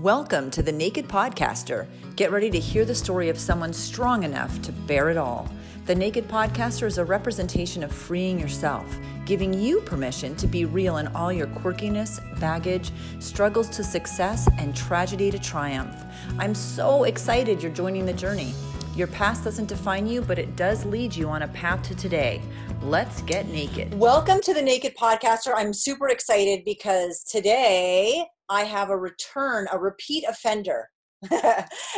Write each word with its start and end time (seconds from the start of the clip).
Welcome 0.00 0.50
to 0.52 0.62
the 0.62 0.72
Naked 0.72 1.08
Podcaster. 1.08 1.86
Get 2.16 2.32
ready 2.32 2.48
to 2.48 2.58
hear 2.58 2.86
the 2.86 2.94
story 2.94 3.28
of 3.28 3.38
someone 3.38 3.74
strong 3.74 4.22
enough 4.22 4.62
to 4.62 4.72
bear 4.72 5.10
it 5.10 5.18
all. 5.18 5.46
The 5.84 5.94
Naked 5.94 6.26
Podcaster 6.26 6.86
is 6.86 6.96
a 6.96 7.04
representation 7.04 7.82
of 7.82 7.92
freeing 7.92 8.40
yourself, 8.40 8.86
giving 9.26 9.52
you 9.52 9.82
permission 9.82 10.34
to 10.36 10.46
be 10.46 10.64
real 10.64 10.96
in 10.96 11.08
all 11.08 11.30
your 11.30 11.48
quirkiness, 11.48 12.18
baggage, 12.40 12.92
struggles 13.18 13.68
to 13.76 13.84
success, 13.84 14.48
and 14.56 14.74
tragedy 14.74 15.30
to 15.30 15.38
triumph. 15.38 15.94
I'm 16.38 16.54
so 16.54 17.04
excited 17.04 17.62
you're 17.62 17.70
joining 17.70 18.06
the 18.06 18.14
journey. 18.14 18.54
Your 18.96 19.08
past 19.08 19.44
doesn't 19.44 19.66
define 19.66 20.06
you, 20.06 20.22
but 20.22 20.38
it 20.38 20.56
does 20.56 20.86
lead 20.86 21.14
you 21.14 21.28
on 21.28 21.42
a 21.42 21.48
path 21.48 21.82
to 21.88 21.94
today. 21.94 22.40
Let's 22.80 23.20
get 23.20 23.48
naked. 23.48 23.92
Welcome 23.92 24.40
to 24.44 24.54
the 24.54 24.62
Naked 24.62 24.96
Podcaster. 24.96 25.52
I'm 25.54 25.74
super 25.74 26.08
excited 26.08 26.64
because 26.64 27.22
today 27.22 28.24
I 28.50 28.64
have 28.64 28.90
a 28.90 28.98
return, 28.98 29.68
a 29.72 29.78
repeat 29.78 30.24
offender. 30.28 30.88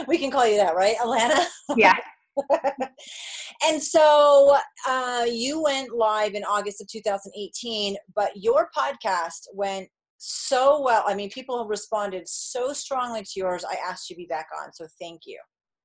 we 0.06 0.19
can 0.19 0.30
call 0.30 0.47
you 0.47 0.56
that, 0.59 0.74
right, 0.77 0.97
Alana? 0.98 1.45
Yeah. 1.77 1.97
and 3.66 3.83
so 3.83 4.57
uh, 4.87 5.27
you 5.30 5.62
went 5.62 5.95
live 5.95 6.34
in 6.34 6.45
August 6.45 6.80
of 6.80 6.88
2018, 6.88 7.96
but 8.15 8.30
your 8.34 8.69
podcast 8.77 9.48
went 9.55 9.88
so 10.19 10.80
well. 10.83 11.05
I 11.07 11.15
mean, 11.15 11.30
people 11.30 11.66
responded 11.66 12.29
so 12.29 12.73
strongly 12.73 13.23
to 13.23 13.30
yours. 13.37 13.65
I 13.69 13.77
asked 13.88 14.09
you 14.09 14.16
to 14.16 14.19
be 14.19 14.27
back 14.27 14.46
on, 14.62 14.73
so 14.73 14.87
thank 15.01 15.23
you. 15.27 15.38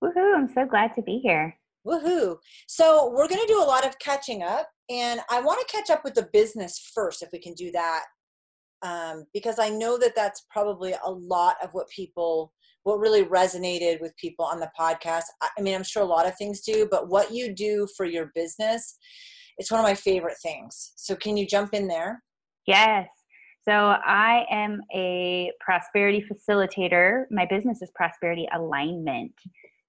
Woohoo! 0.03 0.35
I'm 0.35 0.47
so 0.53 0.65
glad 0.65 0.93
to 0.95 1.01
be 1.01 1.19
here. 1.19 1.55
Woohoo! 1.85 2.37
So 2.67 3.11
we're 3.15 3.27
going 3.27 3.41
to 3.41 3.47
do 3.47 3.61
a 3.61 3.65
lot 3.65 3.85
of 3.85 3.97
catching 3.99 4.43
up, 4.43 4.69
and 4.89 5.21
I 5.29 5.41
want 5.41 5.65
to 5.65 5.75
catch 5.75 5.89
up 5.89 6.03
with 6.03 6.13
the 6.13 6.29
business 6.33 6.91
first, 6.93 7.23
if 7.23 7.29
we 7.31 7.39
can 7.39 7.53
do 7.53 7.71
that, 7.71 8.03
um, 8.81 9.25
because 9.33 9.59
I 9.59 9.69
know 9.69 9.97
that 9.97 10.15
that's 10.15 10.45
probably 10.51 10.95
a 11.03 11.11
lot 11.11 11.55
of 11.63 11.69
what 11.73 11.89
people, 11.89 12.53
what 12.83 12.99
really 12.99 13.23
resonated 13.23 14.01
with 14.01 14.15
people 14.17 14.45
on 14.45 14.59
the 14.59 14.69
podcast. 14.79 15.23
I 15.41 15.61
mean, 15.61 15.75
I'm 15.75 15.83
sure 15.83 16.03
a 16.03 16.05
lot 16.05 16.27
of 16.27 16.37
things 16.37 16.61
do, 16.61 16.87
but 16.89 17.09
what 17.09 17.31
you 17.31 17.53
do 17.53 17.87
for 17.97 18.05
your 18.05 18.31
business, 18.35 18.97
it's 19.57 19.71
one 19.71 19.79
of 19.79 19.85
my 19.85 19.95
favorite 19.95 20.37
things. 20.41 20.93
So 20.95 21.15
can 21.15 21.37
you 21.37 21.47
jump 21.47 21.73
in 21.73 21.87
there? 21.87 22.23
Yes. 22.67 23.07
So 23.67 23.73
I 23.73 24.45
am 24.49 24.79
a 24.95 25.51
prosperity 25.59 26.23
facilitator. 26.31 27.25
My 27.31 27.45
business 27.45 27.81
is 27.81 27.91
prosperity 27.95 28.47
alignment. 28.53 29.33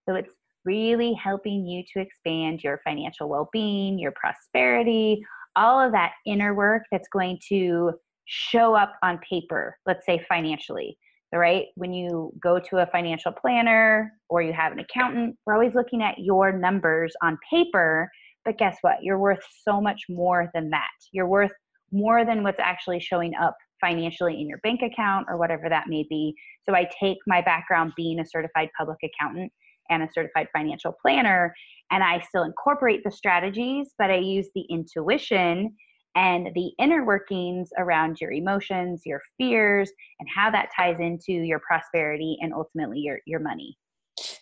So 0.08 0.16
it's 0.16 0.30
really 0.64 1.12
helping 1.12 1.64
you 1.64 1.84
to 1.92 2.00
expand 2.00 2.64
your 2.64 2.80
financial 2.84 3.28
well 3.28 3.48
being, 3.52 3.98
your 3.98 4.12
prosperity, 4.12 5.22
all 5.54 5.80
of 5.80 5.92
that 5.92 6.12
inner 6.26 6.54
work 6.54 6.82
that's 6.90 7.08
going 7.08 7.38
to 7.48 7.92
show 8.28 8.74
up 8.74 8.92
on 9.02 9.18
paper, 9.28 9.76
let's 9.86 10.06
say 10.06 10.24
financially. 10.28 10.96
Right? 11.30 11.66
When 11.74 11.92
you 11.92 12.32
go 12.42 12.58
to 12.58 12.78
a 12.78 12.86
financial 12.86 13.32
planner 13.32 14.14
or 14.30 14.40
you 14.40 14.54
have 14.54 14.72
an 14.72 14.78
accountant, 14.78 15.36
we're 15.44 15.52
always 15.52 15.74
looking 15.74 16.02
at 16.02 16.18
your 16.18 16.52
numbers 16.52 17.12
on 17.22 17.36
paper. 17.50 18.08
But 18.46 18.56
guess 18.56 18.78
what? 18.80 19.02
You're 19.02 19.18
worth 19.18 19.44
so 19.62 19.78
much 19.78 20.00
more 20.08 20.48
than 20.54 20.70
that. 20.70 20.88
You're 21.12 21.28
worth 21.28 21.52
more 21.92 22.24
than 22.24 22.44
what's 22.44 22.60
actually 22.60 23.00
showing 23.00 23.34
up 23.34 23.54
financially 23.78 24.40
in 24.40 24.48
your 24.48 24.56
bank 24.62 24.80
account 24.80 25.26
or 25.28 25.36
whatever 25.36 25.68
that 25.68 25.88
may 25.88 26.06
be. 26.08 26.34
So 26.66 26.74
I 26.74 26.88
take 26.98 27.18
my 27.26 27.42
background 27.42 27.92
being 27.94 28.20
a 28.20 28.26
certified 28.26 28.70
public 28.78 28.98
accountant 29.02 29.52
and 29.90 30.02
a 30.02 30.08
certified 30.14 30.48
financial 30.56 30.94
planner. 31.02 31.54
And 31.90 32.02
I 32.02 32.20
still 32.20 32.44
incorporate 32.44 33.04
the 33.04 33.10
strategies, 33.10 33.92
but 33.98 34.10
I 34.10 34.16
use 34.16 34.48
the 34.54 34.64
intuition 34.70 35.76
and 36.18 36.48
the 36.54 36.72
inner 36.80 37.04
workings 37.04 37.70
around 37.78 38.20
your 38.20 38.32
emotions, 38.32 39.02
your 39.06 39.22
fears, 39.38 39.88
and 40.18 40.28
how 40.28 40.50
that 40.50 40.68
ties 40.74 40.96
into 40.98 41.32
your 41.32 41.60
prosperity 41.60 42.36
and 42.40 42.52
ultimately 42.52 42.98
your, 42.98 43.20
your 43.24 43.38
money. 43.38 43.78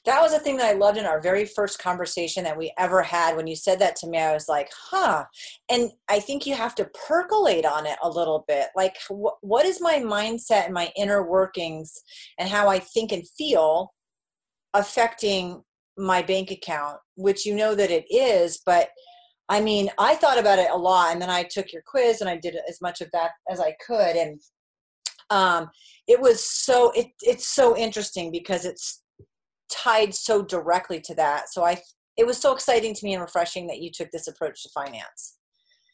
That 0.07 0.23
was 0.23 0.33
a 0.33 0.39
thing 0.39 0.57
that 0.57 0.75
I 0.75 0.79
loved 0.79 0.97
in 0.97 1.05
our 1.05 1.21
very 1.21 1.45
first 1.45 1.79
conversation 1.79 2.45
that 2.45 2.57
we 2.57 2.73
ever 2.79 3.03
had. 3.03 3.37
When 3.37 3.47
you 3.47 3.55
said 3.55 3.79
that 3.81 3.95
to 3.97 4.07
me, 4.07 4.17
I 4.17 4.33
was 4.33 4.49
like, 4.49 4.71
huh. 4.91 5.27
And 5.71 5.91
I 6.09 6.19
think 6.19 6.47
you 6.47 6.55
have 6.55 6.75
to 6.77 6.89
percolate 7.07 7.67
on 7.67 7.85
it 7.85 7.99
a 8.03 8.09
little 8.09 8.47
bit. 8.49 8.69
Like, 8.75 8.97
wh- 9.11 9.37
what 9.43 9.67
is 9.67 9.79
my 9.79 9.97
mindset 9.97 10.65
and 10.65 10.73
my 10.73 10.91
inner 10.97 11.29
workings 11.29 11.93
and 12.39 12.49
how 12.49 12.69
I 12.69 12.79
think 12.79 13.13
and 13.13 13.29
feel 13.37 13.93
affecting 14.73 15.63
my 15.99 16.23
bank 16.23 16.51
account, 16.51 16.97
which 17.17 17.45
you 17.45 17.55
know 17.55 17.75
that 17.75 17.91
it 17.91 18.07
is, 18.11 18.63
but 18.65 18.89
I 19.49 19.61
mean, 19.61 19.91
I 19.99 20.17
thought 20.17 20.39
about 20.39 20.59
it 20.59 20.71
a 20.71 20.77
lot 20.77 21.13
and 21.13 21.23
then 21.23 21.31
I 21.31 21.45
took 21.45 21.73
your 21.73 21.83
quiz 21.87 22.21
and 22.21 22.29
I 22.29 22.37
did 22.37 22.57
as 22.69 22.81
much 22.81 23.01
of 23.01 23.09
that 23.13 23.33
as 23.51 23.61
I 23.61 23.77
could. 23.87 24.17
And 24.17 24.41
um, 25.31 25.71
it 26.09 26.21
was 26.21 26.45
so, 26.45 26.91
it, 26.91 27.07
it's 27.21 27.47
so 27.47 27.77
interesting 27.77 28.33
because 28.33 28.65
it's 28.65 29.03
tied 29.71 30.15
so 30.15 30.43
directly 30.43 31.01
to 31.01 31.15
that. 31.15 31.49
So 31.53 31.65
I, 31.65 31.81
it 32.17 32.27
was 32.27 32.39
so 32.39 32.53
exciting 32.53 32.95
to 32.95 33.05
me 33.05 33.15
and 33.15 33.23
refreshing 33.23 33.67
that 33.69 33.81
you 33.81 33.91
took 33.93 34.11
this 34.11 34.27
approach 34.27 34.63
to 34.63 34.69
finance. 34.71 35.37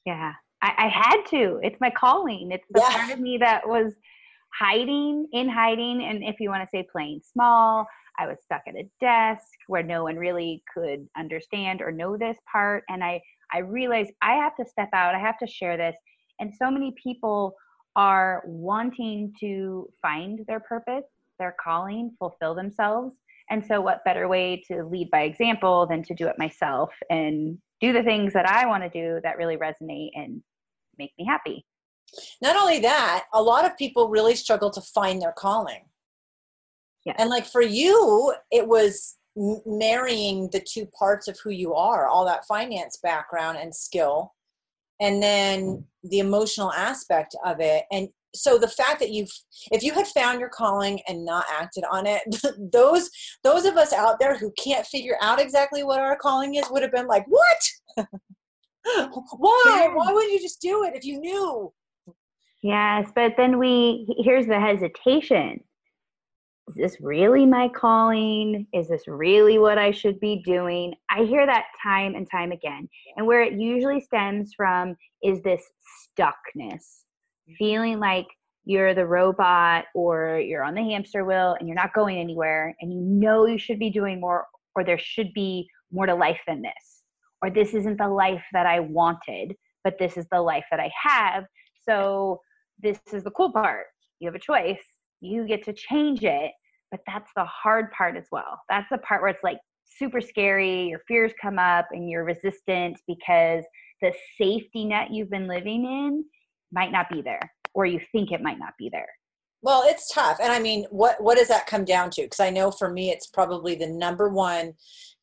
Yeah, 0.06 0.32
I, 0.62 0.72
I 0.78 0.88
had 0.88 1.22
to. 1.30 1.60
It's 1.62 1.80
my 1.80 1.90
calling. 1.90 2.50
It's 2.52 2.66
the 2.70 2.80
yeah. 2.80 2.96
part 2.96 3.12
of 3.12 3.20
me 3.20 3.38
that 3.38 3.66
was 3.66 3.92
hiding 4.58 5.26
in 5.32 5.48
hiding. 5.48 6.04
And 6.04 6.22
if 6.22 6.36
you 6.38 6.48
want 6.48 6.62
to 6.62 6.69
say 6.70 6.86
playing 6.90 7.20
small, 7.32 7.86
I 8.19 8.26
was 8.26 8.36
stuck 8.44 8.62
at 8.69 8.76
a 8.76 8.88
desk 9.00 9.44
where 9.66 9.82
no 9.82 10.04
one 10.04 10.16
really 10.16 10.62
could 10.72 11.08
understand 11.16 11.80
or 11.80 11.90
know 11.90 12.16
this 12.16 12.36
part. 12.50 12.84
And 12.88 13.02
I, 13.02 13.20
I 13.52 13.58
realized 13.58 14.12
I 14.22 14.34
have 14.34 14.56
to 14.56 14.64
step 14.64 14.88
out, 14.92 15.14
I 15.14 15.18
have 15.18 15.38
to 15.38 15.46
share 15.46 15.76
this. 15.76 15.96
And 16.40 16.52
so 16.54 16.70
many 16.70 16.94
people 17.02 17.54
are 17.96 18.42
wanting 18.46 19.34
to 19.40 19.88
find 20.00 20.40
their 20.46 20.60
purpose, 20.60 21.04
their 21.38 21.54
calling, 21.62 22.12
fulfill 22.18 22.54
themselves. 22.54 23.14
And 23.50 23.64
so, 23.64 23.80
what 23.80 24.04
better 24.04 24.28
way 24.28 24.62
to 24.68 24.84
lead 24.84 25.10
by 25.10 25.22
example 25.22 25.86
than 25.86 26.02
to 26.04 26.14
do 26.14 26.26
it 26.26 26.38
myself 26.38 26.90
and 27.10 27.58
do 27.80 27.92
the 27.92 28.02
things 28.02 28.32
that 28.32 28.48
I 28.48 28.66
want 28.66 28.82
to 28.84 28.88
do 28.88 29.20
that 29.24 29.36
really 29.36 29.56
resonate 29.56 30.10
and 30.14 30.42
make 30.98 31.12
me 31.19 31.26
happy? 31.26 31.66
Not 32.40 32.56
only 32.56 32.78
that, 32.80 33.24
a 33.32 33.42
lot 33.42 33.64
of 33.64 33.76
people 33.76 34.08
really 34.08 34.36
struggle 34.36 34.70
to 34.70 34.80
find 34.80 35.20
their 35.20 35.32
calling. 35.32 35.84
Yeah. 37.04 37.14
And 37.19 37.30
like 37.30 37.46
for 37.46 37.62
you, 37.62 38.34
it 38.50 38.69
was 38.69 39.16
marrying 39.37 40.48
the 40.53 40.60
two 40.60 40.87
parts 40.87 41.28
of 41.28 41.38
who 41.43 41.50
you 41.50 41.75
are, 41.75 42.06
all 42.06 42.25
that 42.26 42.47
finance 42.47 42.98
background 43.03 43.59
and 43.59 43.75
skill, 43.75 44.32
and 45.00 45.22
then 45.22 45.84
the 46.04 46.19
emotional 46.19 46.72
aspect 46.72 47.34
of 47.44 47.60
it. 47.60 47.84
And 47.91 48.09
so 48.34 48.59
the 48.59 48.69
fact 48.69 49.00
that 49.00 49.10
you've 49.10 49.31
if 49.70 49.82
you 49.82 49.93
had 49.93 50.06
found 50.06 50.41
your 50.41 50.48
calling 50.48 51.00
and 51.06 51.25
not 51.25 51.44
acted 51.50 51.84
on 51.91 52.06
it 52.06 52.22
those 52.72 53.10
those 53.44 53.65
of 53.65 53.76
us 53.76 53.93
out 53.93 54.19
there 54.19 54.37
who 54.37 54.53
can't 54.53 54.87
figure 54.87 55.16
out 55.20 55.41
exactly 55.41 55.82
what 55.82 56.00
our 56.00 56.16
calling 56.16 56.54
is 56.54 56.64
would 56.70 56.82
have 56.82 56.93
been 56.93 57.06
like 57.06 57.26
what? 57.28 57.97
Why? 59.37 59.88
Why 59.93 60.12
wouldn't 60.12 60.32
you 60.32 60.41
just 60.41 60.60
do 60.60 60.82
it 60.84 60.97
if 60.97 61.04
you 61.04 61.20
knew? 61.20 61.72
Yes 62.62 63.10
but 63.14 63.32
then 63.37 63.59
we 63.59 64.06
here's 64.19 64.47
the 64.47 64.59
hesitation 64.59 65.60
is 66.68 66.74
this 66.76 66.96
really 67.00 67.44
my 67.44 67.68
calling? 67.68 68.66
Is 68.72 68.88
this 68.88 69.08
really 69.08 69.58
what 69.58 69.78
I 69.78 69.90
should 69.90 70.20
be 70.20 70.42
doing? 70.44 70.94
I 71.10 71.24
hear 71.24 71.44
that 71.44 71.66
time 71.82 72.14
and 72.14 72.28
time 72.30 72.52
again. 72.52 72.88
And 73.16 73.26
where 73.26 73.42
it 73.42 73.54
usually 73.54 74.00
stems 74.00 74.52
from 74.56 74.96
is 75.22 75.42
this 75.42 75.62
stuckness, 76.18 76.34
mm-hmm. 76.68 77.54
feeling 77.58 77.98
like 77.98 78.26
you're 78.64 78.94
the 78.94 79.06
robot 79.06 79.86
or 79.94 80.38
you're 80.38 80.62
on 80.62 80.74
the 80.74 80.82
hamster 80.82 81.24
wheel 81.24 81.56
and 81.58 81.68
you're 81.68 81.74
not 81.74 81.94
going 81.94 82.18
anywhere 82.18 82.74
and 82.80 82.92
you 82.92 83.00
know 83.00 83.44
you 83.46 83.58
should 83.58 83.80
be 83.80 83.90
doing 83.90 84.20
more 84.20 84.46
or 84.76 84.84
there 84.84 84.98
should 84.98 85.32
be 85.34 85.68
more 85.90 86.06
to 86.06 86.14
life 86.14 86.40
than 86.46 86.62
this 86.62 87.02
or 87.42 87.50
this 87.50 87.74
isn't 87.74 87.98
the 87.98 88.08
life 88.08 88.44
that 88.52 88.66
I 88.66 88.80
wanted, 88.80 89.56
but 89.82 89.98
this 89.98 90.16
is 90.16 90.26
the 90.30 90.40
life 90.40 90.64
that 90.70 90.78
I 90.78 90.90
have. 91.02 91.44
So 91.86 92.40
this 92.80 93.00
is 93.12 93.24
the 93.24 93.32
cool 93.32 93.52
part. 93.52 93.86
You 94.20 94.28
have 94.28 94.36
a 94.36 94.38
choice 94.38 94.78
you 95.22 95.46
get 95.46 95.64
to 95.64 95.72
change 95.72 96.24
it 96.24 96.52
but 96.92 97.00
that's 97.06 97.30
the 97.34 97.44
hard 97.46 97.90
part 97.90 98.16
as 98.16 98.26
well. 98.30 98.60
That's 98.69 98.88
the 98.90 98.98
part 98.98 99.22
where 99.22 99.30
it's 99.30 99.42
like 99.42 99.58
super 99.98 100.20
scary 100.20 100.88
your 100.88 101.00
fears 101.08 101.32
come 101.40 101.58
up 101.58 101.86
and 101.90 102.08
you're 102.08 102.24
resistant 102.24 102.98
because 103.08 103.64
the 104.00 104.12
safety 104.38 104.84
net 104.84 105.10
you've 105.10 105.30
been 105.30 105.48
living 105.48 105.84
in 105.84 106.24
might 106.70 106.92
not 106.92 107.08
be 107.10 107.22
there 107.22 107.40
or 107.74 107.86
you 107.86 108.00
think 108.12 108.30
it 108.30 108.42
might 108.42 108.58
not 108.58 108.74
be 108.78 108.88
there 108.90 109.08
well 109.62 109.82
it's 109.87 110.12
tough 110.12 110.38
and 110.43 110.53
i 110.53 110.59
mean 110.59 110.85
what 110.91 111.23
what 111.23 111.38
does 111.38 111.49
that 111.49 111.67
come 111.67 111.85
down 111.85 112.11
to? 112.11 112.23
Because 112.23 112.41
i 112.41 112.50
know 112.50 112.70
for 112.70 112.91
me 112.91 113.11
it's 113.11 113.26
probably 113.26 113.75
the 113.75 113.87
number 113.87 114.29
one 114.29 114.75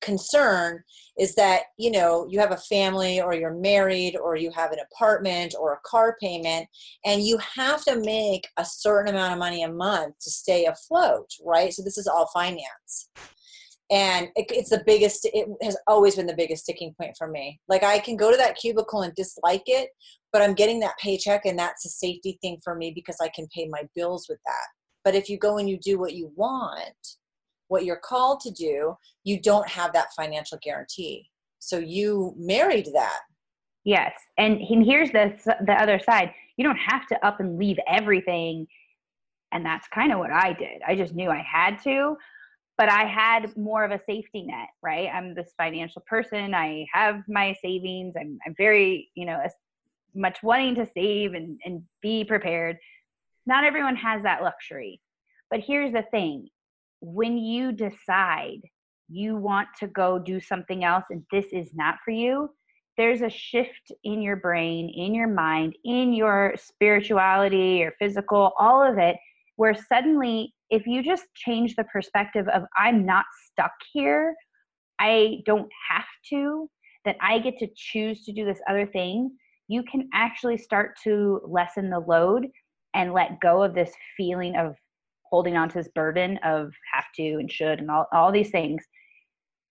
concern 0.01 0.81
is 1.17 1.35
that 1.35 1.63
you 1.77 1.91
know 1.91 2.25
you 2.29 2.39
have 2.39 2.51
a 2.51 2.57
family 2.57 3.21
or 3.21 3.33
you're 3.33 3.53
married 3.53 4.15
or 4.15 4.35
you 4.35 4.49
have 4.51 4.71
an 4.71 4.79
apartment 4.79 5.53
or 5.59 5.73
a 5.73 5.79
car 5.83 6.15
payment 6.21 6.67
and 7.05 7.21
you 7.21 7.37
have 7.37 7.83
to 7.83 7.99
make 7.99 8.47
a 8.57 8.65
certain 8.65 9.13
amount 9.13 9.33
of 9.33 9.39
money 9.39 9.63
a 9.63 9.71
month 9.71 10.15
to 10.19 10.29
stay 10.29 10.65
afloat 10.65 11.29
right? 11.45 11.73
So 11.73 11.83
this 11.83 11.97
is 11.97 12.07
all 12.07 12.29
finance. 12.33 13.09
And 13.91 14.27
it, 14.35 14.45
it's 14.51 14.69
the 14.69 14.83
biggest 14.85 15.27
it 15.33 15.47
has 15.63 15.75
always 15.87 16.15
been 16.15 16.27
the 16.27 16.35
biggest 16.35 16.63
sticking 16.63 16.93
point 16.99 17.15
for 17.17 17.27
me. 17.27 17.59
Like 17.67 17.83
i 17.83 17.99
can 17.99 18.15
go 18.15 18.31
to 18.31 18.37
that 18.37 18.55
cubicle 18.55 19.01
and 19.01 19.13
dislike 19.15 19.63
it 19.65 19.89
but 20.31 20.41
i'm 20.41 20.53
getting 20.53 20.79
that 20.79 20.97
paycheck 20.99 21.45
and 21.45 21.57
that's 21.57 21.85
a 21.85 21.89
safety 21.89 22.37
thing 22.41 22.59
for 22.63 22.75
me 22.75 22.91
because 22.93 23.17
i 23.21 23.29
can 23.29 23.47
pay 23.55 23.67
my 23.69 23.83
bills 23.95 24.27
with 24.29 24.39
that. 24.45 24.67
But 25.03 25.15
if 25.15 25.29
you 25.29 25.37
go 25.37 25.57
and 25.57 25.69
you 25.69 25.79
do 25.79 25.97
what 25.97 26.13
you 26.13 26.31
want 26.35 27.17
what 27.67 27.85
you're 27.85 28.01
called 28.03 28.39
to 28.41 28.51
do 28.51 28.95
you 29.23 29.41
don't 29.41 29.67
have 29.67 29.93
that 29.93 30.07
financial 30.15 30.57
guarantee. 30.61 31.29
So 31.59 31.77
you 31.77 32.33
married 32.37 32.89
that. 32.93 33.19
Yes. 33.83 34.13
And 34.37 34.59
here's 34.59 35.11
the 35.11 35.33
the 35.65 35.73
other 35.73 35.99
side. 35.99 36.33
You 36.57 36.63
don't 36.63 36.77
have 36.77 37.07
to 37.07 37.25
up 37.25 37.39
and 37.39 37.57
leave 37.57 37.77
everything. 37.87 38.67
And 39.51 39.65
that's 39.65 39.87
kind 39.87 40.11
of 40.11 40.19
what 40.19 40.31
i 40.31 40.53
did. 40.53 40.81
I 40.87 40.95
just 40.95 41.13
knew 41.13 41.29
i 41.29 41.43
had 41.51 41.81
to 41.83 42.15
but 42.77 42.89
i 42.89 43.03
had 43.03 43.55
more 43.57 43.83
of 43.83 43.91
a 43.91 43.99
safety 44.05 44.43
net 44.43 44.69
right? 44.81 45.09
I'm 45.13 45.35
this 45.35 45.53
financial 45.57 46.03
person. 46.07 46.53
I 46.53 46.85
have 46.93 47.23
my 47.27 47.53
savings. 47.61 48.13
I'm, 48.19 48.39
I'm 48.45 48.55
very 48.57 49.09
you 49.15 49.25
know 49.25 49.39
much 50.15 50.41
wanting 50.43 50.75
to 50.75 50.87
save 50.93 51.33
and, 51.33 51.59
and 51.65 51.83
be 52.01 52.23
prepared. 52.23 52.77
Not 53.45 53.63
everyone 53.63 53.95
has 53.95 54.23
that 54.23 54.43
luxury. 54.43 55.01
But 55.49 55.61
here's 55.61 55.93
the 55.93 56.03
thing. 56.11 56.49
When 57.01 57.37
you 57.37 57.71
decide 57.71 58.61
you 59.11 59.35
want 59.35 59.69
to 59.79 59.87
go 59.87 60.19
do 60.19 60.39
something 60.39 60.83
else 60.83 61.05
and 61.09 61.23
this 61.31 61.47
is 61.51 61.73
not 61.73 61.95
for 62.05 62.11
you 62.11 62.49
there's 62.99 63.21
a 63.21 63.29
shift 63.29 63.93
in 64.03 64.21
your 64.21 64.35
brain, 64.35 64.89
in 64.89 65.15
your 65.15 65.29
mind, 65.29 65.73
in 65.85 66.11
your 66.11 66.53
spirituality, 66.57 67.77
your 67.79 67.93
physical, 67.97 68.51
all 68.59 68.83
of 68.83 68.97
it, 68.97 69.15
where 69.55 69.73
suddenly, 69.73 70.53
if 70.69 70.85
you 70.85 71.01
just 71.01 71.23
change 71.33 71.77
the 71.77 71.85
perspective 71.85 72.45
of, 72.49 72.63
I'm 72.77 73.05
not 73.05 73.23
stuck 73.49 73.71
here, 73.93 74.35
I 74.99 75.37
don't 75.45 75.69
have 75.89 76.03
to, 76.31 76.69
that 77.05 77.15
I 77.21 77.39
get 77.39 77.57
to 77.59 77.69
choose 77.73 78.25
to 78.25 78.33
do 78.33 78.43
this 78.43 78.59
other 78.69 78.85
thing, 78.85 79.31
you 79.69 79.83
can 79.83 80.09
actually 80.13 80.57
start 80.57 80.97
to 81.03 81.39
lessen 81.47 81.89
the 81.89 81.99
load 81.99 82.47
and 82.95 83.13
let 83.13 83.39
go 83.39 83.63
of 83.63 83.73
this 83.73 83.91
feeling 84.17 84.55
of 84.57 84.75
holding 85.23 85.55
on 85.55 85.69
to 85.69 85.75
this 85.75 85.89
burden 85.93 86.39
of 86.43 86.73
have 86.91 87.05
to 87.15 87.37
and 87.39 87.51
should 87.51 87.79
and 87.79 87.89
all, 87.89 88.07
all 88.11 88.31
these 88.31 88.49
things 88.49 88.83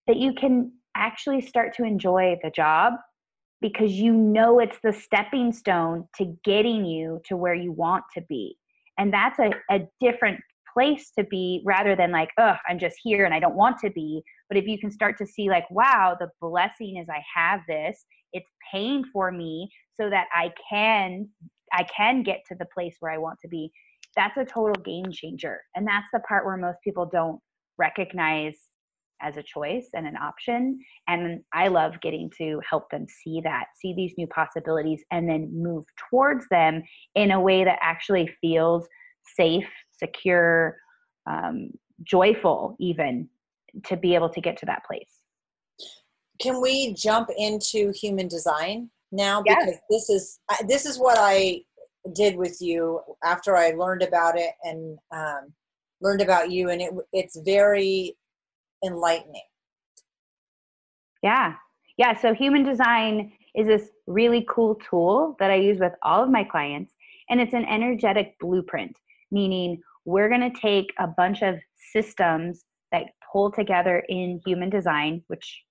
that 0.06 0.16
you 0.16 0.32
can 0.32 0.72
actually 0.96 1.40
start 1.40 1.74
to 1.74 1.84
enjoy 1.84 2.36
the 2.42 2.50
job 2.50 2.94
because 3.60 3.92
you 3.92 4.12
know 4.12 4.60
it's 4.60 4.78
the 4.84 4.92
stepping 4.92 5.52
stone 5.52 6.06
to 6.16 6.36
getting 6.44 6.84
you 6.84 7.20
to 7.24 7.36
where 7.36 7.54
you 7.54 7.72
want 7.72 8.04
to 8.14 8.22
be. 8.28 8.56
And 8.98 9.12
that's 9.12 9.38
a, 9.40 9.50
a 9.68 9.80
different 10.00 10.38
place 10.72 11.10
to 11.18 11.24
be 11.24 11.60
rather 11.64 11.96
than 11.96 12.12
like, 12.12 12.30
oh, 12.38 12.54
I'm 12.68 12.78
just 12.78 12.96
here 13.02 13.24
and 13.24 13.34
I 13.34 13.40
don't 13.40 13.56
want 13.56 13.78
to 13.80 13.90
be. 13.90 14.22
But 14.48 14.58
if 14.58 14.66
you 14.66 14.78
can 14.78 14.92
start 14.92 15.18
to 15.18 15.26
see, 15.26 15.48
like, 15.48 15.68
wow, 15.70 16.16
the 16.18 16.30
blessing 16.40 16.98
is 16.98 17.08
I 17.08 17.22
have 17.34 17.60
this, 17.66 18.04
it's 18.32 18.48
paying 18.72 19.04
for 19.12 19.30
me 19.30 19.68
so 20.00 20.10
that 20.10 20.26
I 20.34 20.52
can 20.68 21.28
I 21.72 21.84
can 21.84 22.22
get 22.22 22.40
to 22.48 22.54
the 22.54 22.66
place 22.72 22.96
where 23.00 23.12
I 23.12 23.18
want 23.18 23.38
to 23.42 23.48
be. 23.48 23.70
That's 24.16 24.36
a 24.36 24.44
total 24.44 24.82
game 24.82 25.10
changer. 25.12 25.60
And 25.74 25.86
that's 25.86 26.06
the 26.12 26.20
part 26.20 26.46
where 26.46 26.56
most 26.56 26.78
people 26.82 27.06
don't 27.12 27.40
recognize 27.76 28.54
as 29.20 29.36
a 29.36 29.42
choice 29.42 29.88
and 29.94 30.06
an 30.06 30.16
option. 30.16 30.78
And 31.08 31.40
I 31.52 31.68
love 31.68 32.00
getting 32.00 32.30
to 32.38 32.60
help 32.68 32.90
them 32.90 33.06
see 33.06 33.40
that, 33.42 33.66
see 33.80 33.94
these 33.94 34.14
new 34.16 34.26
possibilities, 34.28 35.04
and 35.10 35.28
then 35.28 35.50
move 35.52 35.84
towards 36.10 36.46
them 36.50 36.82
in 37.14 37.32
a 37.32 37.40
way 37.40 37.64
that 37.64 37.78
actually 37.82 38.30
feels 38.40 38.86
safe, 39.36 39.68
secure, 39.92 40.76
um, 41.28 41.70
joyful, 42.04 42.76
even 42.80 43.28
to 43.84 43.96
be 43.96 44.14
able 44.14 44.30
to 44.30 44.40
get 44.40 44.56
to 44.58 44.66
that 44.66 44.84
place. 44.84 45.17
Can 46.40 46.60
we 46.60 46.94
jump 46.94 47.30
into 47.36 47.92
human 47.92 48.28
design 48.28 48.90
now? 49.10 49.42
Because 49.42 49.74
this 49.90 50.08
is 50.08 50.38
this 50.66 50.86
is 50.86 50.98
what 50.98 51.18
I 51.18 51.62
did 52.14 52.36
with 52.36 52.58
you 52.60 53.00
after 53.24 53.56
I 53.56 53.70
learned 53.70 54.02
about 54.02 54.38
it 54.38 54.52
and 54.62 54.98
um, 55.12 55.52
learned 56.00 56.20
about 56.20 56.50
you, 56.50 56.70
and 56.70 56.80
it, 56.80 56.92
it's 57.12 57.38
very 57.44 58.16
enlightening. 58.84 59.42
Yeah. 61.22 61.54
Yeah. 61.96 62.18
So 62.20 62.32
human 62.32 62.62
design 62.62 63.32
is 63.54 63.66
this 63.66 63.88
really 64.06 64.46
cool 64.48 64.76
tool 64.76 65.36
that 65.40 65.50
I 65.50 65.56
use 65.56 65.80
with 65.80 65.92
all 66.02 66.22
of 66.22 66.30
my 66.30 66.44
clients. 66.44 66.94
And 67.28 67.40
it's 67.40 67.54
an 67.54 67.64
energetic 67.64 68.36
blueprint, 68.40 68.96
meaning 69.30 69.80
we're 70.04 70.28
going 70.28 70.52
to 70.52 70.60
take 70.60 70.86
a 70.98 71.06
bunch 71.08 71.42
of 71.42 71.56
systems 71.92 72.64
that 72.92 73.06
pull 73.32 73.50
together 73.50 74.04
in 74.08 74.40
human 74.46 74.70
design, 74.70 75.22
which 75.26 75.62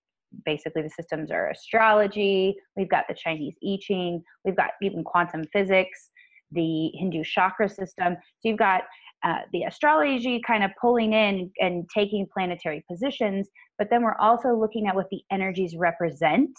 basically 0.46 0.82
the 0.82 0.90
systems 0.90 1.32
are 1.32 1.50
astrology, 1.50 2.56
we've 2.76 2.90
got 2.90 3.06
the 3.08 3.16
Chinese 3.16 3.56
I 3.64 3.78
Ching, 3.82 4.24
we've 4.46 4.56
got 4.56 4.72
even 4.82 5.04
quantum 5.04 5.44
physics, 5.54 6.10
the 6.52 6.92
Hindu 6.96 7.24
chakra 7.24 7.70
system. 7.70 8.16
So 8.40 8.50
you've 8.50 8.58
got 8.58 8.84
uh, 9.24 9.40
the 9.52 9.64
astrology 9.64 10.42
kind 10.46 10.64
of 10.64 10.72
pulling 10.80 11.14
in 11.14 11.52
and 11.60 11.90
taking 11.94 12.28
planetary 12.32 12.84
positions, 12.90 13.50
but 13.78 13.90
then 13.90 14.04
we're 14.04 14.18
also 14.20 14.56
looking 14.56 14.88
at 14.88 14.96
what 14.96 15.08
the 15.10 15.22
energies 15.32 15.76
represent 15.76 16.52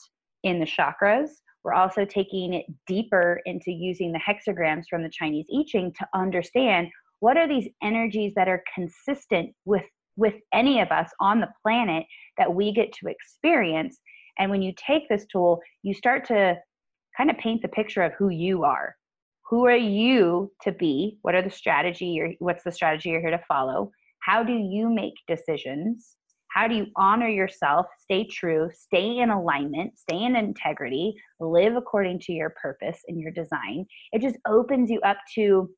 in 0.42 0.58
the 0.58 0.66
chakras. 0.66 1.28
We're 1.64 1.74
also 1.74 2.04
taking 2.04 2.54
it 2.54 2.66
deeper 2.86 3.40
into 3.44 3.70
using 3.70 4.12
the 4.12 4.20
hexagrams 4.20 4.84
from 4.88 5.02
the 5.02 5.10
Chinese 5.10 5.46
I 5.54 5.64
Ching 5.66 5.92
to 5.98 6.06
understand 6.14 6.88
what 7.20 7.36
are 7.36 7.48
these 7.48 7.68
energies 7.82 8.32
that 8.36 8.48
are 8.48 8.62
consistent 8.74 9.50
with 9.64 9.82
with 10.18 10.34
any 10.52 10.80
of 10.80 10.90
us 10.90 11.08
on 11.20 11.40
the 11.40 11.48
planet 11.62 12.04
that 12.36 12.52
we 12.52 12.72
get 12.72 12.92
to 12.92 13.08
experience. 13.08 13.98
And 14.38 14.50
when 14.50 14.60
you 14.60 14.72
take 14.76 15.08
this 15.08 15.24
tool, 15.32 15.60
you 15.82 15.94
start 15.94 16.26
to 16.26 16.56
kind 17.16 17.30
of 17.30 17.38
paint 17.38 17.62
the 17.62 17.68
picture 17.68 18.02
of 18.02 18.12
who 18.18 18.28
you 18.28 18.64
are. 18.64 18.94
Who 19.48 19.64
are 19.66 19.76
you 19.76 20.52
to 20.62 20.72
be? 20.72 21.18
What 21.22 21.34
are 21.34 21.42
the 21.42 21.50
strategy 21.50 22.06
you're, 22.06 22.32
what's 22.40 22.64
the 22.64 22.72
strategy 22.72 23.10
you're 23.10 23.20
here 23.20 23.30
to 23.30 23.42
follow? 23.48 23.90
How 24.20 24.42
do 24.42 24.52
you 24.52 24.90
make 24.90 25.14
decisions? 25.26 26.16
How 26.50 26.66
do 26.66 26.74
you 26.74 26.86
honor 26.96 27.28
yourself 27.28 27.86
stay 28.02 28.26
true 28.26 28.70
stay 28.72 29.18
in 29.18 29.28
alignment 29.28 29.98
stay 29.98 30.24
in 30.24 30.34
integrity 30.34 31.14
live 31.40 31.76
according 31.76 32.18
to 32.20 32.32
your 32.32 32.54
purpose 32.60 33.00
and 33.06 33.20
your 33.20 33.30
design? 33.30 33.86
It 34.12 34.22
just 34.22 34.36
opens 34.46 34.90
you 34.90 34.98
up 35.02 35.18
to 35.34 35.70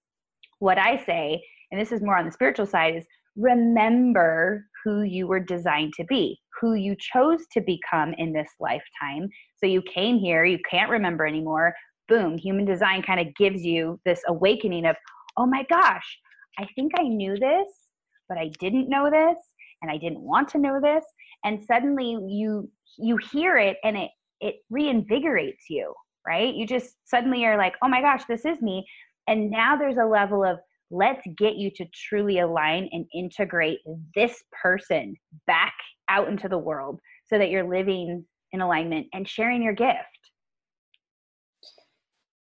what 0.60 0.78
i 0.78 1.02
say 1.04 1.42
and 1.70 1.80
this 1.80 1.90
is 1.90 2.02
more 2.02 2.16
on 2.16 2.24
the 2.24 2.32
spiritual 2.32 2.66
side 2.66 2.96
is 2.96 3.06
remember 3.36 4.64
who 4.84 5.02
you 5.02 5.26
were 5.26 5.40
designed 5.40 5.92
to 5.94 6.04
be 6.04 6.38
who 6.60 6.74
you 6.74 6.94
chose 6.98 7.40
to 7.52 7.60
become 7.60 8.12
in 8.18 8.32
this 8.32 8.48
lifetime 8.60 9.28
so 9.56 9.66
you 9.66 9.82
came 9.82 10.18
here 10.18 10.44
you 10.44 10.58
can't 10.70 10.90
remember 10.90 11.26
anymore 11.26 11.74
boom, 12.10 12.36
human 12.36 12.66
design 12.66 13.00
kind 13.00 13.20
of 13.20 13.34
gives 13.36 13.62
you 13.62 13.98
this 14.04 14.20
awakening 14.26 14.84
of, 14.84 14.96
oh 15.38 15.46
my 15.46 15.64
gosh, 15.70 16.18
I 16.58 16.66
think 16.74 16.92
I 16.98 17.04
knew 17.04 17.38
this, 17.38 17.68
but 18.28 18.36
I 18.36 18.50
didn't 18.58 18.90
know 18.90 19.08
this, 19.08 19.38
and 19.80 19.90
I 19.90 19.96
didn't 19.96 20.20
want 20.20 20.48
to 20.50 20.58
know 20.58 20.78
this. 20.82 21.04
And 21.44 21.64
suddenly 21.64 22.18
you 22.28 22.70
you 22.98 23.16
hear 23.32 23.56
it 23.56 23.78
and 23.82 23.96
it 23.96 24.10
it 24.40 24.56
reinvigorates 24.70 25.70
you, 25.70 25.94
right? 26.26 26.54
You 26.54 26.66
just 26.66 26.96
suddenly 27.06 27.46
are 27.46 27.56
like, 27.56 27.76
oh 27.82 27.88
my 27.88 28.02
gosh, 28.02 28.24
this 28.28 28.44
is 28.44 28.60
me. 28.60 28.84
And 29.26 29.50
now 29.50 29.76
there's 29.76 29.96
a 29.96 30.04
level 30.04 30.44
of 30.44 30.58
let's 30.90 31.22
get 31.38 31.54
you 31.56 31.70
to 31.76 31.86
truly 32.08 32.40
align 32.40 32.88
and 32.92 33.06
integrate 33.14 33.78
this 34.14 34.42
person 34.62 35.14
back 35.46 35.74
out 36.08 36.28
into 36.28 36.48
the 36.48 36.58
world 36.58 37.00
so 37.28 37.38
that 37.38 37.50
you're 37.50 37.68
living 37.68 38.24
in 38.52 38.60
alignment 38.60 39.06
and 39.12 39.28
sharing 39.28 39.62
your 39.62 39.72
gift. 39.72 39.98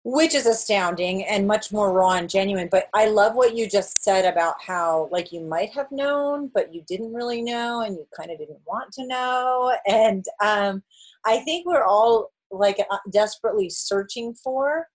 Which 0.06 0.34
is 0.34 0.44
astounding 0.44 1.24
and 1.24 1.46
much 1.46 1.72
more 1.72 1.90
raw 1.90 2.12
and 2.12 2.28
genuine 2.28 2.68
but 2.70 2.88
i 2.92 3.08
love 3.08 3.36
what 3.36 3.56
you 3.56 3.66
just 3.66 4.02
said 4.02 4.30
about 4.30 4.56
how 4.60 5.08
like 5.10 5.32
you 5.32 5.40
might 5.40 5.72
have 5.72 5.90
known 5.90 6.50
but 6.52 6.74
you 6.74 6.82
didn't 6.86 7.14
really 7.14 7.40
know 7.40 7.80
and 7.80 7.96
you 7.96 8.06
kind 8.14 8.30
of 8.30 8.36
didn't 8.36 8.60
want 8.66 8.92
to 8.92 9.06
know. 9.06 9.74
And 9.86 10.22
um, 10.42 10.82
i 11.24 11.38
think 11.38 11.64
we're 11.64 11.86
all 11.86 12.32
like 12.50 12.84
uh, 12.90 12.98
desperately 13.10 13.70
searching 13.70 14.34
for 14.34 14.86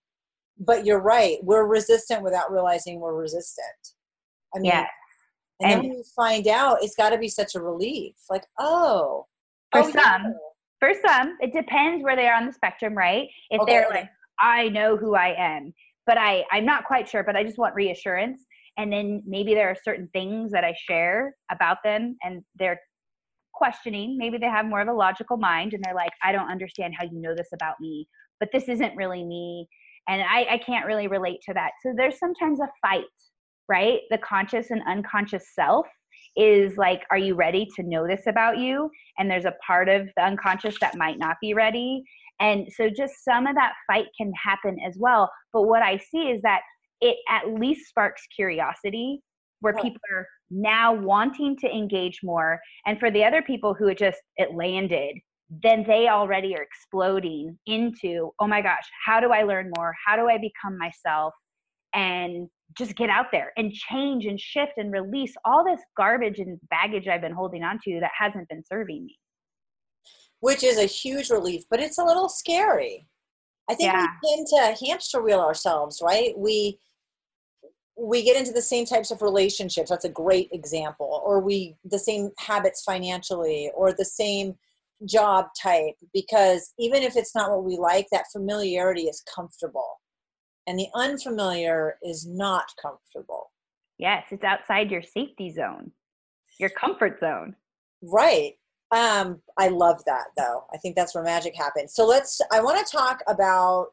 but 0.60 0.84
you're 0.84 1.00
right 1.00 1.38
we're 1.42 1.66
resistant 1.66 2.22
without 2.22 2.52
realizing 2.52 3.00
we're 3.00 3.14
resistant 3.14 3.94
i 4.54 4.58
mean 4.58 4.70
yeah. 4.70 4.86
and, 5.60 5.72
and 5.72 5.84
then 5.84 5.92
you 5.92 6.04
find 6.14 6.46
out 6.46 6.78
it's 6.82 6.96
got 6.96 7.10
to 7.10 7.18
be 7.18 7.28
such 7.28 7.54
a 7.54 7.60
relief 7.60 8.14
like 8.28 8.44
oh 8.58 9.26
for 9.72 9.80
oh, 9.80 9.90
some 9.90 10.22
yeah. 10.22 10.32
for 10.78 10.92
some 11.06 11.36
it 11.40 11.52
depends 11.52 12.04
where 12.04 12.16
they 12.16 12.26
are 12.26 12.36
on 12.36 12.46
the 12.46 12.52
spectrum 12.52 12.94
right 12.94 13.28
if 13.50 13.60
okay, 13.60 13.72
they're 13.72 13.88
like 13.90 14.08
I 14.40 14.68
know 14.68 14.96
who 14.96 15.14
I 15.14 15.34
am, 15.36 15.72
but 16.06 16.18
I 16.18 16.44
I'm 16.50 16.64
not 16.64 16.84
quite 16.84 17.08
sure, 17.08 17.22
but 17.22 17.36
I 17.36 17.44
just 17.44 17.58
want 17.58 17.74
reassurance. 17.74 18.44
And 18.78 18.92
then 18.92 19.22
maybe 19.26 19.54
there 19.54 19.68
are 19.68 19.76
certain 19.84 20.08
things 20.12 20.52
that 20.52 20.64
I 20.64 20.74
share 20.88 21.34
about 21.50 21.78
them 21.84 22.16
and 22.22 22.42
they're 22.58 22.80
questioning. 23.52 24.16
Maybe 24.16 24.38
they 24.38 24.46
have 24.46 24.64
more 24.64 24.80
of 24.80 24.88
a 24.88 24.92
logical 24.92 25.36
mind 25.36 25.74
and 25.74 25.84
they're 25.84 25.94
like, 25.94 26.12
I 26.24 26.32
don't 26.32 26.50
understand 26.50 26.94
how 26.96 27.04
you 27.04 27.20
know 27.20 27.34
this 27.36 27.48
about 27.52 27.74
me, 27.80 28.08
but 28.38 28.48
this 28.52 28.68
isn't 28.68 28.96
really 28.96 29.24
me. 29.24 29.68
And 30.10 30.22
I, 30.22 30.44
I 30.50 30.58
can't 30.58 30.86
really 30.86 31.06
relate 31.06 31.40
to 31.46 31.54
that. 31.54 31.70
So 31.82 31.94
there's 31.96 32.18
sometimes 32.18 32.58
a 32.58 32.68
fight, 32.82 33.04
right? 33.68 34.00
The 34.10 34.18
conscious 34.18 34.70
and 34.70 34.82
unconscious 34.88 35.54
self 35.54 35.86
is 36.36 36.76
like, 36.76 37.04
are 37.12 37.18
you 37.18 37.36
ready 37.36 37.68
to 37.76 37.84
know 37.84 38.08
this 38.08 38.26
about 38.26 38.58
you? 38.58 38.90
And 39.18 39.30
there's 39.30 39.44
a 39.44 39.54
part 39.64 39.88
of 39.88 40.08
the 40.16 40.24
unconscious 40.24 40.74
that 40.80 40.96
might 40.96 41.18
not 41.18 41.36
be 41.40 41.54
ready. 41.54 42.02
And 42.40 42.66
so 42.72 42.90
just 42.90 43.24
some 43.24 43.46
of 43.46 43.54
that 43.54 43.74
fight 43.86 44.06
can 44.18 44.32
happen 44.32 44.78
as 44.84 44.96
well. 44.98 45.30
But 45.52 45.62
what 45.62 45.82
I 45.82 45.98
see 45.98 46.30
is 46.30 46.42
that 46.42 46.62
it 47.00 47.16
at 47.28 47.48
least 47.48 47.88
sparks 47.88 48.26
curiosity 48.34 49.20
where 49.60 49.78
oh. 49.78 49.82
people 49.82 50.00
are 50.12 50.26
now 50.50 50.92
wanting 50.92 51.56
to 51.58 51.70
engage 51.70 52.18
more 52.24 52.58
and 52.84 52.98
for 52.98 53.12
the 53.12 53.22
other 53.22 53.42
people 53.42 53.74
who 53.74 53.86
it 53.86 53.98
just 53.98 54.18
it 54.36 54.56
landed 54.56 55.16
then 55.50 55.84
they 55.86 56.08
already 56.08 56.54
are 56.54 56.62
exploding 56.62 57.58
into 57.66 58.30
oh 58.38 58.46
my 58.46 58.62
gosh 58.62 58.84
how 59.04 59.20
do 59.20 59.32
i 59.32 59.42
learn 59.42 59.70
more? 59.76 59.94
How 60.06 60.16
do 60.16 60.28
i 60.28 60.38
become 60.38 60.78
myself? 60.78 61.34
and 61.94 62.48
just 62.78 62.94
get 62.94 63.10
out 63.10 63.26
there 63.32 63.52
and 63.56 63.72
change 63.72 64.24
and 64.24 64.38
shift 64.38 64.72
and 64.76 64.92
release 64.92 65.34
all 65.44 65.64
this 65.64 65.80
garbage 65.96 66.38
and 66.38 66.58
baggage 66.70 67.08
i've 67.08 67.20
been 67.20 67.32
holding 67.32 67.64
on 67.64 67.78
to 67.84 67.98
that 68.00 68.12
hasn't 68.16 68.48
been 68.48 68.62
serving 68.64 69.04
me. 69.04 69.18
Which 70.40 70.62
is 70.62 70.78
a 70.78 70.84
huge 70.84 71.30
relief 71.30 71.64
but 71.70 71.80
it's 71.80 71.98
a 71.98 72.04
little 72.04 72.28
scary. 72.28 73.06
I 73.68 73.74
think 73.74 73.92
yeah. 73.92 74.06
we 74.22 74.36
tend 74.36 74.46
to 74.48 74.84
hamster 74.86 75.22
wheel 75.22 75.40
ourselves 75.40 76.00
right? 76.02 76.36
We 76.36 76.78
we 77.98 78.22
get 78.22 78.36
into 78.36 78.52
the 78.52 78.62
same 78.62 78.86
types 78.86 79.10
of 79.10 79.20
relationships. 79.20 79.90
That's 79.90 80.06
a 80.06 80.10
great 80.10 80.48
example. 80.52 81.22
Or 81.24 81.40
we 81.40 81.76
the 81.84 81.98
same 81.98 82.30
habits 82.38 82.82
financially 82.82 83.70
or 83.74 83.92
the 83.92 84.04
same 84.04 84.54
job 85.06 85.46
type 85.60 85.94
because 86.12 86.72
even 86.78 87.02
if 87.02 87.16
it's 87.16 87.34
not 87.34 87.50
what 87.50 87.64
we 87.64 87.78
like 87.78 88.06
that 88.12 88.26
familiarity 88.32 89.02
is 89.02 89.22
comfortable. 89.34 90.00
And 90.66 90.78
the 90.78 90.88
unfamiliar 90.94 91.96
is 92.02 92.26
not 92.26 92.66
comfortable. 92.80 93.50
Yes 93.98 94.24
it's 94.30 94.44
outside 94.44 94.90
your 94.90 95.02
safety 95.02 95.50
zone 95.50 95.92
your 96.58 96.70
comfort 96.70 97.18
zone. 97.20 97.56
Right. 98.02 98.54
Um 98.92 99.40
i 99.58 99.68
love 99.68 100.02
that 100.06 100.26
though. 100.36 100.64
I 100.72 100.76
think 100.78 100.96
that's 100.96 101.14
where 101.14 101.24
magic 101.24 101.54
happens. 101.56 101.94
So 101.94 102.06
let's 102.06 102.40
i 102.52 102.60
want 102.60 102.84
to 102.84 102.96
talk 102.96 103.20
about 103.26 103.92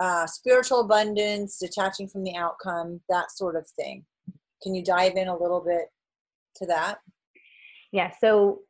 uh, 0.00 0.26
spiritual 0.26 0.80
abundance, 0.80 1.58
detaching 1.58 2.08
from 2.08 2.22
the 2.22 2.36
outcome, 2.36 3.00
that 3.08 3.32
sort 3.32 3.56
of 3.56 3.66
thing. 3.68 4.04
Can 4.62 4.74
you 4.74 4.82
dive 4.82 5.16
in 5.16 5.28
a 5.28 5.36
little 5.36 5.60
bit 5.60 5.86
to 6.56 6.66
that? 6.66 6.98
Yeah, 7.92 8.12
so 8.20 8.60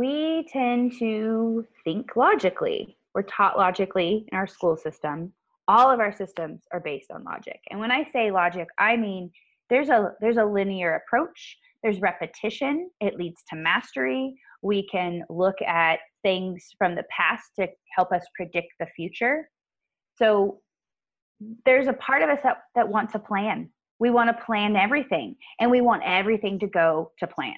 we 0.00 0.48
tend 0.50 0.98
to 0.98 1.66
think 1.84 2.16
logically. 2.16 2.96
We're 3.14 3.20
taught 3.20 3.58
logically 3.58 4.24
in 4.32 4.38
our 4.38 4.46
school 4.46 4.74
system. 4.74 5.30
All 5.68 5.90
of 5.90 6.00
our 6.00 6.10
systems 6.10 6.62
are 6.72 6.80
based 6.80 7.10
on 7.10 7.22
logic. 7.22 7.60
And 7.70 7.78
when 7.78 7.90
I 7.90 8.08
say 8.10 8.30
logic, 8.30 8.68
I 8.78 8.96
mean 8.96 9.30
there's 9.68 9.90
a 9.90 10.12
there's 10.22 10.38
a 10.38 10.44
linear 10.44 10.94
approach. 10.94 11.58
There's 11.82 12.00
repetition. 12.00 12.88
It 13.02 13.16
leads 13.16 13.42
to 13.50 13.56
mastery. 13.56 14.34
We 14.62 14.88
can 14.88 15.22
look 15.28 15.60
at 15.66 15.98
things 16.22 16.64
from 16.78 16.94
the 16.94 17.04
past 17.14 17.50
to 17.58 17.68
help 17.94 18.10
us 18.10 18.22
predict 18.34 18.72
the 18.80 18.86
future. 18.96 19.50
So 20.16 20.60
there's 21.66 21.88
a 21.88 21.94
part 21.94 22.22
of 22.22 22.30
us 22.30 22.38
that, 22.42 22.62
that 22.74 22.88
wants 22.88 23.14
a 23.14 23.18
plan. 23.18 23.68
We 23.98 24.08
want 24.08 24.34
to 24.34 24.44
plan 24.46 24.76
everything 24.76 25.36
and 25.60 25.70
we 25.70 25.82
want 25.82 26.02
everything 26.06 26.58
to 26.60 26.66
go 26.66 27.12
to 27.18 27.26
plan. 27.26 27.56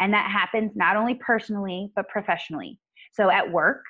And 0.00 0.12
that 0.12 0.30
happens 0.30 0.72
not 0.74 0.96
only 0.96 1.14
personally, 1.14 1.90
but 1.94 2.08
professionally. 2.08 2.78
So 3.12 3.30
at 3.30 3.50
work, 3.50 3.82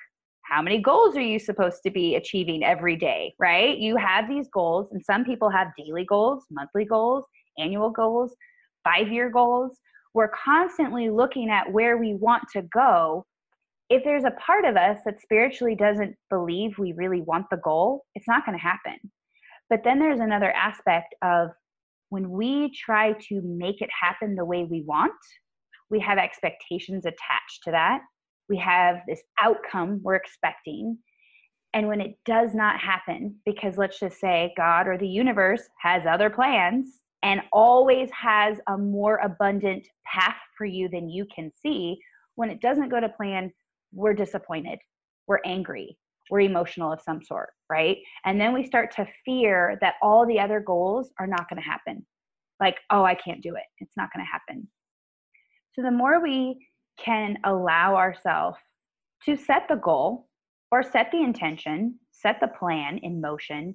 how 0.44 0.61
many 0.61 0.80
goals 0.80 1.16
are 1.16 1.23
you 1.23 1.38
supposed 1.38 1.82
to 1.84 1.90
be 1.90 2.16
achieving 2.16 2.62
every 2.62 2.96
day, 2.96 3.34
right? 3.38 3.78
You 3.78 3.96
have 3.96 4.28
these 4.28 4.49
goals, 4.52 4.88
and 4.92 5.02
some 5.02 5.25
people 5.25 5.49
have 5.49 5.68
daily 5.78 6.04
goals, 6.04 6.44
monthly 6.50 6.84
goals, 6.84 7.25
annual 7.58 7.90
goals, 7.90 8.34
five 8.84 9.11
year 9.11 9.30
goals. 9.30 9.78
We're 10.12 10.30
constantly 10.44 11.08
looking 11.08 11.50
at 11.50 11.73
where 11.73 11.96
we 11.96 12.14
want 12.14 12.44
to 12.52 12.62
go 12.62 13.25
if 13.90 14.02
there's 14.04 14.25
a 14.25 14.30
part 14.32 14.64
of 14.64 14.76
us 14.76 15.00
that 15.04 15.20
spiritually 15.20 15.75
doesn't 15.75 16.16
believe 16.30 16.78
we 16.78 16.92
really 16.92 17.20
want 17.20 17.46
the 17.50 17.58
goal, 17.58 18.04
it's 18.14 18.26
not 18.26 18.44
going 18.46 18.56
to 18.56 18.62
happen. 18.62 18.96
But 19.68 19.82
then 19.84 19.99
there's 19.99 20.20
another 20.20 20.52
aspect 20.52 21.14
of 21.23 21.50
when 22.08 22.30
we 22.30 22.70
try 22.73 23.12
to 23.28 23.40
make 23.42 23.80
it 23.80 23.90
happen 23.99 24.34
the 24.34 24.44
way 24.44 24.64
we 24.64 24.82
want, 24.82 25.12
we 25.91 26.00
have 26.00 26.19
expectations 26.19 27.07
attached 27.07 27.62
to 27.64 27.71
that. 27.71 28.00
We 28.49 28.57
have 28.59 28.97
this 29.09 29.23
outcome 29.41 30.00
we're 30.03 30.17
expecting. 30.17 30.99
And 31.73 31.88
when 31.88 32.00
it 32.00 32.17
does 32.25 32.55
not 32.55 32.79
happen, 32.79 33.37
because 33.45 33.76
let's 33.76 33.99
just 33.99 34.21
say 34.21 34.53
God 34.57 34.87
or 34.87 34.97
the 34.97 35.09
universe 35.09 35.62
has 35.81 36.05
other 36.07 36.31
plans 36.31 37.00
and 37.23 37.41
always 37.53 38.11
has 38.12 38.59
a 38.69 38.76
more 38.76 39.17
abundant 39.17 39.87
path 40.05 40.37
for 40.57 40.67
you 40.67 40.88
than 40.88 41.09
you 41.09 41.26
can 41.35 41.50
see, 41.61 41.99
when 42.37 42.50
it 42.50 42.61
doesn't 42.61 42.91
go 42.91 43.00
to 43.00 43.09
plan, 43.09 43.53
we're 43.93 44.14
disappointed, 44.14 44.79
we're 45.26 45.41
angry, 45.45 45.97
we're 46.31 46.41
emotional 46.41 46.93
of 46.93 47.00
some 47.00 47.23
sort, 47.23 47.50
right? 47.71 47.99
And 48.25 48.41
then 48.41 48.53
we 48.53 48.67
start 48.67 48.95
to 48.97 49.09
fear 49.25 49.79
that 49.81 49.95
all 50.03 50.26
the 50.26 50.38
other 50.38 50.61
goals 50.61 51.11
are 51.19 51.26
not 51.26 51.49
going 51.49 51.62
to 51.62 51.69
happen. 51.69 52.05
Like, 52.61 52.76
oh, 52.91 53.05
I 53.05 53.14
can't 53.14 53.43
do 53.43 53.55
it. 53.57 53.64
It's 53.79 53.97
not 53.97 54.11
going 54.14 54.25
to 54.25 54.31
happen. 54.31 54.69
So 55.75 55.83
the 55.83 55.90
more 55.90 56.23
we 56.23 56.66
can 56.99 57.37
allow 57.45 57.97
ourselves 57.97 58.59
to 59.25 59.37
set 59.37 59.66
the 59.69 59.76
goal 59.76 60.28
or 60.71 60.83
set 60.83 61.11
the 61.11 61.23
intention, 61.23 61.99
set 62.12 62.38
the 62.40 62.49
plan 62.49 62.99
in 62.99 63.21
motion, 63.21 63.75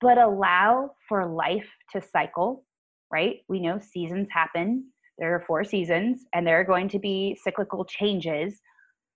but 0.00 0.18
allow 0.18 0.90
for 1.08 1.26
life 1.26 1.68
to 1.92 2.02
cycle, 2.02 2.64
right? 3.12 3.36
We 3.48 3.60
know 3.60 3.78
seasons 3.78 4.28
happen. 4.30 4.86
There 5.18 5.34
are 5.34 5.44
four 5.46 5.64
seasons, 5.64 6.24
and 6.34 6.46
there 6.46 6.60
are 6.60 6.64
going 6.64 6.88
to 6.90 6.98
be 6.98 7.38
cyclical 7.42 7.84
changes 7.84 8.60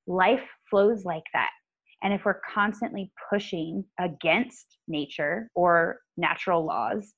life 0.07 0.43
flows 0.69 1.05
like 1.05 1.25
that. 1.33 1.51
And 2.03 2.13
if 2.15 2.25
we're 2.25 2.41
constantly 2.53 3.13
pushing 3.29 3.85
against 3.99 4.79
nature 4.89 5.51
or 5.55 5.99
natural 6.17 6.65
laws, 6.65 7.13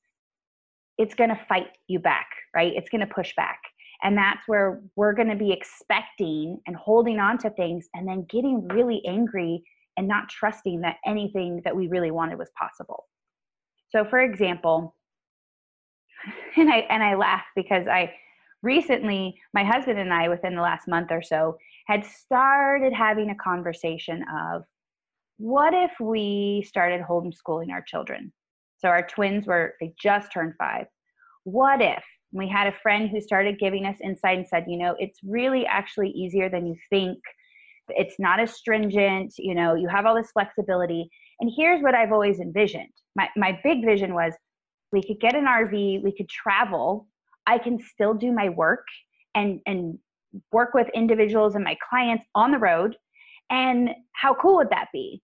it's 0.99 1.15
going 1.15 1.31
to 1.31 1.41
fight 1.49 1.69
you 1.89 1.99
back, 1.99 2.27
right? 2.55 2.73
It's 2.75 2.91
going 2.91 3.01
to 3.01 3.15
push 3.15 3.33
back. 3.37 3.59
And 4.03 4.17
that's 4.17 4.43
where 4.47 4.83
we're 4.97 5.13
going 5.13 5.29
to 5.29 5.37
be 5.37 5.53
expecting 5.53 6.59
and 6.67 6.77
holding 6.77 7.21
on 7.21 7.39
to 7.39 7.51
things 7.51 7.89
and 7.95 8.07
then 8.07 8.27
getting 8.29 8.67
really 8.69 9.01
angry 9.07 9.63
and 9.97 10.09
not 10.09 10.29
trusting 10.29 10.81
that 10.81 10.97
anything 11.07 11.61
that 11.65 11.77
we 11.77 11.89
really 11.89 12.11
wanted 12.11 12.39
was 12.39 12.51
possible. 12.59 13.05
So 13.91 14.05
for 14.05 14.21
example, 14.21 14.97
and 16.57 16.73
I 16.73 16.79
and 16.89 17.03
I 17.03 17.15
laugh 17.15 17.45
because 17.55 17.87
I 17.87 18.13
recently 18.63 19.35
my 19.55 19.65
husband 19.65 19.99
and 19.99 20.13
I 20.13 20.29
within 20.29 20.55
the 20.55 20.63
last 20.63 20.89
month 20.89 21.09
or 21.11 21.23
so 21.23 21.59
had 21.87 22.05
started 22.07 22.93
having 22.93 23.31
a 23.31 23.35
conversation 23.35 24.25
of 24.35 24.63
what 25.39 25.75
if 25.75 25.91
we 26.01 26.65
started 26.67 27.01
homeschooling 27.01 27.71
our 27.71 27.83
children? 27.83 28.33
So 28.79 28.89
our 28.89 29.07
twins 29.07 29.47
were, 29.47 29.75
they 29.81 29.93
just 30.01 30.33
turned 30.33 30.55
five. 30.59 30.87
What 31.45 31.81
if 31.81 32.03
we 32.33 32.49
had 32.49 32.67
a 32.67 32.77
friend 32.83 33.11
who 33.11 33.21
started 33.21 33.59
giving 33.59 33.85
us 33.85 33.97
insight 34.03 34.39
and 34.39 34.49
said, 34.49 34.65
you 34.67 34.79
know, 34.79 34.97
it's 34.99 35.21
really 35.23 35.67
actually 35.67 36.11
easier 36.11 36.49
than 36.49 36.67
you 36.67 36.75
think. 36.91 37.19
It's 37.89 38.19
not 38.19 38.41
as 38.41 38.55
stringent, 38.55 39.35
you 39.39 39.55
know, 39.55 39.75
you 39.75 39.89
have 39.89 40.07
all 40.07 40.15
this 40.15 40.31
flexibility. 40.33 41.11
And 41.41 41.51
here's 41.55 41.83
what 41.83 41.95
I've 41.95 42.13
always 42.13 42.41
envisioned. 42.41 42.93
My, 43.17 43.29
my 43.37 43.59
big 43.63 43.85
vision 43.85 44.15
was 44.15 44.33
we 44.93 45.03
could 45.03 45.21
get 45.21 45.35
an 45.35 45.45
RV, 45.45 46.03
we 46.03 46.13
could 46.17 46.29
travel, 46.29 47.07
I 47.47 47.59
can 47.59 47.79
still 47.79 48.15
do 48.15 48.33
my 48.33 48.49
work 48.49 48.87
and, 49.35 49.61
and 49.67 49.99
work 50.53 50.73
with 50.75 50.89
individuals 50.95 51.55
and 51.55 51.65
my 51.65 51.77
clients 51.89 52.25
on 52.35 52.51
the 52.51 52.59
road. 52.59 52.97
And 53.51 53.91
how 54.13 54.35
cool 54.35 54.57
would 54.57 54.71
that 54.71 54.89
be? 54.93 55.21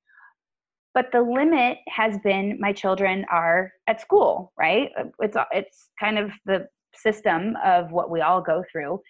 But 0.95 1.13
the 1.13 1.23
limit 1.23 1.79
has 1.89 2.19
been 2.19 2.59
my 2.61 2.73
children 2.73 3.25
are 3.31 3.73
at 3.87 4.01
school, 4.01 4.53
right? 4.59 4.91
It's 5.21 5.37
it's 5.53 5.91
kind 6.01 6.19
of 6.19 6.31
the 6.45 6.67
system 6.95 7.57
of 7.65 7.91
what 7.93 8.11
we 8.11 8.21
all 8.21 8.41
go 8.41 8.65
through. 8.71 9.01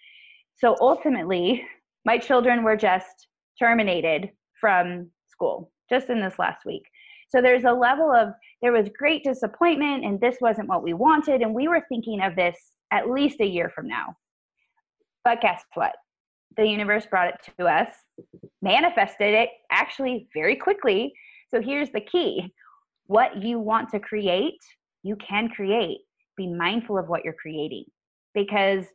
So 0.57 0.75
ultimately, 0.81 1.65
my 2.05 2.17
children 2.17 2.63
were 2.63 2.77
just 2.77 3.27
terminated 3.57 4.29
from 4.59 5.09
school 5.27 5.71
just 5.89 6.09
in 6.09 6.21
this 6.21 6.39
last 6.39 6.65
week. 6.65 6.83
So 7.29 7.41
there's 7.41 7.63
a 7.63 7.71
level 7.71 8.11
of 8.11 8.29
there 8.61 8.71
was 8.71 8.89
great 8.97 9.23
disappointment 9.23 10.03
and 10.03 10.19
this 10.19 10.37
wasn't 10.41 10.67
what 10.67 10.83
we 10.83 10.93
wanted 10.93 11.41
and 11.41 11.53
we 11.53 11.67
were 11.67 11.85
thinking 11.87 12.21
of 12.21 12.35
this 12.35 12.57
at 12.91 13.09
least 13.09 13.39
a 13.39 13.45
year 13.45 13.71
from 13.73 13.87
now. 13.87 14.15
But 15.23 15.41
guess 15.41 15.61
what? 15.75 15.93
The 16.57 16.65
universe 16.65 17.05
brought 17.05 17.29
it 17.29 17.53
to 17.59 17.67
us, 17.67 17.93
manifested 18.61 19.33
it 19.33 19.49
actually 19.71 20.27
very 20.33 20.55
quickly. 20.55 21.13
So 21.49 21.61
here's 21.61 21.91
the 21.91 22.01
key 22.01 22.51
what 23.05 23.41
you 23.41 23.59
want 23.59 23.89
to 23.89 23.99
create, 23.99 24.59
you 25.03 25.15
can 25.15 25.49
create. 25.49 25.99
Be 26.39 26.47
mindful 26.47 26.97
of 26.97 27.09
what 27.09 27.25
you're 27.25 27.33
creating 27.33 27.83
because 28.33 28.85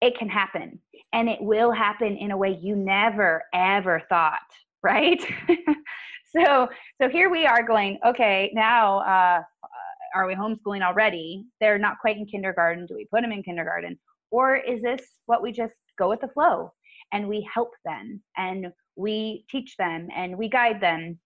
it 0.00 0.18
can 0.18 0.28
happen 0.28 0.80
and 1.12 1.28
it 1.28 1.40
will 1.40 1.70
happen 1.70 2.16
in 2.16 2.32
a 2.32 2.36
way 2.36 2.58
you 2.60 2.74
never 2.74 3.44
ever 3.54 4.02
thought 4.08 4.40
right? 4.82 5.24
So 6.36 6.68
so 7.00 7.08
here 7.08 7.30
we 7.30 7.46
are 7.46 7.62
going 7.62 7.98
okay 8.04 8.50
now 8.52 8.98
uh, 8.98 9.42
are 10.14 10.26
we 10.26 10.34
homeschooling 10.34 10.82
already? 10.82 11.46
They're 11.60 11.78
not 11.78 11.98
quite 12.00 12.16
in 12.16 12.26
kindergarten 12.26 12.86
do 12.86 12.94
we 12.94 13.06
put 13.06 13.22
them 13.22 13.32
in 13.32 13.42
kindergarten? 13.42 13.98
Or 14.30 14.56
is 14.56 14.82
this 14.82 15.00
what 15.26 15.42
we 15.42 15.52
just 15.52 15.74
go 15.98 16.08
with 16.08 16.20
the 16.20 16.28
flow? 16.28 16.72
And 17.12 17.28
we 17.28 17.48
help 17.52 17.70
them 17.84 18.22
and 18.36 18.72
we 18.96 19.44
teach 19.50 19.76
them 19.78 20.08
and 20.14 20.36
we 20.36 20.48
guide 20.48 20.80
them? 20.80 21.18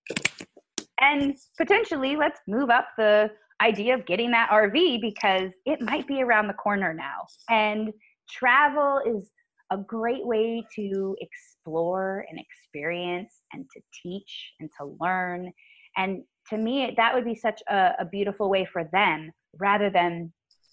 And 1.01 1.37
potentially, 1.59 2.15
let's 2.15 2.41
move 2.47 2.71
up 2.71 2.89
the 2.97 3.31
idea 3.63 3.95
of 3.95 4.07
getting 4.07 4.31
that 4.33 4.51
RV 4.51 5.01
because 5.01 5.51
it 5.65 5.81
might 5.81 6.07
be 6.07 6.23
around 6.23 6.49
the 6.49 6.55
corner 6.55 6.93
now. 6.93 7.27
And 7.49 7.93
travel 8.29 9.01
is 9.07 9.31
a 9.71 9.79
great 9.79 10.27
way 10.27 10.65
to 10.77 11.17
explore 11.21 12.27
and 12.29 12.39
experience 12.39 13.33
and 13.53 13.65
to 13.75 13.81
teach 14.03 14.53
and 14.61 14.69
to 14.79 14.97
learn. 15.01 15.51
And 15.97 16.23
to 16.51 16.59
me, 16.59 16.93
that 16.97 17.15
would 17.15 17.25
be 17.25 17.35
such 17.35 17.63
a, 17.69 17.93
a 18.01 18.05
beautiful 18.05 18.51
way 18.51 18.65
for 18.65 18.85
them 18.93 19.31
rather 19.59 19.91
than 19.91 20.33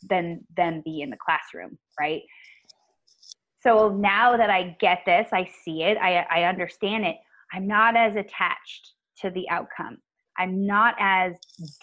than 0.09 0.39
them 0.55 0.81
be 0.85 1.01
in 1.01 1.09
the 1.09 1.17
classroom, 1.17 1.77
right? 1.99 2.21
So 3.61 3.89
now 3.89 4.37
that 4.37 4.49
I 4.49 4.77
get 4.79 4.99
this, 5.05 5.27
I 5.33 5.49
see 5.65 5.83
it, 5.83 5.97
I, 5.97 6.25
I 6.31 6.43
understand 6.43 7.05
it, 7.05 7.17
I'm 7.53 7.67
not 7.67 7.97
as 7.97 8.15
attached 8.15 8.93
to 9.21 9.29
the 9.29 9.49
outcome. 9.49 9.97
I'm 10.39 10.65
not 10.65 10.95
as 10.99 11.33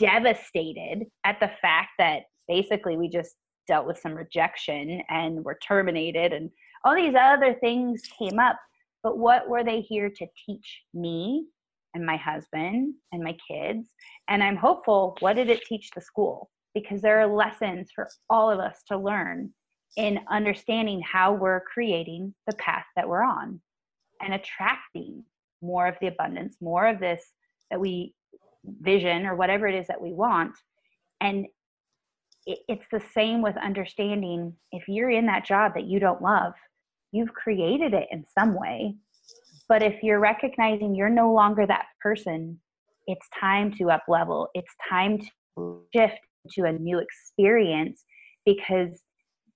devastated 0.00 1.04
at 1.24 1.38
the 1.40 1.50
fact 1.60 1.90
that 1.98 2.22
basically 2.48 2.96
we 2.96 3.08
just 3.08 3.36
dealt 3.68 3.86
with 3.86 3.98
some 3.98 4.14
rejection 4.14 5.02
and 5.08 5.44
were 5.44 5.58
terminated 5.66 6.32
and 6.32 6.50
all 6.84 6.94
these 6.94 7.14
other 7.18 7.54
things 7.60 8.02
came 8.18 8.38
up. 8.38 8.58
But 9.02 9.18
what 9.18 9.48
were 9.48 9.62
they 9.62 9.80
here 9.80 10.08
to 10.08 10.26
teach 10.46 10.82
me 10.94 11.46
and 11.94 12.04
my 12.04 12.16
husband 12.16 12.94
and 13.12 13.22
my 13.22 13.36
kids? 13.46 13.88
And 14.28 14.42
I'm 14.42 14.56
hopeful, 14.56 15.16
what 15.20 15.34
did 15.34 15.50
it 15.50 15.64
teach 15.64 15.90
the 15.94 16.00
school? 16.00 16.50
Because 16.74 17.02
there 17.02 17.20
are 17.20 17.26
lessons 17.26 17.90
for 17.94 18.08
all 18.30 18.50
of 18.50 18.58
us 18.58 18.82
to 18.88 18.96
learn 18.96 19.50
in 19.96 20.20
understanding 20.30 21.00
how 21.00 21.32
we're 21.32 21.60
creating 21.60 22.34
the 22.46 22.56
path 22.56 22.84
that 22.96 23.08
we're 23.08 23.22
on 23.22 23.60
and 24.22 24.34
attracting 24.34 25.24
more 25.62 25.86
of 25.86 25.96
the 26.00 26.06
abundance, 26.06 26.56
more 26.60 26.86
of 26.86 27.00
this 27.00 27.32
that 27.70 27.80
we 27.80 28.14
vision 28.80 29.26
or 29.26 29.34
whatever 29.34 29.66
it 29.66 29.74
is 29.74 29.86
that 29.88 30.00
we 30.00 30.12
want. 30.12 30.52
And 31.20 31.46
it, 32.46 32.58
it's 32.68 32.86
the 32.92 33.02
same 33.14 33.42
with 33.42 33.56
understanding 33.56 34.54
if 34.72 34.88
you're 34.88 35.10
in 35.10 35.26
that 35.26 35.46
job 35.46 35.72
that 35.74 35.86
you 35.86 35.98
don't 36.00 36.22
love, 36.22 36.52
you've 37.12 37.32
created 37.34 37.94
it 37.94 38.08
in 38.10 38.24
some 38.38 38.54
way. 38.54 38.94
But 39.68 39.82
if 39.82 40.02
you're 40.02 40.20
recognizing 40.20 40.94
you're 40.94 41.10
no 41.10 41.32
longer 41.32 41.66
that 41.66 41.86
person, 42.00 42.60
it's 43.06 43.26
time 43.38 43.72
to 43.74 43.90
up 43.90 44.04
level. 44.08 44.48
It's 44.54 44.74
time 44.88 45.18
to 45.56 45.80
shift 45.94 46.20
to 46.52 46.64
a 46.64 46.72
new 46.72 46.98
experience 46.98 48.04
because 48.44 49.02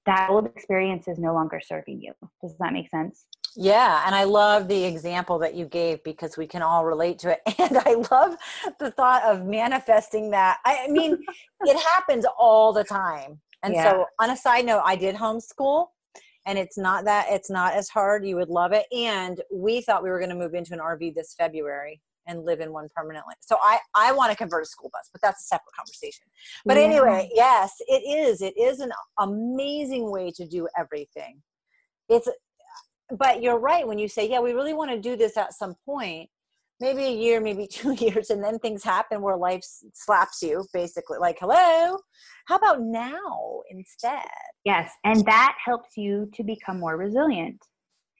that 0.06 0.30
old 0.30 0.46
experience 0.46 1.06
is 1.06 1.18
no 1.18 1.32
longer 1.34 1.60
serving 1.64 2.00
you. 2.00 2.12
Does 2.42 2.56
that 2.58 2.72
make 2.72 2.88
sense? 2.88 3.26
Yeah, 3.56 4.04
and 4.06 4.14
I 4.14 4.24
love 4.24 4.68
the 4.68 4.84
example 4.84 5.38
that 5.40 5.54
you 5.54 5.66
gave 5.66 6.02
because 6.04 6.36
we 6.36 6.46
can 6.46 6.62
all 6.62 6.84
relate 6.84 7.18
to 7.20 7.30
it. 7.30 7.40
And 7.58 7.78
I 7.78 7.94
love 8.10 8.36
the 8.78 8.90
thought 8.90 9.22
of 9.24 9.44
manifesting 9.44 10.30
that. 10.30 10.58
I 10.64 10.88
mean, 10.88 11.18
it 11.62 11.78
happens 11.94 12.24
all 12.38 12.72
the 12.72 12.84
time. 12.84 13.40
And 13.62 13.74
yeah. 13.74 13.90
so, 13.90 14.06
on 14.18 14.30
a 14.30 14.36
side 14.36 14.64
note, 14.66 14.82
I 14.84 14.96
did 14.96 15.14
homeschool 15.14 15.88
and 16.46 16.58
it's 16.58 16.78
not 16.78 17.04
that 17.04 17.26
it's 17.30 17.50
not 17.50 17.74
as 17.74 17.88
hard. 17.88 18.26
You 18.26 18.36
would 18.36 18.48
love 18.48 18.72
it. 18.72 18.86
And 18.92 19.40
we 19.52 19.82
thought 19.82 20.02
we 20.02 20.10
were 20.10 20.18
going 20.18 20.30
to 20.30 20.36
move 20.36 20.54
into 20.54 20.72
an 20.72 20.80
RV 20.80 21.14
this 21.14 21.34
February 21.34 22.00
and 22.26 22.44
live 22.44 22.60
in 22.60 22.72
one 22.72 22.88
permanently. 22.94 23.34
So 23.40 23.56
I 23.62 23.78
I 23.94 24.12
want 24.12 24.30
to 24.30 24.36
convert 24.36 24.62
a 24.62 24.66
school 24.66 24.90
bus, 24.92 25.08
but 25.12 25.20
that's 25.22 25.42
a 25.42 25.46
separate 25.46 25.74
conversation. 25.76 26.24
But 26.64 26.76
yeah. 26.76 26.84
anyway, 26.84 27.30
yes, 27.34 27.74
it 27.86 28.02
is. 28.08 28.40
It 28.40 28.56
is 28.56 28.80
an 28.80 28.92
amazing 29.18 30.10
way 30.10 30.30
to 30.32 30.46
do 30.46 30.68
everything. 30.78 31.42
It's 32.08 32.28
but 33.18 33.42
you're 33.42 33.58
right 33.58 33.86
when 33.86 33.98
you 33.98 34.08
say, 34.08 34.28
yeah, 34.28 34.40
we 34.40 34.52
really 34.52 34.72
want 34.72 34.90
to 34.90 35.00
do 35.00 35.16
this 35.16 35.36
at 35.36 35.54
some 35.54 35.74
point. 35.84 36.28
Maybe 36.80 37.04
a 37.04 37.12
year, 37.12 37.40
maybe 37.40 37.66
two 37.70 37.92
years, 37.92 38.30
and 38.30 38.42
then 38.42 38.58
things 38.58 38.82
happen 38.82 39.20
where 39.20 39.36
life 39.36 39.62
slaps 39.92 40.42
you, 40.42 40.64
basically. 40.72 41.18
Like, 41.18 41.38
hello, 41.40 41.98
how 42.46 42.56
about 42.56 42.80
now 42.80 43.62
instead? 43.70 44.24
Yes, 44.64 44.90
and 45.04 45.24
that 45.26 45.56
helps 45.64 45.96
you 45.96 46.30
to 46.34 46.42
become 46.42 46.80
more 46.80 46.96
resilient 46.96 47.62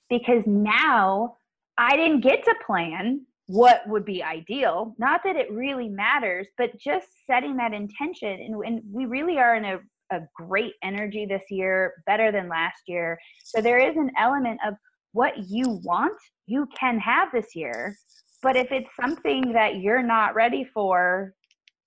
because 0.09 0.47
now 0.47 1.37
I 1.79 1.97
didn't 1.97 2.21
get 2.21 2.45
to 2.45 2.55
plan 2.67 3.25
what 3.47 3.83
would 3.89 4.05
be 4.05 4.23
ideal. 4.23 4.95
Not 4.99 5.23
that 5.25 5.37
it 5.37 5.51
really 5.51 5.89
matters, 5.89 6.47
but 6.57 6.79
just 6.79 7.09
setting 7.27 7.57
that 7.57 7.73
intention. 7.73 8.29
And, 8.29 8.55
and 8.65 8.83
we 8.93 9.07
really 9.07 9.39
are 9.39 9.57
in 9.57 9.65
a 9.65 9.81
a 10.11 10.21
great 10.35 10.75
energy 10.83 11.27
this 11.27 11.45
year, 11.51 11.95
better 12.07 12.33
than 12.33 12.49
last 12.49 12.83
year. 12.87 13.19
So 13.45 13.61
there 13.61 13.79
is 13.79 13.97
an 13.97 14.11
element 14.19 14.61
of 14.67 14.75
what 15.13 15.35
you 15.49 15.81
want, 15.85 16.19
you 16.47 16.67
can 16.79 16.99
have 16.99 17.29
this 17.33 17.55
year. 17.55 17.97
But 18.43 18.57
if 18.57 18.73
it's 18.73 18.89
something 19.01 19.53
that 19.53 19.77
you're 19.77 20.03
not 20.03 20.35
ready 20.35 20.65
for, 20.73 21.35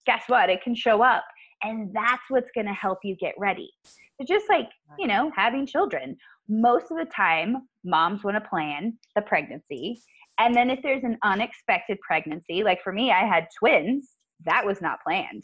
guess 0.06 0.24
what? 0.28 0.50
It 0.50 0.62
can 0.62 0.76
show 0.76 1.02
up. 1.02 1.24
And 1.64 1.94
that's 1.94 2.24
what's 2.30 2.52
going 2.54 2.68
to 2.68 2.74
help 2.74 3.00
you 3.04 3.16
get 3.16 3.34
ready. 3.38 3.72
So 3.86 4.26
just 4.28 4.46
like, 4.50 4.68
you 5.00 5.08
know, 5.08 5.32
having 5.36 5.66
children. 5.66 6.18
Most 6.50 6.92
of 6.92 6.98
the 6.98 7.10
time, 7.16 7.68
moms 7.86 8.24
want 8.24 8.36
to 8.36 8.50
plan 8.50 8.98
the 9.16 9.22
pregnancy. 9.22 10.02
And 10.40 10.54
then 10.54 10.70
if 10.70 10.80
there's 10.84 11.04
an 11.04 11.18
unexpected 11.24 11.98
pregnancy, 12.06 12.64
like 12.64 12.84
for 12.84 12.92
me, 12.92 13.12
I 13.12 13.26
had 13.26 13.48
twins, 13.58 14.10
that 14.46 14.66
was 14.66 14.82
not 14.82 15.00
planned 15.06 15.44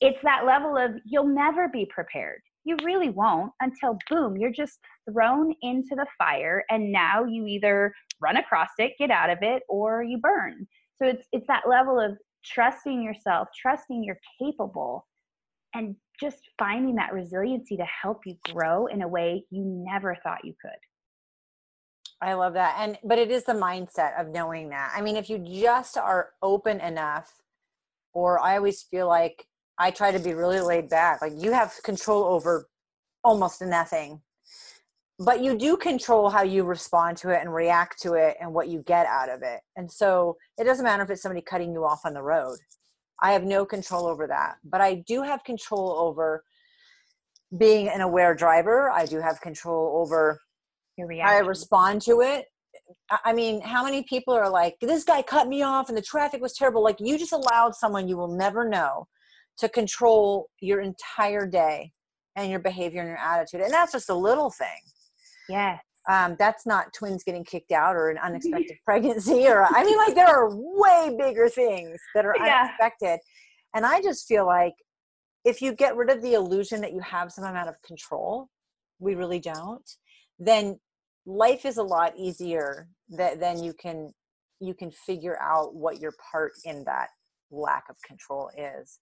it's 0.00 0.18
that 0.22 0.46
level 0.46 0.76
of 0.76 0.92
you'll 1.04 1.26
never 1.26 1.68
be 1.68 1.86
prepared. 1.92 2.40
You 2.64 2.76
really 2.84 3.10
won't 3.10 3.52
until 3.60 3.98
boom, 4.08 4.36
you're 4.36 4.52
just 4.52 4.78
thrown 5.10 5.54
into 5.62 5.94
the 5.94 6.06
fire 6.18 6.64
and 6.70 6.92
now 6.92 7.24
you 7.24 7.46
either 7.46 7.94
run 8.20 8.36
across 8.36 8.68
it, 8.78 8.92
get 8.98 9.10
out 9.10 9.30
of 9.30 9.38
it, 9.42 9.62
or 9.68 10.02
you 10.02 10.18
burn. 10.18 10.66
So 10.96 11.06
it's 11.08 11.26
it's 11.32 11.46
that 11.46 11.68
level 11.68 11.98
of 11.98 12.18
trusting 12.44 13.02
yourself, 13.02 13.48
trusting 13.60 14.04
you're 14.04 14.20
capable, 14.38 15.06
and 15.74 15.96
just 16.20 16.38
finding 16.58 16.96
that 16.96 17.14
resiliency 17.14 17.76
to 17.76 17.84
help 17.84 18.20
you 18.26 18.36
grow 18.52 18.86
in 18.86 19.02
a 19.02 19.08
way 19.08 19.44
you 19.50 19.64
never 19.64 20.16
thought 20.22 20.44
you 20.44 20.54
could. 20.60 20.70
I 22.22 22.34
love 22.34 22.52
that. 22.54 22.76
And 22.78 22.98
but 23.02 23.18
it 23.18 23.30
is 23.30 23.44
the 23.44 23.52
mindset 23.52 24.20
of 24.20 24.28
knowing 24.28 24.68
that. 24.70 24.92
I 24.94 25.00
mean, 25.00 25.16
if 25.16 25.30
you 25.30 25.38
just 25.38 25.96
are 25.96 26.30
open 26.42 26.80
enough, 26.80 27.32
or 28.12 28.38
I 28.38 28.56
always 28.56 28.82
feel 28.82 29.08
like 29.08 29.46
I 29.80 29.90
try 29.90 30.12
to 30.12 30.18
be 30.18 30.34
really 30.34 30.60
laid 30.60 30.90
back. 30.90 31.22
Like 31.22 31.32
you 31.36 31.52
have 31.52 31.72
control 31.82 32.24
over 32.24 32.68
almost 33.24 33.62
nothing. 33.62 34.20
But 35.18 35.42
you 35.42 35.56
do 35.56 35.76
control 35.76 36.28
how 36.28 36.42
you 36.42 36.64
respond 36.64 37.16
to 37.18 37.30
it 37.30 37.40
and 37.40 37.52
react 37.52 38.00
to 38.02 38.14
it 38.14 38.36
and 38.40 38.52
what 38.52 38.68
you 38.68 38.82
get 38.86 39.06
out 39.06 39.30
of 39.30 39.42
it. 39.42 39.60
And 39.76 39.90
so 39.90 40.36
it 40.58 40.64
doesn't 40.64 40.84
matter 40.84 41.02
if 41.02 41.10
it's 41.10 41.22
somebody 41.22 41.42
cutting 41.42 41.72
you 41.72 41.84
off 41.84 42.02
on 42.04 42.14
the 42.14 42.22
road. 42.22 42.58
I 43.22 43.32
have 43.32 43.44
no 43.44 43.64
control 43.64 44.06
over 44.06 44.26
that. 44.26 44.56
But 44.64 44.82
I 44.82 45.02
do 45.06 45.22
have 45.22 45.44
control 45.44 45.98
over 45.98 46.44
being 47.56 47.88
an 47.88 48.02
aware 48.02 48.34
driver. 48.34 48.90
I 48.90 49.06
do 49.06 49.20
have 49.20 49.40
control 49.40 49.98
over 50.00 50.40
how 50.98 51.36
I 51.36 51.38
respond 51.38 52.02
to 52.02 52.20
it. 52.20 52.46
I 53.24 53.32
mean, 53.32 53.62
how 53.62 53.84
many 53.84 54.04
people 54.04 54.34
are 54.34 54.48
like, 54.48 54.76
this 54.80 55.04
guy 55.04 55.22
cut 55.22 55.48
me 55.48 55.62
off 55.62 55.88
and 55.88 55.96
the 55.96 56.02
traffic 56.02 56.42
was 56.42 56.54
terrible? 56.54 56.82
Like, 56.82 56.96
you 56.98 57.18
just 57.18 57.32
allowed 57.32 57.74
someone 57.74 58.08
you 58.08 58.16
will 58.16 58.36
never 58.36 58.68
know 58.68 59.06
to 59.58 59.68
control 59.68 60.48
your 60.60 60.80
entire 60.80 61.46
day 61.46 61.92
and 62.36 62.50
your 62.50 62.60
behavior 62.60 63.00
and 63.00 63.08
your 63.08 63.18
attitude. 63.18 63.60
And 63.60 63.72
that's 63.72 63.92
just 63.92 64.08
a 64.08 64.14
little 64.14 64.50
thing. 64.50 64.80
Yeah. 65.48 65.78
Um, 66.08 66.36
that's 66.38 66.66
not 66.66 66.92
twins 66.94 67.22
getting 67.24 67.44
kicked 67.44 67.72
out 67.72 67.94
or 67.94 68.08
an 68.08 68.18
unexpected 68.18 68.78
pregnancy 68.84 69.46
or 69.46 69.64
I 69.64 69.84
mean 69.84 69.98
like 69.98 70.14
there 70.14 70.28
are 70.28 70.48
way 70.50 71.14
bigger 71.18 71.48
things 71.48 71.98
that 72.14 72.24
are 72.24 72.34
yeah. 72.38 72.62
unexpected. 72.62 73.20
And 73.74 73.84
I 73.84 74.00
just 74.00 74.26
feel 74.26 74.46
like 74.46 74.74
if 75.44 75.60
you 75.60 75.72
get 75.72 75.96
rid 75.96 76.10
of 76.10 76.22
the 76.22 76.34
illusion 76.34 76.80
that 76.80 76.92
you 76.92 77.00
have 77.00 77.30
some 77.30 77.44
amount 77.44 77.68
of 77.68 77.74
control, 77.82 78.48
we 78.98 79.14
really 79.14 79.40
don't, 79.40 79.88
then 80.38 80.78
life 81.26 81.64
is 81.64 81.76
a 81.76 81.82
lot 81.82 82.12
easier 82.16 82.88
that 83.10 83.40
then 83.40 83.62
you 83.62 83.72
can 83.74 84.12
you 84.60 84.74
can 84.74 84.90
figure 84.90 85.38
out 85.40 85.74
what 85.74 86.00
your 86.00 86.12
part 86.30 86.52
in 86.64 86.84
that 86.84 87.08
lack 87.50 87.84
of 87.88 87.96
control 88.06 88.50
is 88.56 88.98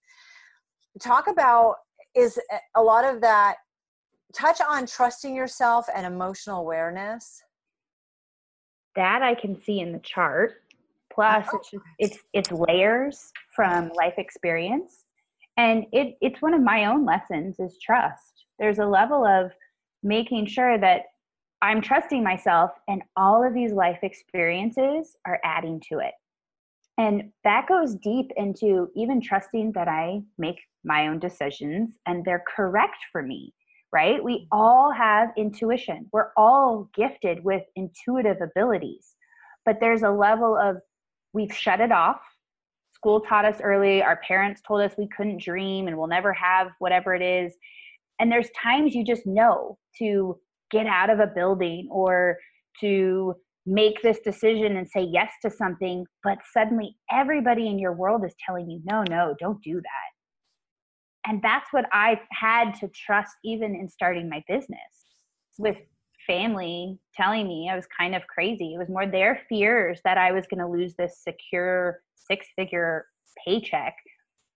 talk 1.00 1.26
about 1.28 1.76
is 2.14 2.38
a 2.74 2.82
lot 2.82 3.04
of 3.04 3.20
that 3.20 3.56
touch 4.34 4.60
on 4.60 4.86
trusting 4.86 5.34
yourself 5.34 5.86
and 5.94 6.06
emotional 6.06 6.60
awareness. 6.60 7.42
That 8.96 9.22
i 9.22 9.34
can 9.34 9.60
see 9.62 9.80
in 9.80 9.92
the 9.92 10.00
chart. 10.00 10.62
Plus 11.12 11.46
oh. 11.52 11.58
it's, 11.58 11.70
just, 11.70 11.84
it's 11.98 12.18
it's 12.32 12.52
layers 12.52 13.32
from 13.54 13.90
life 13.94 14.14
experience. 14.18 15.04
And 15.56 15.86
it 15.92 16.16
it's 16.20 16.40
one 16.42 16.54
of 16.54 16.62
my 16.62 16.86
own 16.86 17.04
lessons 17.04 17.58
is 17.58 17.78
trust. 17.80 18.44
There's 18.58 18.78
a 18.78 18.86
level 18.86 19.24
of 19.24 19.52
making 20.02 20.46
sure 20.46 20.78
that 20.78 21.02
i'm 21.62 21.80
trusting 21.80 22.22
myself 22.22 22.70
and 22.88 23.02
all 23.16 23.46
of 23.46 23.54
these 23.54 23.72
life 23.72 23.98
experiences 24.02 25.16
are 25.26 25.40
adding 25.44 25.80
to 25.80 25.98
it 25.98 26.14
and 26.98 27.30
that 27.44 27.68
goes 27.68 27.94
deep 27.94 28.32
into 28.36 28.90
even 28.96 29.20
trusting 29.20 29.72
that 29.72 29.86
I 29.86 30.20
make 30.36 30.58
my 30.84 31.06
own 31.06 31.20
decisions 31.20 31.96
and 32.06 32.24
they're 32.24 32.44
correct 32.54 32.98
for 33.12 33.22
me, 33.22 33.54
right? 33.92 34.22
We 34.22 34.34
mm-hmm. 34.34 34.46
all 34.50 34.92
have 34.92 35.28
intuition. 35.36 36.08
We're 36.12 36.32
all 36.36 36.90
gifted 36.94 37.44
with 37.44 37.62
intuitive 37.76 38.38
abilities, 38.42 39.14
but 39.64 39.76
there's 39.80 40.02
a 40.02 40.10
level 40.10 40.56
of 40.56 40.78
we've 41.32 41.54
shut 41.54 41.80
it 41.80 41.92
off. 41.92 42.20
school 42.94 43.20
taught 43.20 43.44
us 43.44 43.60
early, 43.62 44.02
our 44.02 44.16
parents 44.26 44.60
told 44.66 44.80
us 44.80 44.92
we 44.98 45.08
couldn't 45.16 45.40
dream 45.40 45.86
and 45.86 45.96
we'll 45.96 46.08
never 46.08 46.32
have 46.32 46.68
whatever 46.80 47.14
it 47.14 47.22
is. 47.22 47.54
And 48.18 48.32
there's 48.32 48.50
times 48.60 48.96
you 48.96 49.04
just 49.04 49.24
know 49.24 49.78
to 50.00 50.36
get 50.72 50.86
out 50.86 51.10
of 51.10 51.20
a 51.20 51.28
building 51.28 51.86
or 51.92 52.38
to 52.80 53.36
make 53.68 54.00
this 54.02 54.18
decision 54.20 54.76
and 54.76 54.88
say 54.88 55.02
yes 55.02 55.30
to 55.42 55.50
something, 55.50 56.04
but 56.24 56.38
suddenly 56.52 56.96
everybody 57.12 57.68
in 57.68 57.78
your 57.78 57.92
world 57.92 58.24
is 58.24 58.34
telling 58.44 58.70
you, 58.70 58.80
no, 58.84 59.04
no, 59.08 59.34
don't 59.38 59.62
do 59.62 59.74
that. 59.74 61.30
And 61.30 61.42
that's 61.42 61.72
what 61.72 61.84
I've 61.92 62.22
had 62.30 62.72
to 62.80 62.88
trust 62.88 63.36
even 63.44 63.74
in 63.74 63.88
starting 63.88 64.28
my 64.28 64.42
business 64.48 64.78
with 65.58 65.76
family 66.26 66.98
telling 67.14 67.46
me 67.46 67.68
I 67.70 67.76
was 67.76 67.86
kind 67.98 68.14
of 68.14 68.26
crazy. 68.26 68.74
It 68.74 68.78
was 68.78 68.88
more 68.88 69.06
their 69.06 69.42
fears 69.48 70.00
that 70.04 70.16
I 70.16 70.32
was 70.32 70.46
going 70.46 70.60
to 70.60 70.70
lose 70.70 70.94
this 70.94 71.22
secure 71.22 72.00
six 72.14 72.46
figure 72.56 73.06
paycheck, 73.44 73.94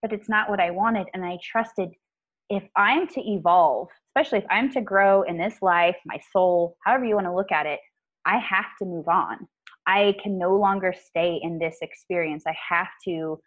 but 0.01 0.13
it's 0.13 0.29
not 0.29 0.49
what 0.49 0.61
I 0.61 0.71
wanted. 0.71 1.09
And 1.13 1.25
I 1.25 1.39
trusted 1.43 1.91
if 2.49 2.63
I'm 2.77 3.07
to 3.09 3.21
evolve, 3.21 3.89
especially 4.11 4.39
if 4.39 4.47
I'm 4.51 4.71
to 4.73 4.81
grow 4.81 5.23
in 5.23 5.37
this 5.37 5.57
life, 5.63 5.97
my 6.07 6.19
soul, 6.33 6.77
however 6.85 7.05
you 7.05 7.15
want 7.15 7.27
to 7.27 7.35
look 7.35 7.53
at 7.53 7.67
it, 7.67 7.81
I 8.27 8.39
have 8.39 8.77
to 8.79 8.85
move 8.85 9.09
on. 9.09 9.49
I 9.87 10.15
can 10.23 10.39
no 10.39 10.57
longer 10.57 10.95
stay 10.97 11.41
in 11.43 11.59
this 11.59 11.79
experience. 11.83 12.45
I 12.47 12.55
have 12.69 12.89
to 13.07 13.41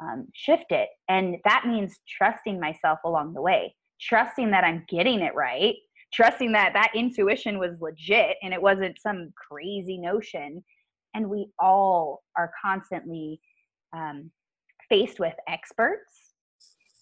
um, 0.00 0.28
shift 0.34 0.70
it. 0.70 0.88
And 1.08 1.36
that 1.44 1.66
means 1.66 1.98
trusting 2.08 2.60
myself 2.60 2.98
along 3.04 3.34
the 3.34 3.42
way, 3.42 3.74
trusting 4.00 4.50
that 4.50 4.64
I'm 4.64 4.84
getting 4.88 5.20
it 5.20 5.34
right, 5.34 5.74
trusting 6.12 6.52
that 6.52 6.72
that 6.74 6.92
intuition 6.94 7.58
was 7.58 7.80
legit 7.80 8.36
and 8.42 8.52
it 8.52 8.60
wasn't 8.60 9.00
some 9.00 9.32
crazy 9.50 9.98
notion. 9.98 10.62
And 11.14 11.28
we 11.28 11.48
all 11.58 12.22
are 12.36 12.52
constantly 12.62 13.40
um, 13.92 14.30
faced 14.88 15.18
with 15.18 15.34
experts 15.48 16.34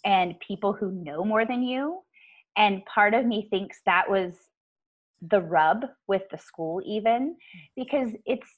and 0.04 0.38
people 0.40 0.72
who 0.72 0.92
know 0.92 1.24
more 1.24 1.44
than 1.44 1.62
you. 1.62 2.00
And 2.56 2.84
part 2.86 3.12
of 3.12 3.26
me 3.26 3.48
thinks 3.50 3.80
that 3.84 4.08
was 4.08 4.34
the 5.22 5.40
rub 5.40 5.86
with 6.08 6.22
the 6.30 6.38
school 6.38 6.80
even 6.84 7.34
mm. 7.34 7.60
because 7.76 8.10
it's 8.26 8.48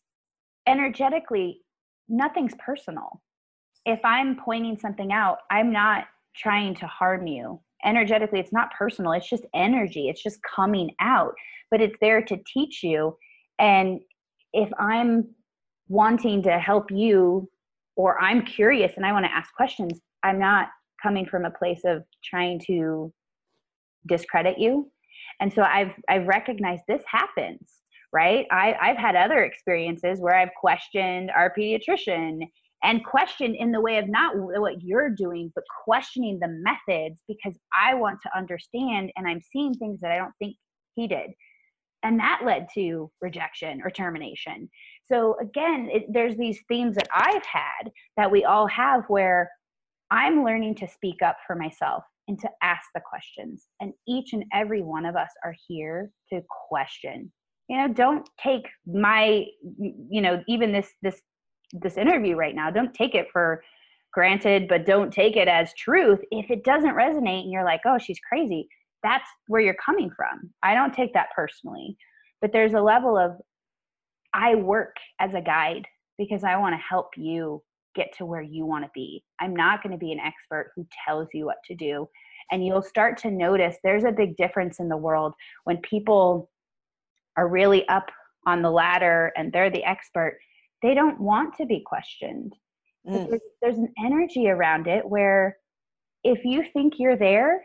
energetically 0.66 1.60
nothing's 2.08 2.54
personal. 2.64 3.20
If 3.84 4.00
i'm 4.04 4.36
pointing 4.36 4.78
something 4.78 5.12
out 5.12 5.38
i'm 5.50 5.72
not 5.72 6.04
trying 6.36 6.74
to 6.76 6.86
harm 6.86 7.26
you. 7.26 7.60
Energetically 7.84 8.40
it's 8.40 8.52
not 8.52 8.72
personal 8.76 9.12
it's 9.12 9.28
just 9.28 9.44
energy 9.54 10.08
it's 10.08 10.22
just 10.22 10.40
coming 10.42 10.90
out 11.00 11.34
but 11.70 11.80
it's 11.80 11.96
there 12.00 12.22
to 12.22 12.38
teach 12.52 12.82
you. 12.82 13.16
And 13.58 14.00
if 14.52 14.70
i'm 14.78 15.28
wanting 15.88 16.42
to 16.42 16.58
help 16.58 16.90
you 16.90 17.48
or 17.96 18.20
i'm 18.20 18.44
curious 18.44 18.92
and 18.96 19.06
i 19.06 19.12
want 19.12 19.24
to 19.24 19.32
ask 19.32 19.52
questions 19.54 20.00
i'm 20.22 20.38
not 20.38 20.68
coming 21.02 21.26
from 21.26 21.44
a 21.44 21.50
place 21.50 21.80
of 21.84 22.02
trying 22.22 22.60
to 22.66 23.12
discredit 24.06 24.58
you 24.58 24.90
and 25.40 25.52
so 25.52 25.62
i've 25.62 25.92
i've 26.08 26.26
recognized 26.26 26.82
this 26.88 27.02
happens 27.06 27.74
right? 28.10 28.46
I, 28.50 28.74
i've 28.80 28.96
had 28.96 29.16
other 29.16 29.44
experiences 29.44 30.18
where 30.20 30.34
i've 30.34 30.54
questioned 30.58 31.30
our 31.30 31.52
pediatrician 31.56 32.40
and 32.82 33.04
questioned 33.04 33.56
in 33.56 33.72
the 33.72 33.80
way 33.80 33.98
of 33.98 34.08
not 34.08 34.32
what 34.36 34.82
you're 34.82 35.10
doing 35.10 35.52
but 35.54 35.64
questioning 35.84 36.38
the 36.40 36.48
methods 36.48 37.20
because 37.28 37.58
i 37.78 37.94
want 37.94 38.18
to 38.22 38.36
understand 38.36 39.12
and 39.16 39.28
i'm 39.28 39.40
seeing 39.52 39.74
things 39.74 40.00
that 40.00 40.10
i 40.10 40.16
don't 40.16 40.32
think 40.38 40.56
he 40.98 41.06
did. 41.06 41.30
And 42.04 42.18
that 42.20 42.42
led 42.44 42.68
to 42.74 43.10
rejection 43.20 43.80
or 43.82 43.90
termination. 43.90 44.68
So 45.10 45.36
again 45.40 45.88
it, 45.90 46.04
there's 46.12 46.36
these 46.36 46.60
themes 46.68 46.96
that 46.96 47.08
i've 47.14 47.44
had 47.44 47.90
that 48.16 48.30
we 48.30 48.44
all 48.44 48.66
have 48.66 49.04
where 49.08 49.50
i'm 50.10 50.44
learning 50.44 50.74
to 50.76 50.88
speak 50.88 51.22
up 51.22 51.38
for 51.46 51.56
myself 51.56 52.04
and 52.28 52.38
to 52.40 52.48
ask 52.62 52.82
the 52.94 53.00
questions. 53.00 53.66
And 53.80 53.92
each 54.06 54.32
and 54.32 54.44
every 54.52 54.82
one 54.82 55.06
of 55.06 55.16
us 55.16 55.30
are 55.44 55.54
here 55.66 56.10
to 56.32 56.42
question. 56.68 57.32
You 57.68 57.78
know, 57.78 57.88
don't 57.88 58.28
take 58.40 58.68
my, 58.86 59.44
you 59.78 60.20
know, 60.20 60.42
even 60.46 60.72
this 60.72 60.90
this 61.02 61.20
this 61.72 61.96
interview 61.96 62.36
right 62.36 62.54
now. 62.54 62.70
Don't 62.70 62.94
take 62.94 63.14
it 63.14 63.26
for 63.32 63.62
granted, 64.12 64.68
but 64.68 64.86
don't 64.86 65.12
take 65.12 65.36
it 65.36 65.48
as 65.48 65.74
truth. 65.74 66.20
If 66.30 66.50
it 66.50 66.64
doesn't 66.64 66.94
resonate 66.94 67.42
and 67.42 67.52
you're 67.52 67.64
like, 67.64 67.80
oh, 67.86 67.98
she's 67.98 68.20
crazy, 68.20 68.68
that's 69.02 69.28
where 69.48 69.60
you're 69.60 69.76
coming 69.84 70.10
from. 70.16 70.50
I 70.62 70.74
don't 70.74 70.94
take 70.94 71.12
that 71.14 71.28
personally. 71.34 71.96
But 72.40 72.52
there's 72.52 72.74
a 72.74 72.80
level 72.80 73.18
of 73.18 73.32
I 74.32 74.54
work 74.54 74.96
as 75.20 75.34
a 75.34 75.40
guide 75.40 75.86
because 76.18 76.44
I 76.44 76.56
want 76.56 76.74
to 76.74 76.82
help 76.88 77.08
you 77.16 77.62
get 77.94 78.08
to 78.18 78.26
where 78.26 78.42
you 78.42 78.66
want 78.66 78.84
to 78.84 78.90
be. 78.94 79.24
I'm 79.40 79.54
not 79.54 79.82
going 79.82 79.92
to 79.92 79.98
be 79.98 80.12
an 80.12 80.20
expert 80.20 80.72
who 80.76 80.86
tells 81.06 81.28
you 81.32 81.46
what 81.46 81.58
to 81.66 81.74
do. 81.74 82.08
And 82.50 82.64
you'll 82.64 82.82
start 82.82 83.18
to 83.18 83.30
notice 83.30 83.76
there's 83.82 84.04
a 84.04 84.12
big 84.12 84.36
difference 84.36 84.80
in 84.80 84.88
the 84.88 84.96
world 84.96 85.34
when 85.64 85.78
people 85.78 86.50
are 87.36 87.48
really 87.48 87.86
up 87.88 88.10
on 88.46 88.62
the 88.62 88.70
ladder 88.70 89.32
and 89.36 89.52
they're 89.52 89.70
the 89.70 89.84
expert, 89.84 90.38
they 90.82 90.94
don't 90.94 91.20
want 91.20 91.54
to 91.56 91.66
be 91.66 91.82
questioned. 91.84 92.54
Mm. 93.06 93.28
There's, 93.28 93.40
there's 93.62 93.78
an 93.78 93.92
energy 94.04 94.48
around 94.48 94.86
it 94.86 95.08
where 95.08 95.56
if 96.24 96.44
you 96.44 96.64
think 96.72 96.94
you're 96.98 97.16
there, 97.16 97.64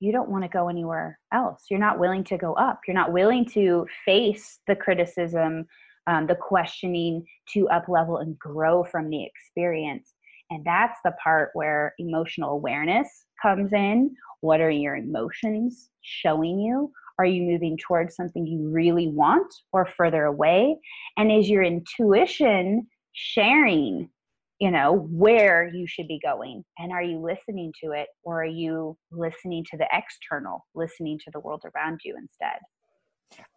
you 0.00 0.12
don't 0.12 0.28
want 0.28 0.44
to 0.44 0.48
go 0.48 0.68
anywhere 0.68 1.18
else. 1.32 1.64
You're 1.70 1.80
not 1.80 1.98
willing 1.98 2.24
to 2.24 2.36
go 2.36 2.52
up. 2.54 2.80
You're 2.86 2.94
not 2.94 3.12
willing 3.12 3.46
to 3.46 3.86
face 4.04 4.58
the 4.66 4.76
criticism, 4.76 5.66
um, 6.06 6.26
the 6.26 6.34
questioning 6.34 7.24
to 7.52 7.68
up 7.68 7.88
level 7.88 8.18
and 8.18 8.38
grow 8.38 8.84
from 8.84 9.10
the 9.10 9.24
experience. 9.24 10.14
And 10.50 10.64
that's 10.64 10.98
the 11.04 11.12
part 11.22 11.50
where 11.54 11.94
emotional 11.98 12.50
awareness 12.50 13.08
comes 13.42 13.72
in. 13.72 14.14
What 14.40 14.60
are 14.60 14.70
your 14.70 14.96
emotions 14.96 15.90
showing 16.02 16.60
you? 16.60 16.92
Are 17.18 17.24
you 17.24 17.42
moving 17.42 17.78
towards 17.78 18.14
something 18.14 18.46
you 18.46 18.68
really 18.68 19.08
want 19.08 19.52
or 19.72 19.86
further 19.86 20.24
away? 20.24 20.76
And 21.16 21.32
is 21.32 21.48
your 21.48 21.62
intuition 21.62 22.86
sharing, 23.12 24.10
you 24.60 24.70
know, 24.70 25.08
where 25.10 25.66
you 25.66 25.86
should 25.86 26.08
be 26.08 26.20
going? 26.22 26.64
And 26.78 26.92
are 26.92 27.02
you 27.02 27.18
listening 27.18 27.72
to 27.82 27.92
it 27.92 28.08
or 28.22 28.42
are 28.42 28.46
you 28.46 28.96
listening 29.10 29.64
to 29.70 29.78
the 29.78 29.88
external, 29.92 30.66
listening 30.74 31.18
to 31.24 31.30
the 31.32 31.40
world 31.40 31.62
around 31.74 32.00
you 32.04 32.16
instead? 32.16 32.60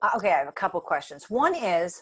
Uh, 0.01 0.12
okay, 0.15 0.31
I 0.31 0.39
have 0.39 0.47
a 0.47 0.53
couple 0.53 0.79
questions. 0.81 1.29
One 1.29 1.53
is 1.53 2.01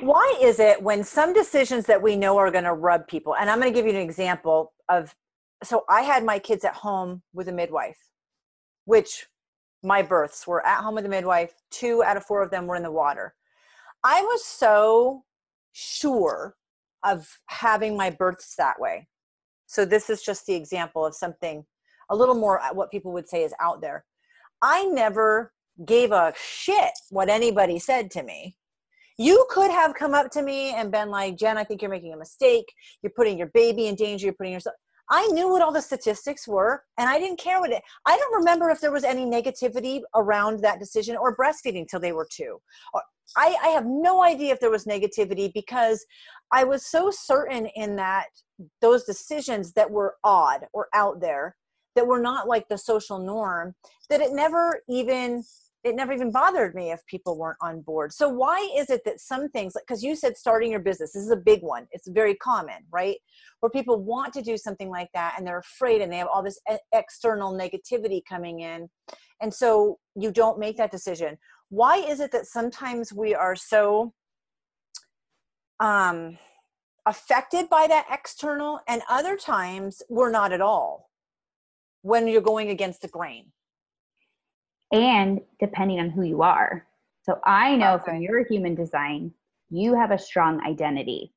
why 0.00 0.38
is 0.40 0.60
it 0.60 0.82
when 0.82 1.02
some 1.04 1.32
decisions 1.32 1.86
that 1.86 2.00
we 2.00 2.16
know 2.16 2.36
are 2.36 2.50
going 2.50 2.64
to 2.64 2.72
rub 2.72 3.06
people 3.08 3.34
and 3.36 3.50
i'm 3.50 3.60
going 3.60 3.72
to 3.72 3.76
give 3.76 3.86
you 3.86 3.92
an 3.92 4.00
example 4.00 4.72
of 4.88 5.14
so 5.62 5.84
i 5.88 6.02
had 6.02 6.24
my 6.24 6.38
kids 6.38 6.64
at 6.64 6.74
home 6.74 7.22
with 7.32 7.48
a 7.48 7.52
midwife 7.52 8.10
which 8.84 9.26
my 9.82 10.02
births 10.02 10.46
were 10.46 10.64
at 10.66 10.82
home 10.82 10.94
with 10.94 11.06
a 11.06 11.08
midwife 11.08 11.54
two 11.70 12.02
out 12.02 12.16
of 12.16 12.24
four 12.24 12.42
of 12.42 12.50
them 12.50 12.66
were 12.66 12.76
in 12.76 12.82
the 12.82 12.90
water. 12.90 13.34
I 14.04 14.22
was 14.22 14.44
so 14.44 15.24
sure 15.72 16.56
of 17.04 17.38
having 17.46 17.96
my 17.96 18.10
births 18.10 18.54
that 18.56 18.80
way. 18.80 19.08
So 19.66 19.84
this 19.84 20.10
is 20.10 20.22
just 20.22 20.46
the 20.46 20.54
example 20.54 21.06
of 21.06 21.14
something 21.14 21.64
a 22.10 22.16
little 22.16 22.34
more 22.34 22.60
uh, 22.60 22.74
what 22.74 22.90
people 22.90 23.12
would 23.12 23.28
say 23.28 23.44
is 23.44 23.54
out 23.60 23.80
there. 23.80 24.04
I 24.60 24.84
never 24.84 25.52
gave 25.86 26.12
a 26.12 26.34
shit 26.36 26.92
what 27.10 27.28
anybody 27.28 27.78
said 27.78 28.10
to 28.10 28.22
me 28.22 28.56
you 29.20 29.44
could 29.50 29.70
have 29.70 29.92
come 29.92 30.14
up 30.14 30.30
to 30.30 30.40
me 30.40 30.72
and 30.74 30.90
been 30.90 31.10
like, 31.10 31.36
Jen, 31.36 31.58
I 31.58 31.64
think 31.64 31.82
you're 31.82 31.90
making 31.90 32.14
a 32.14 32.16
mistake. 32.16 32.72
You're 33.02 33.12
putting 33.14 33.36
your 33.36 33.48
baby 33.48 33.86
in 33.86 33.94
danger. 33.94 34.24
You're 34.24 34.34
putting 34.34 34.54
yourself. 34.54 34.76
I 35.10 35.26
knew 35.26 35.50
what 35.50 35.60
all 35.60 35.72
the 35.72 35.82
statistics 35.82 36.48
were 36.48 36.84
and 36.96 37.06
I 37.06 37.18
didn't 37.18 37.38
care 37.38 37.60
what 37.60 37.70
it 37.70 37.82
I 38.06 38.16
don't 38.16 38.34
remember 38.34 38.70
if 38.70 38.80
there 38.80 38.92
was 38.92 39.04
any 39.04 39.26
negativity 39.26 40.00
around 40.14 40.60
that 40.60 40.78
decision 40.78 41.16
or 41.16 41.36
breastfeeding 41.36 41.86
till 41.86 42.00
they 42.00 42.12
were 42.12 42.28
two. 42.30 42.60
I, 43.36 43.56
I 43.62 43.68
have 43.68 43.84
no 43.86 44.22
idea 44.22 44.54
if 44.54 44.60
there 44.60 44.70
was 44.70 44.86
negativity 44.86 45.52
because 45.52 46.06
I 46.50 46.64
was 46.64 46.86
so 46.86 47.10
certain 47.10 47.66
in 47.74 47.96
that 47.96 48.26
those 48.80 49.04
decisions 49.04 49.72
that 49.72 49.90
were 49.90 50.14
odd 50.24 50.66
or 50.72 50.88
out 50.94 51.20
there 51.20 51.56
that 51.94 52.06
were 52.06 52.20
not 52.20 52.48
like 52.48 52.68
the 52.68 52.78
social 52.78 53.18
norm 53.18 53.74
that 54.08 54.20
it 54.20 54.32
never 54.32 54.80
even 54.88 55.42
it 55.82 55.94
never 55.94 56.12
even 56.12 56.30
bothered 56.30 56.74
me 56.74 56.90
if 56.90 57.04
people 57.06 57.38
weren't 57.38 57.56
on 57.62 57.80
board. 57.80 58.12
So 58.12 58.28
why 58.28 58.58
is 58.76 58.90
it 58.90 59.02
that 59.04 59.20
some 59.20 59.48
things 59.48 59.72
because 59.74 60.02
you 60.02 60.14
said 60.14 60.36
starting 60.36 60.70
your 60.70 60.80
business 60.80 61.12
this 61.12 61.22
is 61.22 61.30
a 61.30 61.36
big 61.36 61.62
one. 61.62 61.86
It's 61.92 62.08
very 62.08 62.34
common, 62.34 62.84
right? 62.90 63.16
Where 63.60 63.70
people 63.70 64.02
want 64.02 64.34
to 64.34 64.42
do 64.42 64.58
something 64.58 64.90
like 64.90 65.08
that 65.14 65.34
and 65.38 65.46
they're 65.46 65.58
afraid 65.58 66.02
and 66.02 66.12
they 66.12 66.18
have 66.18 66.28
all 66.32 66.42
this 66.42 66.60
external 66.92 67.52
negativity 67.52 68.20
coming 68.28 68.60
in. 68.60 68.90
And 69.40 69.52
so 69.52 69.98
you 70.14 70.30
don't 70.30 70.58
make 70.58 70.76
that 70.76 70.90
decision. 70.90 71.38
Why 71.70 71.96
is 71.96 72.20
it 72.20 72.32
that 72.32 72.46
sometimes 72.46 73.12
we 73.12 73.34
are 73.34 73.56
so 73.56 74.12
um 75.78 76.36
affected 77.06 77.70
by 77.70 77.86
that 77.86 78.04
external 78.10 78.80
and 78.86 79.00
other 79.08 79.34
times 79.34 80.02
we're 80.10 80.30
not 80.30 80.52
at 80.52 80.60
all 80.60 81.08
when 82.02 82.28
you're 82.28 82.42
going 82.42 82.68
against 82.68 83.00
the 83.00 83.08
grain? 83.08 83.52
And 84.92 85.40
depending 85.60 86.00
on 86.00 86.10
who 86.10 86.22
you 86.22 86.42
are. 86.42 86.86
So 87.22 87.38
I 87.44 87.76
know 87.76 87.94
okay. 87.94 88.04
from 88.04 88.22
your 88.22 88.44
human 88.46 88.74
design, 88.74 89.32
you 89.70 89.94
have 89.94 90.10
a 90.10 90.18
strong 90.18 90.60
identity. 90.66 91.32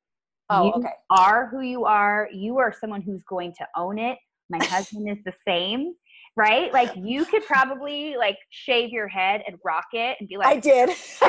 Oh, 0.50 0.66
you 0.66 0.72
okay. 0.72 0.88
are 1.10 1.48
who 1.48 1.60
you 1.60 1.84
are. 1.84 2.28
You 2.32 2.58
are 2.58 2.74
someone 2.78 3.02
who's 3.02 3.22
going 3.22 3.54
to 3.58 3.66
own 3.76 3.98
it. 3.98 4.18
My 4.50 4.62
husband 4.64 5.08
is 5.08 5.18
the 5.24 5.32
same, 5.46 5.94
right? 6.36 6.72
Like 6.72 6.92
you 6.96 7.24
could 7.24 7.44
probably 7.46 8.16
like 8.16 8.38
shave 8.50 8.90
your 8.90 9.08
head 9.08 9.42
and 9.46 9.56
rock 9.64 9.86
it 9.92 10.16
and 10.20 10.28
be 10.28 10.36
like, 10.36 10.48
I 10.48 10.60
did. 10.60 10.90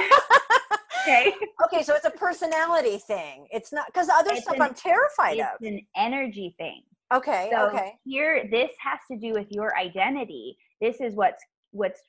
okay, 1.06 1.34
okay, 1.66 1.84
so 1.84 1.94
it's 1.96 2.06
a 2.06 2.12
personality 2.12 2.98
thing. 2.98 3.48
It's 3.52 3.72
not 3.72 3.86
because 3.88 4.10
other 4.10 4.32
It's 4.32 4.44
stuff 4.44 4.56
an- 4.56 4.62
I'm 4.62 4.74
terrified 4.74 5.38
it's 5.38 5.48
of. 5.62 5.68
an 5.68 5.82
energy 5.96 6.56
thing. 6.58 6.82
Okay, 7.14 7.50
So 7.54 7.68
okay. 7.68 7.94
here, 8.04 8.48
this 8.50 8.72
has 8.80 9.00
to 9.12 9.18
do 9.18 9.34
with 9.34 9.48
your 9.52 9.78
identity. 9.78 10.58
This 10.82 11.00
is 11.02 11.14
what's 11.14 11.44
what's 11.72 12.02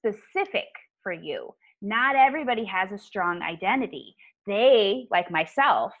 specific 0.00 0.68
for 1.02 1.12
you. 1.12 1.50
Not 1.82 2.16
everybody 2.16 2.64
has 2.64 2.92
a 2.92 2.98
strong 2.98 3.42
identity. 3.42 4.14
They, 4.46 5.06
like 5.10 5.30
myself, 5.30 5.92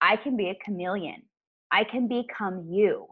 I 0.00 0.16
can 0.16 0.36
be 0.36 0.50
a 0.50 0.58
chameleon. 0.64 1.22
I 1.70 1.84
can 1.84 2.08
become 2.08 2.66
you. 2.68 3.06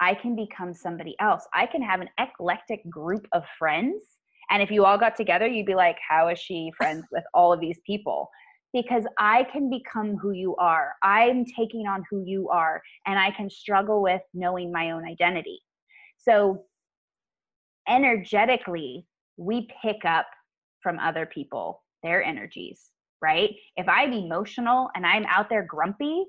I 0.00 0.14
can 0.14 0.34
become 0.34 0.72
somebody 0.72 1.14
else. 1.20 1.46
I 1.54 1.66
can 1.66 1.82
have 1.82 2.00
an 2.00 2.08
eclectic 2.18 2.88
group 2.88 3.26
of 3.32 3.44
friends. 3.58 4.02
And 4.50 4.62
if 4.62 4.70
you 4.70 4.84
all 4.84 4.98
got 4.98 5.14
together, 5.14 5.46
you'd 5.46 5.66
be 5.66 5.74
like, 5.74 5.96
how 6.06 6.28
is 6.28 6.38
she 6.38 6.72
friends 6.76 7.04
with 7.12 7.24
all 7.34 7.52
of 7.52 7.60
these 7.60 7.78
people? 7.86 8.28
Because 8.72 9.04
I 9.18 9.44
can 9.52 9.68
become 9.68 10.16
who 10.16 10.30
you 10.30 10.56
are. 10.56 10.94
I'm 11.02 11.44
taking 11.44 11.86
on 11.86 12.04
who 12.08 12.24
you 12.24 12.48
are, 12.48 12.80
and 13.06 13.18
I 13.18 13.32
can 13.32 13.50
struggle 13.50 14.00
with 14.00 14.22
knowing 14.32 14.72
my 14.72 14.92
own 14.92 15.04
identity. 15.04 15.60
So, 16.18 16.64
energetically, 17.88 19.06
we 19.40 19.68
pick 19.82 20.04
up 20.04 20.26
from 20.82 20.98
other 20.98 21.26
people 21.26 21.82
their 22.02 22.22
energies, 22.22 22.90
right? 23.20 23.50
If 23.76 23.88
I'm 23.88 24.12
emotional 24.12 24.90
and 24.94 25.06
I'm 25.06 25.26
out 25.26 25.48
there 25.48 25.64
grumpy, 25.64 26.24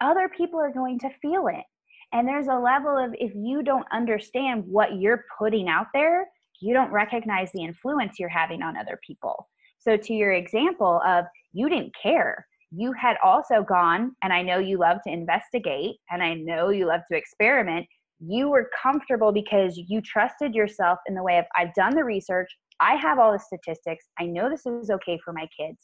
other 0.00 0.28
people 0.28 0.60
are 0.60 0.72
going 0.72 0.98
to 1.00 1.10
feel 1.20 1.48
it. 1.48 1.64
And 2.12 2.28
there's 2.28 2.46
a 2.46 2.58
level 2.58 2.96
of 2.96 3.14
if 3.18 3.32
you 3.34 3.62
don't 3.62 3.86
understand 3.92 4.64
what 4.66 5.00
you're 5.00 5.24
putting 5.38 5.68
out 5.68 5.86
there, 5.92 6.28
you 6.60 6.72
don't 6.72 6.92
recognize 6.92 7.50
the 7.52 7.64
influence 7.64 8.18
you're 8.18 8.28
having 8.28 8.62
on 8.62 8.76
other 8.76 8.98
people. 9.04 9.48
So, 9.78 9.96
to 9.96 10.14
your 10.14 10.32
example 10.32 11.02
of 11.04 11.24
you 11.52 11.68
didn't 11.68 11.94
care, 12.00 12.46
you 12.70 12.92
had 12.92 13.16
also 13.22 13.62
gone, 13.62 14.14
and 14.22 14.32
I 14.32 14.42
know 14.42 14.58
you 14.58 14.78
love 14.78 14.98
to 15.06 15.12
investigate, 15.12 15.96
and 16.10 16.22
I 16.22 16.34
know 16.34 16.70
you 16.70 16.86
love 16.86 17.02
to 17.10 17.16
experiment. 17.16 17.86
You 18.20 18.48
were 18.48 18.70
comfortable 18.82 19.32
because 19.32 19.76
you 19.76 20.00
trusted 20.00 20.54
yourself 20.54 20.98
in 21.06 21.14
the 21.14 21.22
way 21.22 21.38
of 21.38 21.44
I've 21.56 21.74
done 21.74 21.94
the 21.94 22.04
research, 22.04 22.48
I 22.80 22.96
have 22.96 23.18
all 23.18 23.32
the 23.32 23.38
statistics, 23.38 24.06
I 24.18 24.26
know 24.26 24.48
this 24.48 24.66
is 24.66 24.90
okay 24.90 25.18
for 25.24 25.32
my 25.32 25.48
kids. 25.58 25.78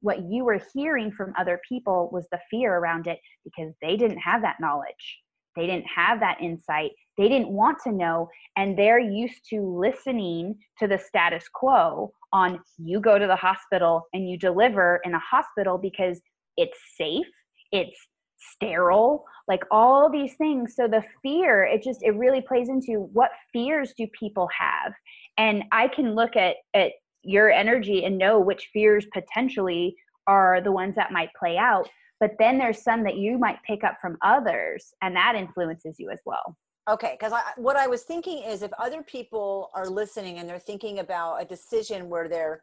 What 0.00 0.22
you 0.30 0.44
were 0.44 0.60
hearing 0.74 1.10
from 1.10 1.32
other 1.38 1.60
people 1.68 2.10
was 2.12 2.26
the 2.30 2.38
fear 2.50 2.76
around 2.76 3.06
it 3.06 3.18
because 3.44 3.74
they 3.80 3.96
didn't 3.96 4.18
have 4.18 4.42
that 4.42 4.56
knowledge. 4.60 5.20
They 5.56 5.66
didn't 5.66 5.86
have 5.86 6.20
that 6.20 6.38
insight. 6.40 6.92
They 7.16 7.28
didn't 7.28 7.48
want 7.48 7.78
to 7.84 7.92
know. 7.92 8.28
And 8.56 8.78
they're 8.78 9.00
used 9.00 9.48
to 9.50 9.60
listening 9.62 10.56
to 10.78 10.86
the 10.86 10.98
status 10.98 11.48
quo 11.52 12.12
on 12.32 12.60
you 12.78 13.00
go 13.00 13.18
to 13.18 13.26
the 13.26 13.36
hospital 13.36 14.06
and 14.12 14.28
you 14.28 14.36
deliver 14.38 15.00
in 15.04 15.14
a 15.14 15.18
hospital 15.18 15.78
because 15.78 16.20
it's 16.58 16.78
safe, 16.96 17.26
it's 17.72 17.98
sterile, 18.38 19.24
like 19.48 19.62
all 19.70 20.10
these 20.10 20.34
things. 20.34 20.74
So 20.74 20.88
the 20.88 21.02
fear, 21.22 21.64
it 21.64 21.82
just, 21.82 22.02
it 22.02 22.12
really 22.12 22.40
plays 22.40 22.68
into 22.68 23.08
what 23.12 23.30
fears 23.52 23.92
do 23.96 24.06
people 24.18 24.48
have? 24.58 24.92
And 25.38 25.64
I 25.72 25.88
can 25.88 26.14
look 26.14 26.36
at, 26.36 26.56
at 26.74 26.92
your 27.22 27.50
energy 27.50 28.04
and 28.04 28.18
know 28.18 28.38
which 28.38 28.70
fears 28.72 29.06
potentially 29.12 29.96
are 30.26 30.60
the 30.60 30.72
ones 30.72 30.94
that 30.96 31.12
might 31.12 31.30
play 31.38 31.56
out 31.56 31.88
but 32.18 32.30
then 32.38 32.56
there's 32.56 32.82
some 32.82 33.04
that 33.04 33.16
you 33.16 33.36
might 33.36 33.58
pick 33.66 33.84
up 33.84 33.98
from 34.00 34.16
others 34.22 34.94
and 35.02 35.14
that 35.14 35.34
influences 35.36 35.96
you 35.98 36.10
as 36.10 36.20
well 36.24 36.56
Okay, 36.88 37.16
because 37.18 37.32
what 37.56 37.76
I 37.76 37.88
was 37.88 38.02
thinking 38.02 38.44
is 38.44 38.62
if 38.62 38.72
other 38.78 39.02
people 39.02 39.70
are 39.74 39.88
listening 39.88 40.38
and 40.38 40.48
they're 40.48 40.58
thinking 40.58 41.00
about 41.00 41.42
a 41.42 41.44
decision 41.44 42.08
where 42.08 42.28
they're, 42.28 42.62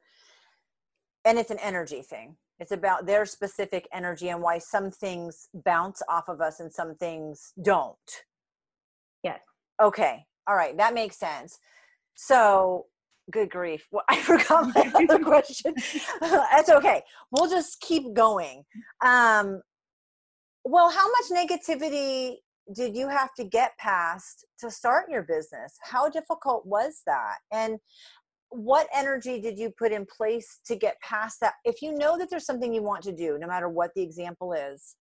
and 1.26 1.38
it's 1.38 1.52
an 1.52 1.60
energy 1.60 2.02
thing, 2.02 2.38
it's 2.64 2.72
about 2.72 3.06
their 3.06 3.26
specific 3.26 3.90
energy 3.92 4.30
and 4.30 4.42
why 4.42 4.58
some 4.58 4.90
things 4.90 5.50
bounce 5.66 6.02
off 6.08 6.30
of 6.30 6.40
us 6.40 6.62
and 6.62 6.72
some 6.72 6.96
things 6.96 7.52
don't. 7.62 8.24
Yes. 9.22 9.42
Okay, 9.82 10.26
all 10.48 10.56
right, 10.56 10.78
that 10.78 10.94
makes 10.94 11.18
sense. 11.18 11.60
So, 12.16 12.86
good 13.32 13.50
grief. 13.50 13.86
Well, 13.92 14.06
I 14.10 14.16
forgot 14.22 14.74
my 14.74 14.90
other 15.10 15.22
question. 15.22 15.74
That's 16.22 16.70
okay. 16.70 17.02
We'll 17.32 17.50
just 17.50 17.82
keep 17.82 18.14
going. 18.14 18.64
Um, 19.04 19.62
well, 20.64 20.90
how 20.90 21.08
much 21.10 21.38
negativity 21.50 22.36
did 22.74 22.96
you 22.96 23.10
have 23.10 23.34
to 23.34 23.44
get 23.44 23.72
past 23.78 24.46
to 24.62 24.72
start 24.72 25.10
your 25.10 25.24
business? 25.24 25.76
How 25.82 26.10
difficult 26.10 26.66
was 26.66 27.02
that? 27.08 27.40
And 27.52 27.80
what 28.54 28.88
energy 28.94 29.42
did 29.42 29.58
you 29.58 29.70
put 29.70 29.92
in 29.92 30.06
place 30.06 30.60
to 30.66 30.76
get 30.76 31.00
past 31.02 31.40
that? 31.42 31.54
If 31.66 31.82
you 31.82 31.94
know 31.94 32.18
that 32.18 32.30
there's 32.30 32.46
something 32.46 32.74
you 32.74 32.84
want 32.84 33.04
to 33.04 33.12
do, 33.12 33.38
no 33.40 33.48
matter 33.48 33.68
what 33.68 33.92
the 33.96 34.02
example 34.02 34.54
is, 34.54 34.96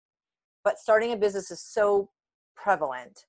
but 0.65 0.79
starting 0.79 1.13
a 1.13 1.17
business 1.17 1.51
is 1.51 1.63
so 1.63 2.11
prevalent, 2.57 3.25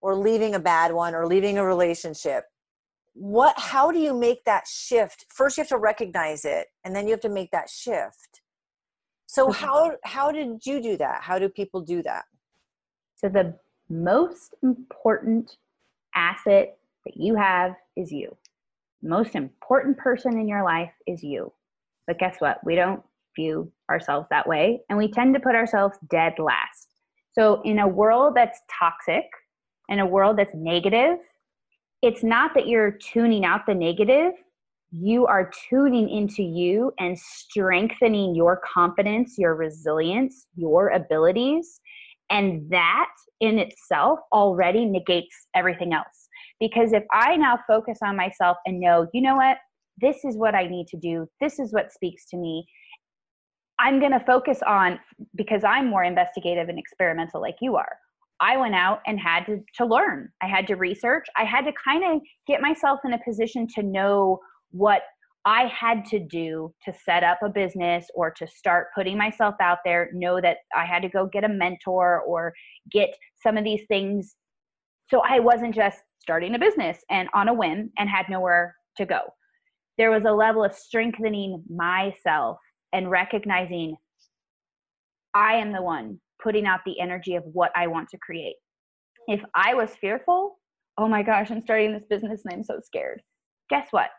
or 0.00 0.14
leaving 0.14 0.54
a 0.54 0.60
bad 0.60 0.92
one, 0.92 1.14
or 1.14 1.26
leaving 1.26 1.58
a 1.58 1.64
relationship, 1.64 2.44
what 3.14 3.54
how 3.58 3.90
do 3.90 3.98
you 3.98 4.14
make 4.14 4.44
that 4.44 4.66
shift? 4.68 5.26
First 5.28 5.56
you 5.56 5.62
have 5.62 5.68
to 5.68 5.78
recognize 5.78 6.44
it 6.44 6.68
and 6.84 6.94
then 6.94 7.06
you 7.06 7.12
have 7.12 7.20
to 7.22 7.28
make 7.28 7.50
that 7.50 7.68
shift. 7.68 8.42
So 9.26 9.48
mm-hmm. 9.48 9.64
how 9.64 9.96
how 10.04 10.30
did 10.30 10.64
you 10.64 10.80
do 10.80 10.96
that? 10.98 11.22
How 11.22 11.38
do 11.38 11.48
people 11.48 11.80
do 11.80 12.02
that? 12.04 12.26
So 13.16 13.28
the 13.28 13.58
most 13.90 14.54
important 14.62 15.56
asset 16.14 16.76
that 17.04 17.16
you 17.16 17.34
have 17.34 17.74
is 17.96 18.12
you 18.12 18.36
most 19.02 19.34
important 19.34 19.98
person 19.98 20.38
in 20.38 20.48
your 20.48 20.64
life 20.64 20.92
is 21.06 21.22
you. 21.22 21.52
But 22.06 22.18
guess 22.18 22.36
what? 22.40 22.58
We 22.64 22.74
don't 22.74 23.02
view 23.36 23.70
ourselves 23.90 24.26
that 24.30 24.48
way 24.48 24.80
and 24.88 24.98
we 24.98 25.10
tend 25.10 25.34
to 25.34 25.40
put 25.40 25.54
ourselves 25.54 25.96
dead 26.10 26.34
last. 26.38 26.88
So 27.32 27.62
in 27.64 27.78
a 27.78 27.86
world 27.88 28.34
that's 28.34 28.60
toxic 28.78 29.24
in 29.88 30.00
a 30.00 30.06
world 30.06 30.38
that's 30.38 30.54
negative 30.54 31.18
it's 32.02 32.22
not 32.22 32.54
that 32.54 32.68
you're 32.68 32.92
tuning 32.92 33.44
out 33.44 33.66
the 33.66 33.74
negative. 33.74 34.32
You 34.92 35.26
are 35.26 35.50
tuning 35.68 36.08
into 36.08 36.42
you 36.42 36.92
and 36.98 37.18
strengthening 37.18 38.34
your 38.34 38.60
confidence 38.72 39.36
your 39.36 39.54
resilience 39.54 40.46
your 40.54 40.90
abilities. 40.90 41.80
And 42.30 42.70
that 42.70 43.10
in 43.40 43.58
itself 43.58 44.20
already 44.32 44.84
negates 44.84 45.48
everything 45.54 45.92
else 45.92 46.27
because 46.60 46.92
if 46.92 47.04
i 47.12 47.36
now 47.36 47.58
focus 47.66 47.98
on 48.02 48.16
myself 48.16 48.56
and 48.66 48.80
know 48.80 49.06
you 49.12 49.20
know 49.20 49.36
what 49.36 49.58
this 50.00 50.24
is 50.24 50.36
what 50.36 50.54
i 50.54 50.66
need 50.66 50.86
to 50.86 50.96
do 50.96 51.26
this 51.40 51.58
is 51.58 51.72
what 51.72 51.92
speaks 51.92 52.26
to 52.26 52.36
me 52.36 52.66
i'm 53.78 54.00
going 54.00 54.12
to 54.12 54.20
focus 54.20 54.60
on 54.66 54.98
because 55.36 55.62
i'm 55.64 55.88
more 55.88 56.04
investigative 56.04 56.68
and 56.68 56.78
experimental 56.78 57.40
like 57.40 57.56
you 57.60 57.76
are 57.76 57.96
I 58.40 58.56
went 58.56 58.74
out 58.74 59.00
and 59.06 59.18
had 59.18 59.46
to, 59.46 59.58
to 59.74 59.84
learn. 59.84 60.28
I 60.42 60.46
had 60.46 60.66
to 60.68 60.76
research. 60.76 61.26
I 61.36 61.44
had 61.44 61.62
to 61.62 61.72
kind 61.72 62.04
of 62.04 62.22
get 62.46 62.60
myself 62.60 63.00
in 63.04 63.12
a 63.12 63.24
position 63.24 63.66
to 63.74 63.82
know 63.82 64.38
what 64.70 65.02
I 65.44 65.66
had 65.66 66.04
to 66.06 66.18
do 66.18 66.72
to 66.84 66.92
set 66.92 67.24
up 67.24 67.38
a 67.42 67.48
business 67.48 68.06
or 68.14 68.30
to 68.32 68.46
start 68.46 68.88
putting 68.94 69.16
myself 69.16 69.54
out 69.60 69.78
there, 69.84 70.10
know 70.12 70.40
that 70.40 70.58
I 70.76 70.84
had 70.84 71.02
to 71.02 71.08
go 71.08 71.26
get 71.26 71.44
a 71.44 71.48
mentor 71.48 72.20
or 72.20 72.52
get 72.90 73.10
some 73.42 73.56
of 73.56 73.64
these 73.64 73.82
things. 73.88 74.36
So 75.08 75.22
I 75.26 75.40
wasn't 75.40 75.74
just 75.74 75.98
starting 76.28 76.54
a 76.54 76.58
business 76.58 76.98
and 77.08 77.26
on 77.32 77.48
a 77.48 77.54
whim 77.54 77.90
and 77.96 78.06
had 78.06 78.26
nowhere 78.28 78.76
to 78.98 79.06
go. 79.06 79.20
There 79.96 80.10
was 80.10 80.24
a 80.26 80.30
level 80.30 80.62
of 80.62 80.74
strengthening 80.74 81.64
myself 81.74 82.58
and 82.92 83.10
recognizing 83.10 83.96
I 85.32 85.54
am 85.54 85.72
the 85.72 85.80
one 85.80 86.20
putting 86.42 86.66
out 86.66 86.80
the 86.84 87.00
energy 87.00 87.34
of 87.34 87.44
what 87.54 87.72
I 87.74 87.86
want 87.86 88.10
to 88.10 88.18
create. 88.18 88.56
If 89.26 89.40
I 89.54 89.72
was 89.72 89.96
fearful, 90.02 90.58
oh 90.98 91.08
my 91.08 91.22
gosh, 91.22 91.50
I'm 91.50 91.62
starting 91.62 91.94
this 91.94 92.04
business 92.10 92.42
and 92.44 92.52
I'm 92.52 92.64
so 92.64 92.78
scared. 92.84 93.22
Guess 93.70 93.88
what? 93.92 94.10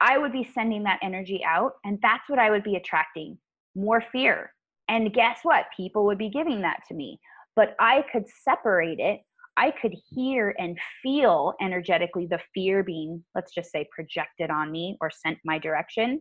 I 0.00 0.18
would 0.18 0.32
be 0.32 0.50
sending 0.52 0.82
that 0.82 0.98
energy 1.00 1.42
out, 1.46 1.74
and 1.84 1.96
that's 2.02 2.28
what 2.28 2.40
I 2.40 2.50
would 2.50 2.64
be 2.64 2.74
attracting 2.74 3.38
more 3.76 4.02
fear. 4.10 4.52
And 4.88 5.14
guess 5.14 5.38
what? 5.44 5.66
People 5.76 6.06
would 6.06 6.18
be 6.18 6.28
giving 6.28 6.62
that 6.62 6.80
to 6.88 6.94
me. 6.94 7.20
But 7.54 7.76
I 7.78 8.04
could 8.10 8.24
separate 8.42 8.98
it. 8.98 9.20
I 9.56 9.70
could 9.70 9.94
hear 10.10 10.54
and 10.58 10.78
feel 11.02 11.54
energetically 11.60 12.26
the 12.26 12.40
fear 12.54 12.82
being, 12.82 13.22
let's 13.34 13.54
just 13.54 13.70
say, 13.70 13.86
projected 13.94 14.50
on 14.50 14.72
me 14.72 14.96
or 15.00 15.10
sent 15.10 15.38
my 15.44 15.58
direction. 15.58 16.20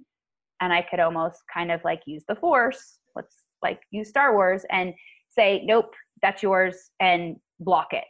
And 0.59 0.73
I 0.73 0.81
could 0.81 0.99
almost 0.99 1.41
kind 1.53 1.71
of 1.71 1.81
like 1.83 2.01
use 2.05 2.23
the 2.27 2.35
force, 2.35 2.99
let's 3.15 3.35
like 3.63 3.79
use 3.91 4.09
Star 4.09 4.33
Wars 4.33 4.65
and 4.69 4.93
say, 5.29 5.63
nope, 5.65 5.93
that's 6.21 6.43
yours, 6.43 6.91
and 6.99 7.37
block 7.59 7.93
it. 7.93 8.03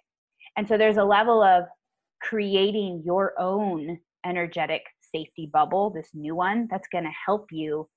And 0.58 0.68
so 0.68 0.78
there's 0.78 0.98
a 0.98 1.04
level 1.04 1.42
of 1.42 1.66
creating 2.22 3.04
your 3.06 3.34
own 3.40 4.00
energetic 4.26 4.84
safety 5.14 5.50
bubble, 5.52 5.90
this 5.90 6.10
new 6.14 6.36
one 6.36 6.68
that's 6.70 6.88
going 6.88 7.04
to 7.04 7.12
help 7.26 7.48
you 7.52 7.88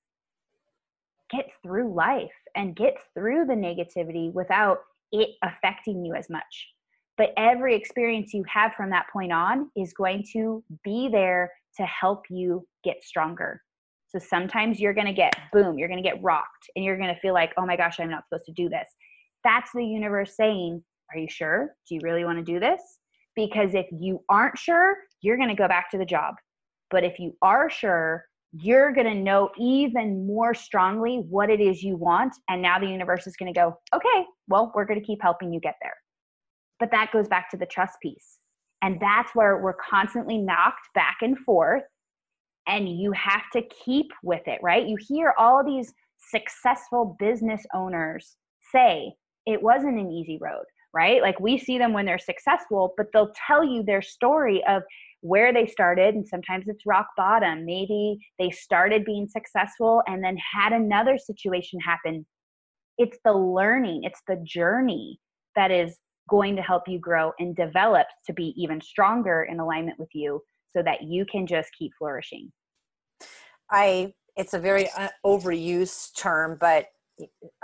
get 1.30 1.46
through 1.62 1.94
life 1.94 2.30
and 2.54 2.76
get 2.76 2.96
through 3.14 3.46
the 3.46 3.54
negativity 3.54 4.32
without 4.32 4.78
it 5.10 5.30
affecting 5.42 6.04
you 6.04 6.14
as 6.14 6.28
much. 6.28 6.73
But 7.16 7.32
every 7.36 7.74
experience 7.74 8.34
you 8.34 8.44
have 8.48 8.72
from 8.74 8.90
that 8.90 9.06
point 9.12 9.32
on 9.32 9.70
is 9.76 9.92
going 9.92 10.24
to 10.32 10.64
be 10.82 11.08
there 11.08 11.52
to 11.76 11.84
help 11.84 12.24
you 12.28 12.66
get 12.82 13.02
stronger. 13.04 13.60
So 14.08 14.18
sometimes 14.18 14.78
you're 14.80 14.94
going 14.94 15.06
to 15.06 15.12
get 15.12 15.34
boom, 15.52 15.76
you're 15.78 15.88
going 15.88 16.02
to 16.02 16.08
get 16.08 16.22
rocked 16.22 16.70
and 16.76 16.84
you're 16.84 16.96
going 16.96 17.12
to 17.12 17.20
feel 17.20 17.34
like, 17.34 17.52
oh 17.56 17.66
my 17.66 17.76
gosh, 17.76 17.98
I'm 17.98 18.10
not 18.10 18.24
supposed 18.28 18.46
to 18.46 18.52
do 18.52 18.68
this. 18.68 18.88
That's 19.42 19.70
the 19.74 19.84
universe 19.84 20.36
saying, 20.36 20.82
are 21.12 21.18
you 21.18 21.28
sure? 21.28 21.74
Do 21.88 21.96
you 21.96 22.00
really 22.02 22.24
want 22.24 22.38
to 22.38 22.44
do 22.44 22.60
this? 22.60 22.80
Because 23.36 23.74
if 23.74 23.86
you 23.92 24.20
aren't 24.28 24.56
sure, 24.56 24.96
you're 25.20 25.36
going 25.36 25.48
to 25.48 25.54
go 25.54 25.66
back 25.66 25.90
to 25.90 25.98
the 25.98 26.04
job. 26.04 26.36
But 26.90 27.02
if 27.02 27.18
you 27.18 27.36
are 27.42 27.68
sure, 27.68 28.24
you're 28.52 28.92
going 28.92 29.08
to 29.08 29.14
know 29.14 29.50
even 29.58 30.26
more 30.26 30.54
strongly 30.54 31.24
what 31.28 31.50
it 31.50 31.60
is 31.60 31.82
you 31.82 31.96
want. 31.96 32.34
And 32.48 32.62
now 32.62 32.78
the 32.78 32.86
universe 32.86 33.26
is 33.26 33.36
going 33.36 33.52
to 33.52 33.58
go, 33.58 33.76
okay, 33.92 34.24
well, 34.46 34.70
we're 34.74 34.84
going 34.84 35.00
to 35.00 35.04
keep 35.04 35.20
helping 35.20 35.52
you 35.52 35.58
get 35.58 35.74
there. 35.82 35.94
But 36.80 36.90
that 36.90 37.12
goes 37.12 37.28
back 37.28 37.50
to 37.50 37.56
the 37.56 37.66
trust 37.66 37.94
piece. 38.02 38.38
And 38.82 38.98
that's 39.00 39.34
where 39.34 39.58
we're 39.58 39.74
constantly 39.74 40.38
knocked 40.38 40.88
back 40.94 41.18
and 41.22 41.38
forth. 41.38 41.84
And 42.66 42.88
you 42.88 43.12
have 43.12 43.44
to 43.52 43.62
keep 43.84 44.06
with 44.22 44.46
it, 44.46 44.58
right? 44.62 44.86
You 44.86 44.96
hear 44.98 45.34
all 45.38 45.64
these 45.64 45.92
successful 46.30 47.16
business 47.18 47.62
owners 47.74 48.36
say 48.72 49.12
it 49.46 49.62
wasn't 49.62 49.98
an 49.98 50.10
easy 50.10 50.38
road, 50.40 50.64
right? 50.92 51.20
Like 51.20 51.38
we 51.40 51.58
see 51.58 51.78
them 51.78 51.92
when 51.92 52.06
they're 52.06 52.18
successful, 52.18 52.94
but 52.96 53.06
they'll 53.12 53.32
tell 53.46 53.64
you 53.64 53.82
their 53.82 54.02
story 54.02 54.62
of 54.66 54.82
where 55.24 55.54
they 55.54 55.66
started 55.66 56.14
and 56.14 56.28
sometimes 56.28 56.68
it's 56.68 56.84
rock 56.84 57.06
bottom 57.16 57.64
maybe 57.64 58.18
they 58.38 58.50
started 58.50 59.06
being 59.06 59.26
successful 59.26 60.02
and 60.06 60.22
then 60.22 60.36
had 60.36 60.70
another 60.74 61.16
situation 61.16 61.80
happen 61.80 62.26
it's 62.98 63.16
the 63.24 63.32
learning 63.32 64.02
it's 64.04 64.20
the 64.28 64.36
journey 64.44 65.18
that 65.56 65.70
is 65.70 65.96
going 66.28 66.56
to 66.56 66.62
help 66.62 66.82
you 66.86 66.98
grow 66.98 67.32
and 67.38 67.54
develop 67.56 68.06
to 68.26 68.32
be 68.32 68.54
even 68.56 68.80
stronger 68.80 69.46
in 69.50 69.60
alignment 69.60 69.98
with 69.98 70.08
you 70.12 70.40
so 70.74 70.82
that 70.82 71.02
you 71.02 71.24
can 71.30 71.46
just 71.46 71.70
keep 71.78 71.92
flourishing 71.98 72.50
i 73.70 74.12
it's 74.36 74.54
a 74.54 74.58
very 74.58 74.88
uh, 74.96 75.08
overused 75.24 76.16
term 76.16 76.56
but 76.60 76.86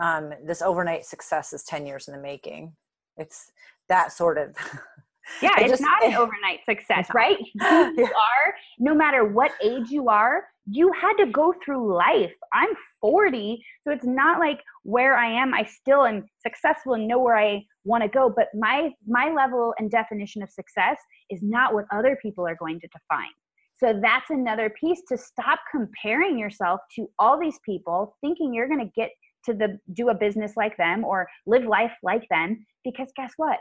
um, 0.00 0.32
this 0.46 0.62
overnight 0.62 1.04
success 1.04 1.52
is 1.52 1.64
10 1.64 1.86
years 1.86 2.06
in 2.06 2.14
the 2.14 2.20
making 2.20 2.72
it's 3.16 3.50
that 3.88 4.12
sort 4.12 4.38
of 4.38 4.54
Yeah, 5.42 5.58
it's 5.58 5.70
just, 5.70 5.82
not 5.82 6.04
an 6.04 6.14
overnight 6.16 6.60
success, 6.68 7.08
right? 7.14 7.38
You 7.54 8.04
are, 8.04 8.54
no 8.78 8.94
matter 8.94 9.24
what 9.24 9.52
age 9.62 9.90
you 9.90 10.08
are, 10.08 10.44
you 10.68 10.92
had 10.92 11.14
to 11.24 11.26
go 11.26 11.54
through 11.64 11.94
life. 11.94 12.32
I'm 12.52 12.68
40, 13.00 13.62
so 13.84 13.92
it's 13.92 14.04
not 14.04 14.38
like 14.38 14.60
where 14.82 15.16
I 15.16 15.30
am, 15.30 15.54
I 15.54 15.64
still 15.64 16.04
am 16.04 16.24
successful 16.40 16.94
and 16.94 17.06
know 17.06 17.18
where 17.18 17.36
I 17.36 17.64
want 17.84 18.02
to 18.02 18.08
go. 18.08 18.32
But 18.34 18.48
my 18.54 18.90
my 19.06 19.32
level 19.34 19.74
and 19.78 19.90
definition 19.90 20.42
of 20.42 20.50
success 20.50 20.98
is 21.30 21.40
not 21.42 21.74
what 21.74 21.84
other 21.92 22.18
people 22.20 22.46
are 22.46 22.56
going 22.56 22.80
to 22.80 22.88
define. 22.88 23.32
So 23.76 23.98
that's 24.00 24.28
another 24.28 24.70
piece 24.78 25.00
to 25.08 25.16
stop 25.16 25.60
comparing 25.70 26.38
yourself 26.38 26.80
to 26.96 27.08
all 27.18 27.40
these 27.40 27.58
people, 27.64 28.16
thinking 28.20 28.52
you're 28.52 28.68
going 28.68 28.80
to 28.86 28.92
get 28.94 29.10
to 29.46 29.54
the 29.54 29.78
do 29.94 30.10
a 30.10 30.14
business 30.14 30.52
like 30.56 30.76
them 30.76 31.04
or 31.04 31.26
live 31.46 31.64
life 31.64 31.92
like 32.02 32.26
them. 32.30 32.66
Because 32.84 33.10
guess 33.16 33.32
what? 33.36 33.58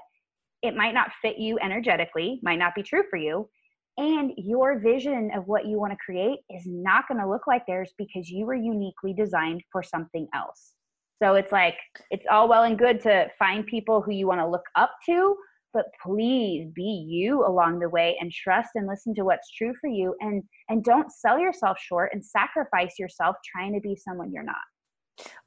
it 0.61 0.75
might 0.75 0.93
not 0.93 1.11
fit 1.21 1.37
you 1.37 1.57
energetically, 1.59 2.39
might 2.43 2.59
not 2.59 2.75
be 2.75 2.83
true 2.83 3.03
for 3.09 3.17
you. 3.17 3.49
And 3.97 4.31
your 4.37 4.79
vision 4.79 5.31
of 5.35 5.47
what 5.47 5.65
you 5.65 5.79
want 5.79 5.91
to 5.91 5.97
create 5.97 6.39
is 6.49 6.63
not 6.65 7.07
going 7.07 7.19
to 7.19 7.29
look 7.29 7.47
like 7.47 7.65
theirs 7.65 7.93
because 7.97 8.29
you 8.29 8.45
were 8.45 8.55
uniquely 8.55 9.13
designed 9.13 9.61
for 9.71 9.83
something 9.83 10.27
else. 10.33 10.73
So 11.21 11.35
it's 11.35 11.51
like, 11.51 11.75
it's 12.11 12.25
all 12.31 12.47
well 12.47 12.63
and 12.63 12.77
good 12.77 13.01
to 13.01 13.27
find 13.37 13.65
people 13.65 14.01
who 14.01 14.11
you 14.11 14.27
want 14.27 14.39
to 14.39 14.47
look 14.47 14.65
up 14.75 14.91
to, 15.07 15.35
but 15.73 15.85
please 16.03 16.67
be 16.73 17.05
you 17.07 17.45
along 17.45 17.79
the 17.79 17.89
way 17.89 18.17
and 18.19 18.31
trust 18.31 18.69
and 18.75 18.87
listen 18.87 19.13
to 19.15 19.23
what's 19.23 19.51
true 19.51 19.73
for 19.79 19.87
you 19.87 20.15
and 20.21 20.43
and 20.69 20.83
don't 20.83 21.11
sell 21.11 21.37
yourself 21.37 21.77
short 21.79 22.11
and 22.13 22.25
sacrifice 22.25 22.97
yourself 22.97 23.35
trying 23.45 23.73
to 23.73 23.79
be 23.79 23.95
someone 23.95 24.31
you're 24.31 24.43
not. 24.43 24.55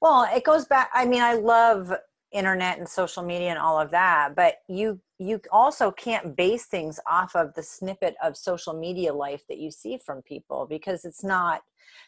Well, 0.01 0.29
it 0.33 0.45
goes 0.45 0.67
back 0.67 0.91
I 0.95 1.07
mean 1.07 1.23
I 1.23 1.35
love 1.35 1.93
internet 2.33 2.79
and 2.79 2.89
social 2.89 3.23
media 3.23 3.51
and 3.51 3.59
all 3.59 3.79
of 3.79 3.91
that 3.91 4.35
but 4.35 4.57
you 4.69 4.99
you 5.19 5.39
also 5.51 5.91
can't 5.91 6.35
base 6.35 6.65
things 6.65 6.99
off 7.09 7.37
of 7.37 7.53
the 7.55 7.63
snippet 7.63 8.15
of 8.23 8.37
social 8.39 8.73
media 8.73 9.13
life 9.13 9.43
that 9.49 9.59
you 9.59 9.71
see 9.71 9.99
from 9.99 10.23
people 10.23 10.67
because 10.67 11.05
it's 11.05 11.23
not 11.23 11.61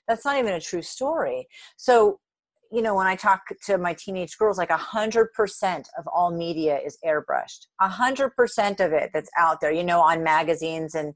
that's 0.08 0.24
not 0.24 0.38
even 0.38 0.54
a 0.54 0.60
true 0.60 0.80
story 0.80 1.46
so 1.76 2.20
you 2.74 2.82
know 2.82 2.94
when 2.94 3.06
i 3.06 3.14
talk 3.14 3.42
to 3.64 3.78
my 3.78 3.94
teenage 3.94 4.36
girls 4.36 4.58
like 4.58 4.70
a 4.70 4.76
hundred 4.76 5.32
percent 5.32 5.88
of 5.96 6.06
all 6.08 6.30
media 6.30 6.78
is 6.84 6.98
airbrushed. 7.04 7.66
A 7.80 7.88
hundred 7.88 8.30
percent 8.30 8.80
of 8.80 8.92
it 8.92 9.10
that's 9.14 9.30
out 9.38 9.60
there 9.60 9.72
you 9.72 9.84
know 9.84 10.00
on 10.00 10.22
magazines 10.22 10.94
and 10.94 11.14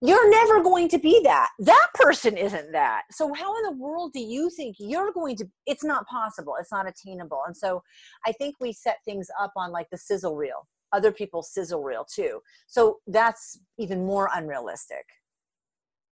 you're 0.00 0.28
never 0.28 0.62
going 0.62 0.88
to 0.88 0.98
be 0.98 1.18
that. 1.24 1.48
That 1.60 1.86
person 1.94 2.36
isn't 2.36 2.72
that. 2.72 3.04
So 3.10 3.32
how 3.32 3.56
in 3.56 3.62
the 3.62 3.78
world 3.78 4.12
do 4.12 4.20
you 4.20 4.50
think 4.50 4.76
you're 4.78 5.12
going 5.12 5.36
to 5.36 5.46
it's 5.66 5.84
not 5.84 6.06
possible 6.06 6.54
it's 6.58 6.72
not 6.72 6.88
attainable. 6.88 7.42
And 7.46 7.56
so 7.56 7.82
i 8.26 8.32
think 8.32 8.56
we 8.60 8.72
set 8.72 8.98
things 9.04 9.28
up 9.40 9.52
on 9.56 9.70
like 9.70 9.88
the 9.90 9.98
sizzle 9.98 10.36
reel 10.36 10.66
other 10.92 11.10
people's 11.10 11.52
sizzle 11.52 11.82
reel 11.82 12.04
too. 12.04 12.40
So 12.68 13.00
that's 13.08 13.58
even 13.78 14.06
more 14.06 14.30
unrealistic 14.32 15.04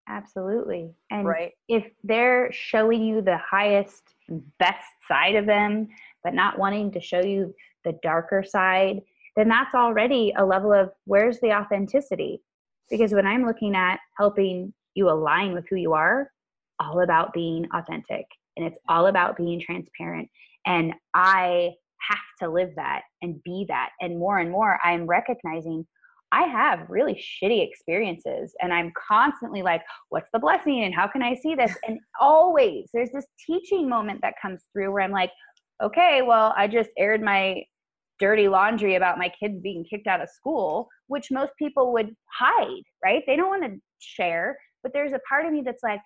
absolutely 0.09 0.95
and 1.11 1.27
right 1.27 1.53
if 1.69 1.85
they're 2.05 2.51
showing 2.53 3.03
you 3.05 3.21
the 3.21 3.39
highest 3.39 4.03
best 4.59 4.87
side 5.09 5.35
of 5.35 5.47
them 5.47 5.89
but 6.23 6.35
not 6.35 6.59
wanting 6.59 6.91
to 6.91 7.01
show 7.01 7.21
you 7.21 7.55
the 7.85 7.99
darker 8.03 8.45
side 8.47 9.01
then 9.37 9.49
that's 9.49 9.75
already 9.75 10.33
a 10.37 10.45
level 10.45 10.73
of 10.73 10.91
where's 11.05 11.39
the 11.41 11.53
authenticity 11.53 12.41
because 12.91 13.13
when 13.13 13.27
I'm 13.27 13.45
looking 13.45 13.75
at 13.75 14.01
helping 14.17 14.73
you 14.95 15.11
align 15.11 15.53
with 15.53 15.67
who 15.69 15.77
you 15.77 15.93
are, 15.93 16.31
all 16.81 17.01
about 17.01 17.33
being 17.33 17.67
authentic 17.75 18.27
and 18.57 18.67
it's 18.67 18.79
all 18.89 19.07
about 19.07 19.37
being 19.37 19.61
transparent. 19.61 20.29
And 20.67 20.95
I 21.15 21.73
have 22.11 22.19
to 22.41 22.49
live 22.49 22.71
that 22.77 23.03
and 23.23 23.43
be 23.43 23.67
that. 23.69 23.91
And 24.01 24.19
more 24.19 24.39
and 24.39 24.51
more, 24.51 24.79
I'm 24.85 25.07
recognizing 25.07 25.87
I 26.33 26.43
have 26.43 26.89
really 26.89 27.15
shitty 27.15 27.67
experiences 27.67 28.55
and 28.61 28.73
I'm 28.73 28.93
constantly 29.09 29.63
like, 29.63 29.83
what's 30.09 30.29
the 30.33 30.39
blessing 30.39 30.85
and 30.85 30.95
how 30.95 31.07
can 31.07 31.23
I 31.23 31.35
see 31.35 31.55
this? 31.55 31.77
And 31.87 31.99
always 32.21 32.89
there's 32.93 33.11
this 33.13 33.27
teaching 33.47 33.89
moment 33.89 34.21
that 34.23 34.35
comes 34.41 34.63
through 34.73 34.93
where 34.93 35.03
I'm 35.03 35.13
like, 35.13 35.31
okay, 35.83 36.23
well, 36.23 36.53
I 36.57 36.67
just 36.67 36.91
aired 36.99 37.23
my 37.23 37.63
dirty 38.19 38.49
laundry 38.49 38.95
about 38.95 39.19
my 39.19 39.31
kids 39.41 39.61
being 39.61 39.85
kicked 39.85 40.07
out 40.07 40.23
of 40.23 40.31
school, 40.31 40.89
which 41.07 41.31
most 41.31 41.53
people 41.59 41.93
would 41.93 42.15
hide, 42.33 42.83
right? 43.05 43.23
They 43.27 43.37
don't 43.37 43.49
want 43.49 43.65
to 43.65 43.79
share. 43.99 44.59
But 44.83 44.93
there's 44.93 45.13
a 45.13 45.21
part 45.29 45.47
of 45.47 45.53
me 45.53 45.63
that's 45.65 45.83
like, 45.83 46.01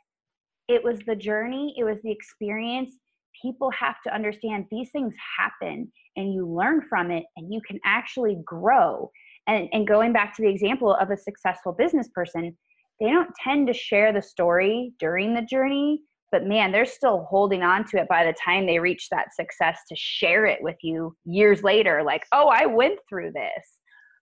it 0.69 0.83
was 0.83 0.99
the 1.07 1.17
journey, 1.17 1.75
it 1.79 1.85
was 1.85 1.99
the 2.03 2.11
experience. 2.11 2.97
People 3.43 3.71
have 3.71 3.97
to 4.07 4.15
understand 4.15 4.67
these 4.71 4.91
things 4.91 5.15
happen 5.39 5.91
and 6.17 6.33
you 6.33 6.47
learn 6.47 6.83
from 6.89 7.11
it 7.11 7.25
and 7.37 7.53
you 7.53 7.61
can 7.67 7.79
actually 7.85 8.39
grow. 8.45 9.11
And, 9.51 9.69
and 9.73 9.87
going 9.87 10.13
back 10.13 10.35
to 10.37 10.43
the 10.43 10.49
example 10.49 10.95
of 10.95 11.11
a 11.11 11.17
successful 11.17 11.73
business 11.73 12.09
person, 12.15 12.57
they 13.01 13.11
don't 13.11 13.31
tend 13.43 13.67
to 13.67 13.75
share 13.75 14.13
the 14.13 14.23
story 14.23 14.93
during 14.99 15.35
the 15.35 15.43
journey 15.43 16.03
but 16.33 16.47
man 16.47 16.71
they're 16.71 16.87
still 16.87 17.27
holding 17.29 17.65
on 17.65 17.85
to 17.85 17.99
it 17.99 18.07
by 18.07 18.25
the 18.25 18.35
time 18.35 18.65
they 18.65 18.79
reach 18.79 19.09
that 19.11 19.35
success 19.35 19.81
to 19.89 19.97
share 19.97 20.47
it 20.47 20.63
with 20.63 20.77
you 20.81 21.13
years 21.25 21.65
later 21.65 22.05
like 22.05 22.25
oh 22.31 22.47
i 22.47 22.67
went 22.67 22.99
through 23.09 23.33
this. 23.33 23.81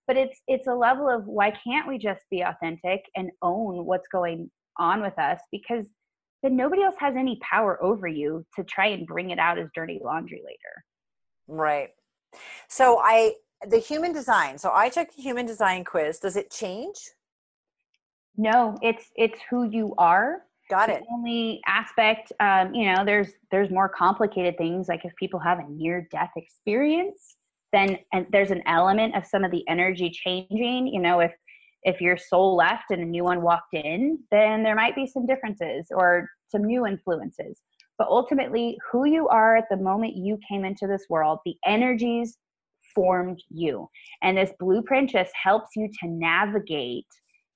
But 0.09 0.17
it's 0.17 0.41
it's 0.49 0.67
a 0.67 0.75
level 0.75 1.09
of 1.09 1.27
why 1.27 1.51
can't 1.51 1.87
we 1.87 1.99
just 1.99 2.25
be 2.31 2.41
authentic 2.41 3.03
and 3.15 3.31
own 3.43 3.85
what's 3.85 4.09
going 4.11 4.51
on 4.79 5.03
with 5.03 5.17
us? 5.19 5.39
Because 5.53 5.87
then 6.43 6.57
nobody 6.57 6.83
else 6.83 6.95
has 6.99 7.15
any 7.15 7.39
power 7.43 7.81
over 7.85 8.09
you 8.09 8.45
to 8.57 8.65
try 8.65 8.87
and 8.87 9.07
bring 9.07 9.31
it 9.31 9.39
out 9.39 9.59
as 9.59 9.69
dirty 9.75 10.01
laundry 10.03 10.41
later. 10.43 10.85
Right. 11.47 11.91
So 12.69 13.01
i 13.05 13.35
the 13.67 13.79
human 13.79 14.13
design 14.13 14.57
so 14.59 14.71
i 14.75 14.89
took 14.89 15.15
the 15.15 15.23
human 15.23 15.47
design 15.47 15.85
quiz 15.85 16.19
does 16.19 16.37
it 16.37 16.51
change 16.51 16.97
no 18.37 18.77
it's 18.83 19.11
it's 19.17 19.41
who 19.51 19.69
you 19.69 19.95
are 19.99 20.43
Got 20.69 20.91
it. 20.91 21.03
The 21.09 21.15
only 21.15 21.61
aspect, 21.67 22.33
um, 22.41 22.75
you 22.75 22.93
know, 22.93 23.05
there's 23.05 23.31
there's 23.51 23.71
more 23.71 23.89
complicated 23.89 24.59
things 24.59 24.89
like 24.89 25.05
if 25.05 25.15
people 25.17 25.41
have 25.41 25.61
a 25.61 25.69
near 25.71 26.07
death 26.11 26.31
experience, 26.37 27.37
then 27.73 27.99
and 28.13 28.27
there's 28.31 28.51
an 28.51 28.63
element 28.67 29.17
of 29.17 29.25
some 29.25 29.45
of 29.45 29.51
the 29.51 29.67
energy 29.67 30.11
changing. 30.11 30.89
You 30.89 31.01
know, 31.01 31.21
if 31.21 31.33
if 31.85 32.01
your 32.03 32.19
soul 32.19 32.55
left 32.55 32.91
and 32.91 33.01
a 33.01 33.07
new 33.07 33.25
one 33.25 33.41
walked 33.41 33.73
in, 33.73 34.19
then 34.31 34.63
there 34.63 34.75
might 34.75 34.95
be 34.95 35.07
some 35.07 35.27
differences 35.27 35.87
or 35.91 36.29
some 36.49 36.65
new 36.65 36.87
influences. 36.87 37.63
But 37.97 38.09
ultimately, 38.09 38.79
who 38.93 39.07
you 39.07 39.27
are 39.29 39.57
at 39.57 39.71
the 39.71 39.77
moment 39.77 40.17
you 40.17 40.39
came 40.47 40.67
into 40.67 40.87
this 40.87 41.07
world, 41.09 41.39
the 41.47 41.57
energies 41.65 42.37
formed 42.99 43.43
you. 43.49 43.89
And 44.23 44.37
this 44.37 44.53
blueprint 44.59 45.11
just 45.11 45.33
helps 45.41 45.71
you 45.77 45.89
to 46.01 46.09
navigate 46.09 47.07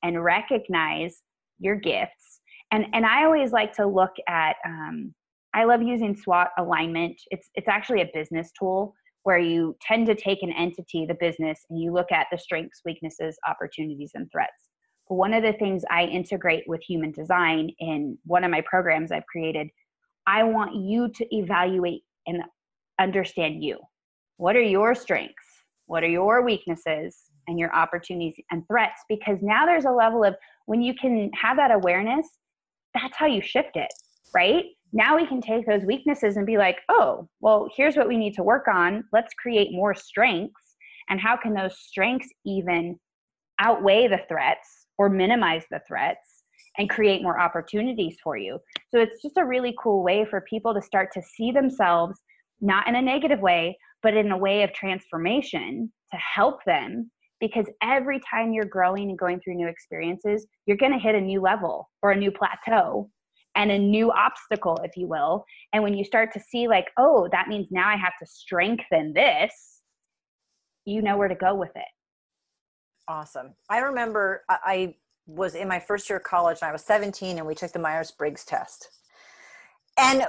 and 0.02 0.22
recognize 0.22 1.22
your 1.58 1.76
gifts 1.76 2.40
and 2.72 2.86
and 2.92 3.06
i 3.06 3.24
always 3.24 3.52
like 3.52 3.72
to 3.72 3.86
look 3.86 4.10
at 4.26 4.56
um, 4.66 5.14
I 5.54 5.64
love 5.64 5.82
using 5.82 6.16
SWOT 6.16 6.48
alignment. 6.58 7.20
It's 7.30 7.50
it's 7.54 7.68
actually 7.68 8.00
a 8.00 8.10
business 8.14 8.50
tool 8.58 8.94
where 9.24 9.38
you 9.38 9.76
tend 9.80 10.06
to 10.06 10.14
take 10.14 10.42
an 10.42 10.52
entity, 10.52 11.06
the 11.06 11.14
business, 11.14 11.60
and 11.70 11.80
you 11.80 11.92
look 11.92 12.10
at 12.10 12.26
the 12.32 12.38
strengths, 12.38 12.80
weaknesses, 12.84 13.38
opportunities, 13.46 14.12
and 14.14 14.28
threats. 14.32 14.70
But 15.08 15.16
one 15.16 15.34
of 15.34 15.42
the 15.42 15.52
things 15.52 15.84
I 15.90 16.04
integrate 16.04 16.64
with 16.66 16.80
human 16.82 17.12
design 17.12 17.70
in 17.78 18.18
one 18.24 18.44
of 18.44 18.50
my 18.50 18.62
programs 18.62 19.12
I've 19.12 19.26
created, 19.26 19.68
I 20.26 20.42
want 20.42 20.74
you 20.74 21.08
to 21.08 21.36
evaluate 21.36 22.02
and 22.26 22.42
understand 22.98 23.62
you. 23.62 23.78
What 24.36 24.56
are 24.56 24.62
your 24.62 24.94
strengths? 24.94 25.46
What 25.86 26.02
are 26.02 26.08
your 26.08 26.44
weaknesses 26.44 27.16
and 27.48 27.58
your 27.58 27.74
opportunities 27.74 28.42
and 28.50 28.66
threats? 28.66 29.02
Because 29.08 29.38
now 29.42 29.66
there's 29.66 29.84
a 29.84 29.90
level 29.90 30.24
of 30.24 30.34
when 30.66 30.82
you 30.82 30.94
can 30.94 31.30
have 31.34 31.56
that 31.56 31.70
awareness, 31.70 32.26
that's 32.94 33.16
how 33.16 33.26
you 33.26 33.42
shift 33.42 33.76
it, 33.76 33.92
right? 34.34 34.64
Now 34.92 35.16
we 35.16 35.26
can 35.26 35.40
take 35.40 35.66
those 35.66 35.84
weaknesses 35.84 36.36
and 36.36 36.46
be 36.46 36.58
like, 36.58 36.78
oh, 36.88 37.28
well, 37.40 37.68
here's 37.74 37.96
what 37.96 38.08
we 38.08 38.16
need 38.16 38.34
to 38.34 38.42
work 38.42 38.68
on. 38.68 39.04
Let's 39.12 39.32
create 39.34 39.72
more 39.72 39.94
strengths. 39.94 40.76
And 41.08 41.20
how 41.20 41.36
can 41.36 41.54
those 41.54 41.78
strengths 41.78 42.28
even 42.44 42.98
outweigh 43.58 44.08
the 44.08 44.20
threats 44.28 44.86
or 44.98 45.08
minimize 45.08 45.64
the 45.70 45.80
threats 45.88 46.44
and 46.78 46.88
create 46.88 47.22
more 47.22 47.40
opportunities 47.40 48.16
for 48.22 48.36
you? 48.36 48.58
So 48.90 49.00
it's 49.00 49.22
just 49.22 49.38
a 49.38 49.44
really 49.44 49.74
cool 49.82 50.02
way 50.02 50.24
for 50.24 50.42
people 50.42 50.74
to 50.74 50.82
start 50.82 51.10
to 51.14 51.22
see 51.22 51.52
themselves 51.52 52.20
not 52.60 52.86
in 52.86 52.94
a 52.94 53.02
negative 53.02 53.40
way, 53.40 53.76
but 54.02 54.14
in 54.14 54.30
a 54.30 54.36
way 54.36 54.62
of 54.62 54.72
transformation 54.72 55.92
to 56.10 56.16
help 56.16 56.64
them. 56.64 57.10
Because 57.40 57.66
every 57.82 58.20
time 58.30 58.52
you're 58.52 58.64
growing 58.64 59.10
and 59.10 59.18
going 59.18 59.40
through 59.40 59.56
new 59.56 59.66
experiences, 59.66 60.46
you're 60.66 60.76
going 60.76 60.92
to 60.92 60.98
hit 60.98 61.16
a 61.16 61.20
new 61.20 61.40
level 61.40 61.90
or 62.00 62.12
a 62.12 62.16
new 62.16 62.30
plateau 62.30 63.10
and 63.56 63.70
a 63.70 63.78
new 63.78 64.12
obstacle, 64.12 64.78
if 64.84 64.96
you 64.96 65.08
will. 65.08 65.44
And 65.72 65.82
when 65.82 65.94
you 65.94 66.04
start 66.04 66.32
to 66.34 66.40
see, 66.40 66.68
like, 66.68 66.86
oh, 66.96 67.28
that 67.32 67.48
means 67.48 67.66
now 67.70 67.88
I 67.88 67.96
have 67.96 68.12
to 68.20 68.26
strengthen 68.26 69.12
this, 69.12 69.80
you 70.84 71.02
know 71.02 71.16
where 71.16 71.28
to 71.28 71.34
go 71.34 71.54
with 71.54 71.72
it. 71.74 71.84
Awesome. 73.08 73.54
I 73.68 73.78
remember 73.78 74.44
I 74.48 74.94
was 75.26 75.54
in 75.54 75.68
my 75.68 75.78
first 75.78 76.08
year 76.08 76.18
of 76.18 76.24
college 76.24 76.58
and 76.62 76.68
I 76.68 76.72
was 76.72 76.84
17 76.84 77.38
and 77.38 77.46
we 77.46 77.54
took 77.54 77.72
the 77.72 77.78
Myers 77.78 78.10
Briggs 78.10 78.44
test. 78.44 78.88
And 79.98 80.22
uh, 80.22 80.26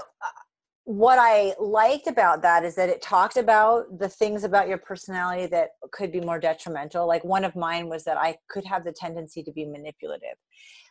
what 0.86 1.18
I 1.18 1.54
liked 1.60 2.08
about 2.08 2.42
that 2.42 2.66
is 2.66 2.76
that 2.76 2.90
it 2.90 3.02
talked 3.02 3.38
about 3.38 4.00
the 4.00 4.10
things 4.10 4.44
about 4.44 4.68
your 4.68 4.78
personality 4.78 5.46
that 5.48 5.70
could 5.92 6.12
be 6.12 6.20
more 6.20 6.40
detrimental. 6.40 7.08
Like 7.08 7.24
one 7.24 7.46
of 7.46 7.56
mine 7.56 7.88
was 7.88 8.04
that 8.04 8.18
I 8.18 8.36
could 8.50 8.66
have 8.66 8.84
the 8.84 8.92
tendency 8.92 9.44
to 9.44 9.52
be 9.52 9.66
manipulative. 9.66 10.36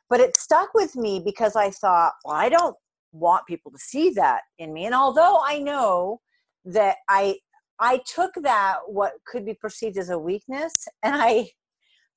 But 0.09 0.21
it 0.21 0.37
stuck 0.37 0.71
with 0.75 0.97
me 0.97 1.21
because 1.25 1.57
I 1.57 1.71
thought, 1.71 2.15
well, 2.25 2.37
I 2.37 2.49
don't 2.49 2.77
want 3.13 3.47
people 3.47 3.71
to 3.71 3.79
see 3.79 4.11
that 4.11 4.43
in 4.59 4.73
me. 4.73 4.87
And 4.87 4.95
although 4.95 5.41
I 5.45 5.59
know 5.59 6.21
that 6.65 6.97
I 7.09 7.37
I 7.79 8.01
took 8.07 8.33
that 8.43 8.77
what 8.87 9.13
could 9.27 9.45
be 9.45 9.55
perceived 9.55 9.99
as 9.99 10.09
a 10.09 10.19
weakness 10.19 10.87
and 11.03 11.15
I 11.17 11.51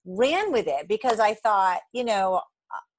ran 0.06 0.52
with 0.52 0.68
it 0.68 0.88
because 0.88 1.20
I 1.20 1.34
thought, 1.34 1.80
you 1.92 2.04
know, 2.04 2.42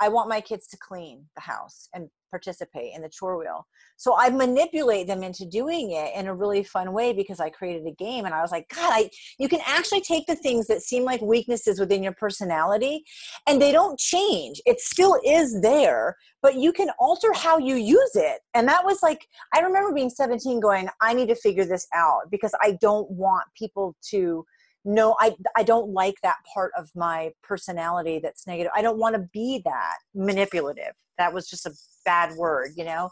I 0.00 0.08
want 0.08 0.28
my 0.28 0.40
kids 0.40 0.66
to 0.68 0.76
clean 0.76 1.26
the 1.34 1.40
house 1.40 1.88
and 1.94 2.08
participate 2.30 2.94
in 2.94 3.02
the 3.02 3.08
chore 3.08 3.38
wheel. 3.38 3.66
So 3.96 4.14
I 4.18 4.28
manipulate 4.28 5.06
them 5.06 5.22
into 5.22 5.46
doing 5.46 5.92
it 5.92 6.14
in 6.14 6.26
a 6.26 6.34
really 6.34 6.62
fun 6.62 6.92
way 6.92 7.12
because 7.12 7.40
I 7.40 7.50
created 7.50 7.86
a 7.86 7.92
game 7.92 8.24
and 8.24 8.34
I 8.34 8.42
was 8.42 8.50
like, 8.50 8.68
God, 8.68 8.90
I 8.92 9.10
you 9.38 9.48
can 9.48 9.60
actually 9.66 10.02
take 10.02 10.26
the 10.26 10.36
things 10.36 10.66
that 10.66 10.82
seem 10.82 11.04
like 11.04 11.20
weaknesses 11.22 11.80
within 11.80 12.02
your 12.02 12.12
personality 12.12 13.04
and 13.46 13.60
they 13.60 13.72
don't 13.72 13.98
change. 13.98 14.60
It 14.66 14.80
still 14.80 15.18
is 15.24 15.60
there, 15.62 16.16
but 16.42 16.56
you 16.56 16.72
can 16.72 16.90
alter 16.98 17.32
how 17.32 17.58
you 17.58 17.76
use 17.76 18.12
it. 18.14 18.40
And 18.54 18.68
that 18.68 18.84
was 18.84 19.02
like 19.02 19.26
I 19.54 19.60
remember 19.60 19.94
being 19.94 20.10
17 20.10 20.60
going, 20.60 20.88
I 21.00 21.14
need 21.14 21.28
to 21.28 21.36
figure 21.36 21.64
this 21.64 21.86
out 21.94 22.30
because 22.30 22.52
I 22.60 22.76
don't 22.80 23.10
want 23.10 23.46
people 23.56 23.96
to 24.10 24.44
no 24.86 25.16
i 25.20 25.34
i 25.56 25.62
don't 25.62 25.90
like 25.90 26.14
that 26.22 26.36
part 26.52 26.72
of 26.78 26.88
my 26.94 27.30
personality 27.42 28.18
that's 28.22 28.46
negative 28.46 28.72
i 28.74 28.80
don't 28.80 28.98
want 28.98 29.14
to 29.14 29.28
be 29.32 29.60
that 29.64 29.96
manipulative 30.14 30.92
that 31.18 31.32
was 31.34 31.48
just 31.48 31.66
a 31.66 31.72
bad 32.04 32.34
word 32.36 32.70
you 32.76 32.84
know 32.84 33.10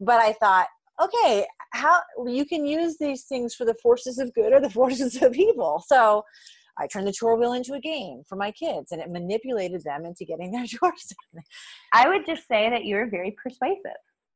but 0.00 0.20
i 0.20 0.32
thought 0.32 0.68
okay 1.02 1.44
how 1.72 2.00
you 2.26 2.46
can 2.46 2.64
use 2.64 2.96
these 2.98 3.24
things 3.24 3.54
for 3.54 3.64
the 3.64 3.74
forces 3.82 4.18
of 4.18 4.32
good 4.34 4.52
or 4.52 4.60
the 4.60 4.70
forces 4.80 5.20
of 5.20 5.34
evil 5.34 5.82
so 5.86 6.22
I 6.78 6.86
turned 6.86 7.06
the 7.06 7.12
chore 7.12 7.36
wheel 7.36 7.54
into 7.54 7.72
a 7.74 7.80
game 7.80 8.22
for 8.28 8.36
my 8.36 8.50
kids 8.50 8.92
and 8.92 9.00
it 9.00 9.10
manipulated 9.10 9.82
them 9.82 10.04
into 10.04 10.24
getting 10.24 10.52
their 10.52 10.66
chores 10.66 11.14
done. 11.32 11.42
I 11.92 12.08
would 12.08 12.26
just 12.26 12.46
say 12.46 12.68
that 12.70 12.84
you're 12.84 13.08
very 13.08 13.34
persuasive, 13.42 13.78
oh, 13.86 13.92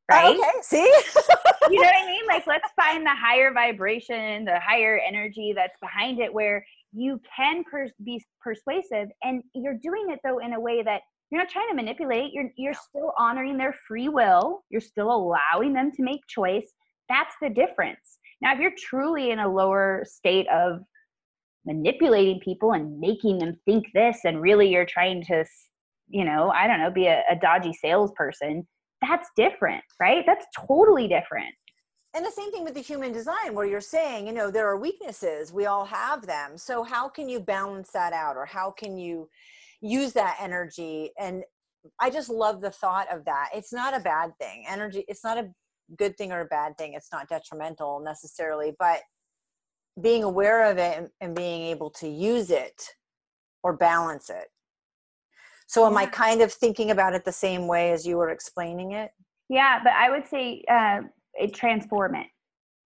right? 0.08 0.36
okay, 0.36 0.50
see? 0.62 0.78
you 1.70 1.80
know 1.80 1.86
what 1.86 2.02
I 2.02 2.06
mean? 2.06 2.26
Like, 2.26 2.46
let's 2.46 2.68
find 2.74 3.04
the 3.04 3.14
higher 3.14 3.52
vibration, 3.52 4.44
the 4.44 4.58
higher 4.58 5.00
energy 5.06 5.52
that's 5.54 5.78
behind 5.80 6.20
it 6.20 6.32
where 6.32 6.64
you 6.92 7.20
can 7.36 7.64
pers- 7.70 7.92
be 8.04 8.22
persuasive 8.40 9.08
and 9.22 9.42
you're 9.54 9.78
doing 9.82 10.06
it 10.10 10.18
though 10.24 10.38
in 10.38 10.54
a 10.54 10.60
way 10.60 10.82
that 10.82 11.02
you're 11.30 11.40
not 11.40 11.48
trying 11.48 11.68
to 11.68 11.74
manipulate 11.74 12.32
you're 12.32 12.50
you're 12.56 12.74
still 12.74 13.12
honoring 13.18 13.56
their 13.56 13.74
free 13.86 14.08
will 14.08 14.62
you're 14.70 14.80
still 14.80 15.10
allowing 15.10 15.72
them 15.72 15.90
to 15.92 16.02
make 16.02 16.20
choice. 16.28 16.72
That's 17.08 17.34
the 17.42 17.50
difference. 17.50 18.18
Now 18.40 18.54
if 18.54 18.60
you're 18.60 18.72
truly 18.78 19.30
in 19.30 19.38
a 19.38 19.52
lower 19.52 20.04
state 20.06 20.46
of 20.48 20.80
manipulating 21.66 22.40
people 22.40 22.72
and 22.72 22.98
making 22.98 23.38
them 23.38 23.54
think 23.64 23.86
this 23.94 24.20
and 24.24 24.40
really 24.40 24.68
you're 24.68 24.86
trying 24.86 25.22
to 25.22 25.44
you 26.08 26.24
know 26.24 26.50
i 26.50 26.66
don't 26.66 26.80
know 26.80 26.90
be 26.90 27.06
a, 27.06 27.22
a 27.30 27.36
dodgy 27.36 27.72
salesperson 27.74 28.66
that's 29.00 29.28
different 29.36 29.82
right? 30.00 30.24
That's 30.26 30.46
totally 30.66 31.08
different 31.08 31.54
and 32.14 32.26
the 32.26 32.30
same 32.30 32.50
thing 32.50 32.64
with 32.64 32.74
the 32.74 32.80
human 32.80 33.12
design 33.12 33.54
where 33.54 33.66
you're 33.66 33.80
saying 33.80 34.26
you 34.26 34.32
know 34.32 34.50
there 34.50 34.68
are 34.68 34.76
weaknesses 34.76 35.52
we 35.52 35.66
all 35.66 35.84
have 35.84 36.26
them. 36.26 36.56
So 36.56 36.82
how 36.82 37.08
can 37.08 37.28
you 37.28 37.40
balance 37.40 37.90
that 37.92 38.12
out 38.12 38.36
or 38.36 38.46
how 38.46 38.70
can 38.70 38.96
you 38.96 39.28
use 39.80 40.12
that 40.14 40.36
energy? 40.40 41.12
And 41.18 41.44
i 41.98 42.10
just 42.10 42.28
love 42.28 42.60
the 42.60 42.70
thought 42.70 43.10
of 43.10 43.24
that. 43.24 43.50
It's 43.54 43.72
not 43.72 43.94
a 43.94 44.00
bad 44.00 44.32
thing. 44.38 44.64
Energy 44.68 45.04
it's 45.08 45.24
not 45.24 45.38
a 45.38 45.50
good 45.98 46.16
thing 46.16 46.32
or 46.32 46.40
a 46.40 46.46
bad 46.46 46.76
thing. 46.78 46.94
It's 46.94 47.12
not 47.12 47.28
detrimental 47.28 48.00
necessarily 48.00 48.74
but 48.78 49.00
being 50.00 50.24
aware 50.24 50.70
of 50.70 50.78
it 50.78 50.96
and, 50.98 51.08
and 51.20 51.34
being 51.34 51.62
able 51.62 51.90
to 51.90 52.08
use 52.08 52.50
it 52.50 52.82
or 53.62 53.76
balance 53.76 54.30
it. 54.30 54.46
So 55.66 55.86
am 55.86 55.96
i 55.96 56.06
kind 56.06 56.42
of 56.42 56.52
thinking 56.52 56.90
about 56.90 57.14
it 57.14 57.24
the 57.24 57.32
same 57.32 57.68
way 57.68 57.92
as 57.92 58.04
you 58.04 58.16
were 58.16 58.30
explaining 58.30 58.92
it? 58.92 59.12
Yeah 59.48 59.80
but 59.82 59.92
i 59.92 60.10
would 60.10 60.26
say 60.26 60.64
uh, 60.68 61.00
it 61.34 61.54
transform 61.54 62.14
it. 62.14 62.26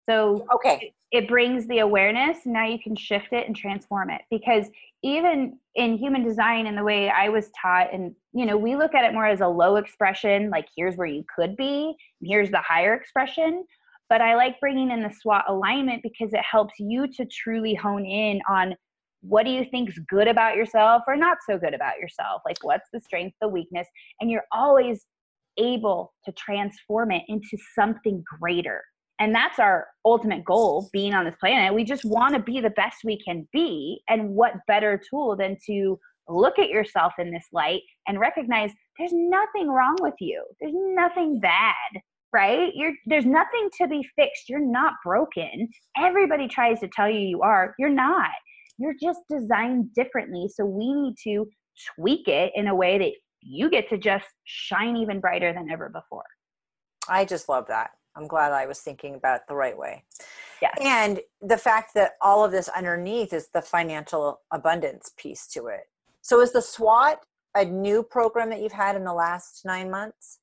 So 0.09 0.45
okay, 0.55 0.93
it, 1.11 1.23
it 1.23 1.27
brings 1.27 1.67
the 1.67 1.79
awareness. 1.79 2.39
Now 2.45 2.65
you 2.65 2.79
can 2.79 2.95
shift 2.95 3.31
it 3.31 3.47
and 3.47 3.55
transform 3.55 4.09
it 4.09 4.21
because 4.31 4.67
even 5.03 5.57
in 5.75 5.97
human 5.97 6.23
design 6.23 6.67
and 6.67 6.77
the 6.77 6.83
way 6.83 7.09
I 7.09 7.29
was 7.29 7.49
taught, 7.59 7.93
and 7.93 8.13
you 8.33 8.45
know, 8.45 8.57
we 8.57 8.75
look 8.75 8.93
at 8.93 9.05
it 9.05 9.13
more 9.13 9.27
as 9.27 9.41
a 9.41 9.47
low 9.47 9.75
expression, 9.77 10.49
like 10.49 10.67
here's 10.75 10.95
where 10.95 11.07
you 11.07 11.23
could 11.33 11.55
be, 11.55 11.95
and 12.21 12.29
here's 12.29 12.51
the 12.51 12.61
higher 12.61 12.93
expression. 12.95 13.63
But 14.09 14.21
I 14.21 14.35
like 14.35 14.59
bringing 14.59 14.89
in 14.89 15.03
the 15.03 15.13
SWOT 15.21 15.45
alignment 15.47 16.01
because 16.01 16.33
it 16.33 16.41
helps 16.41 16.73
you 16.79 17.07
to 17.07 17.25
truly 17.25 17.75
hone 17.75 18.05
in 18.05 18.41
on 18.49 18.75
what 19.21 19.45
do 19.45 19.51
you 19.51 19.65
think's 19.69 19.99
good 20.09 20.27
about 20.27 20.55
yourself 20.55 21.03
or 21.07 21.15
not 21.15 21.37
so 21.47 21.57
good 21.57 21.73
about 21.73 21.99
yourself 21.99 22.41
like 22.45 22.57
what's 22.61 22.89
the 22.93 23.01
strength 23.01 23.35
the 23.41 23.47
weakness 23.47 23.87
and 24.21 24.31
you're 24.31 24.45
always 24.53 25.05
able 25.57 26.13
to 26.25 26.31
transform 26.33 27.11
it 27.11 27.23
into 27.27 27.57
something 27.75 28.23
greater. 28.39 28.83
And 29.19 29.35
that's 29.35 29.59
our 29.59 29.87
ultimate 30.05 30.45
goal 30.45 30.89
being 30.93 31.13
on 31.13 31.25
this 31.25 31.35
planet. 31.39 31.73
We 31.73 31.83
just 31.83 32.05
want 32.05 32.35
to 32.35 32.41
be 32.41 32.61
the 32.61 32.69
best 32.69 32.97
we 33.03 33.21
can 33.21 33.47
be. 33.51 34.01
And 34.07 34.29
what 34.29 34.53
better 34.67 35.01
tool 35.09 35.35
than 35.35 35.57
to 35.67 35.99
look 36.29 36.59
at 36.59 36.69
yourself 36.69 37.13
in 37.19 37.31
this 37.31 37.47
light 37.51 37.81
and 38.07 38.19
recognize 38.19 38.71
there's 38.97 39.11
nothing 39.13 39.69
wrong 39.69 39.97
with 39.99 40.13
you. 40.19 40.43
There's 40.61 40.73
nothing 40.75 41.39
bad, 41.39 42.01
right? 42.31 42.71
You're 42.73 42.93
there's 43.07 43.25
nothing 43.25 43.69
to 43.81 43.87
be 43.87 44.07
fixed. 44.15 44.47
You're 44.47 44.59
not 44.59 44.93
broken. 45.03 45.67
Everybody 45.97 46.47
tries 46.47 46.79
to 46.79 46.87
tell 46.87 47.09
you 47.09 47.19
you 47.19 47.41
are. 47.41 47.75
You're 47.77 47.89
not. 47.89 48.31
You're 48.77 48.95
just 49.01 49.19
designed 49.29 49.93
differently. 49.93 50.47
So 50.53 50.65
we 50.65 50.93
need 50.93 51.15
to 51.25 51.45
tweak 51.95 52.27
it 52.27 52.51
in 52.55 52.67
a 52.67 52.75
way 52.75 52.97
that 52.97 53.11
you 53.41 53.69
get 53.69 53.89
to 53.89 53.97
just 53.97 54.25
shine 54.43 54.97
even 54.97 55.19
brighter 55.19 55.53
than 55.53 55.69
ever 55.69 55.89
before. 55.89 56.25
I 57.07 57.25
just 57.25 57.49
love 57.49 57.67
that. 57.67 57.91
I'm 58.15 58.27
glad 58.27 58.51
I 58.51 58.65
was 58.65 58.79
thinking 58.79 59.15
about 59.15 59.37
it 59.37 59.41
the 59.47 59.55
right 59.55 59.77
way. 59.77 60.03
Yeah. 60.61 60.71
And 60.81 61.21
the 61.41 61.57
fact 61.57 61.93
that 61.95 62.13
all 62.21 62.43
of 62.43 62.51
this 62.51 62.67
underneath 62.69 63.33
is 63.33 63.47
the 63.53 63.61
financial 63.61 64.41
abundance 64.51 65.11
piece 65.17 65.47
to 65.47 65.67
it. 65.67 65.81
So 66.21 66.41
is 66.41 66.51
the 66.51 66.61
SWOT 66.61 67.19
a 67.55 67.65
new 67.65 68.03
program 68.03 68.49
that 68.49 68.61
you've 68.61 68.71
had 68.71 68.95
in 68.95 69.03
the 69.03 69.13
last 69.13 69.63
nine 69.65 69.89
months? 69.89 70.39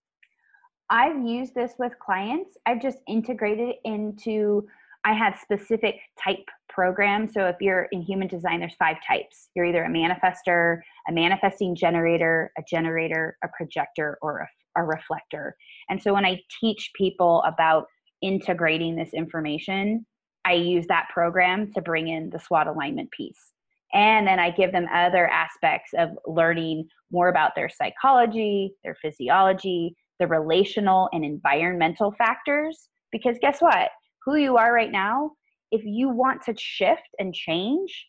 I've 0.88 1.24
used 1.24 1.54
this 1.54 1.72
with 1.78 1.92
clients. 1.98 2.56
I've 2.64 2.80
just 2.80 2.98
integrated 3.08 3.70
it 3.70 3.80
into 3.84 4.66
I 5.06 5.12
have 5.12 5.38
specific 5.40 6.00
type 6.22 6.44
programs. 6.68 7.32
So 7.32 7.46
if 7.46 7.54
you're 7.60 7.86
in 7.92 8.02
human 8.02 8.26
design, 8.26 8.58
there's 8.58 8.74
five 8.76 8.96
types. 9.06 9.50
You're 9.54 9.66
either 9.66 9.84
a 9.84 9.88
manifester, 9.88 10.80
a 11.08 11.12
manifesting 11.12 11.76
generator, 11.76 12.50
a 12.58 12.62
generator, 12.68 13.38
a 13.44 13.48
projector, 13.56 14.18
or 14.20 14.40
a, 14.40 14.80
a 14.80 14.84
reflector. 14.84 15.56
And 15.88 16.02
so 16.02 16.12
when 16.12 16.26
I 16.26 16.40
teach 16.60 16.90
people 16.96 17.44
about 17.46 17.86
integrating 18.20 18.96
this 18.96 19.14
information, 19.14 20.04
I 20.44 20.54
use 20.54 20.86
that 20.88 21.06
program 21.14 21.72
to 21.74 21.80
bring 21.80 22.08
in 22.08 22.30
the 22.30 22.40
SWOT 22.40 22.66
alignment 22.66 23.12
piece. 23.12 23.52
And 23.92 24.26
then 24.26 24.40
I 24.40 24.50
give 24.50 24.72
them 24.72 24.88
other 24.92 25.28
aspects 25.28 25.92
of 25.96 26.10
learning 26.26 26.88
more 27.12 27.28
about 27.28 27.54
their 27.54 27.68
psychology, 27.68 28.74
their 28.82 28.96
physiology, 29.00 29.94
the 30.18 30.26
relational 30.26 31.08
and 31.12 31.24
environmental 31.24 32.10
factors. 32.18 32.88
Because 33.12 33.36
guess 33.40 33.60
what? 33.60 33.90
Who 34.26 34.36
you 34.36 34.56
are 34.56 34.72
right 34.72 34.90
now, 34.90 35.30
if 35.70 35.82
you 35.84 36.08
want 36.08 36.42
to 36.42 36.54
shift 36.58 37.08
and 37.18 37.32
change, 37.32 38.06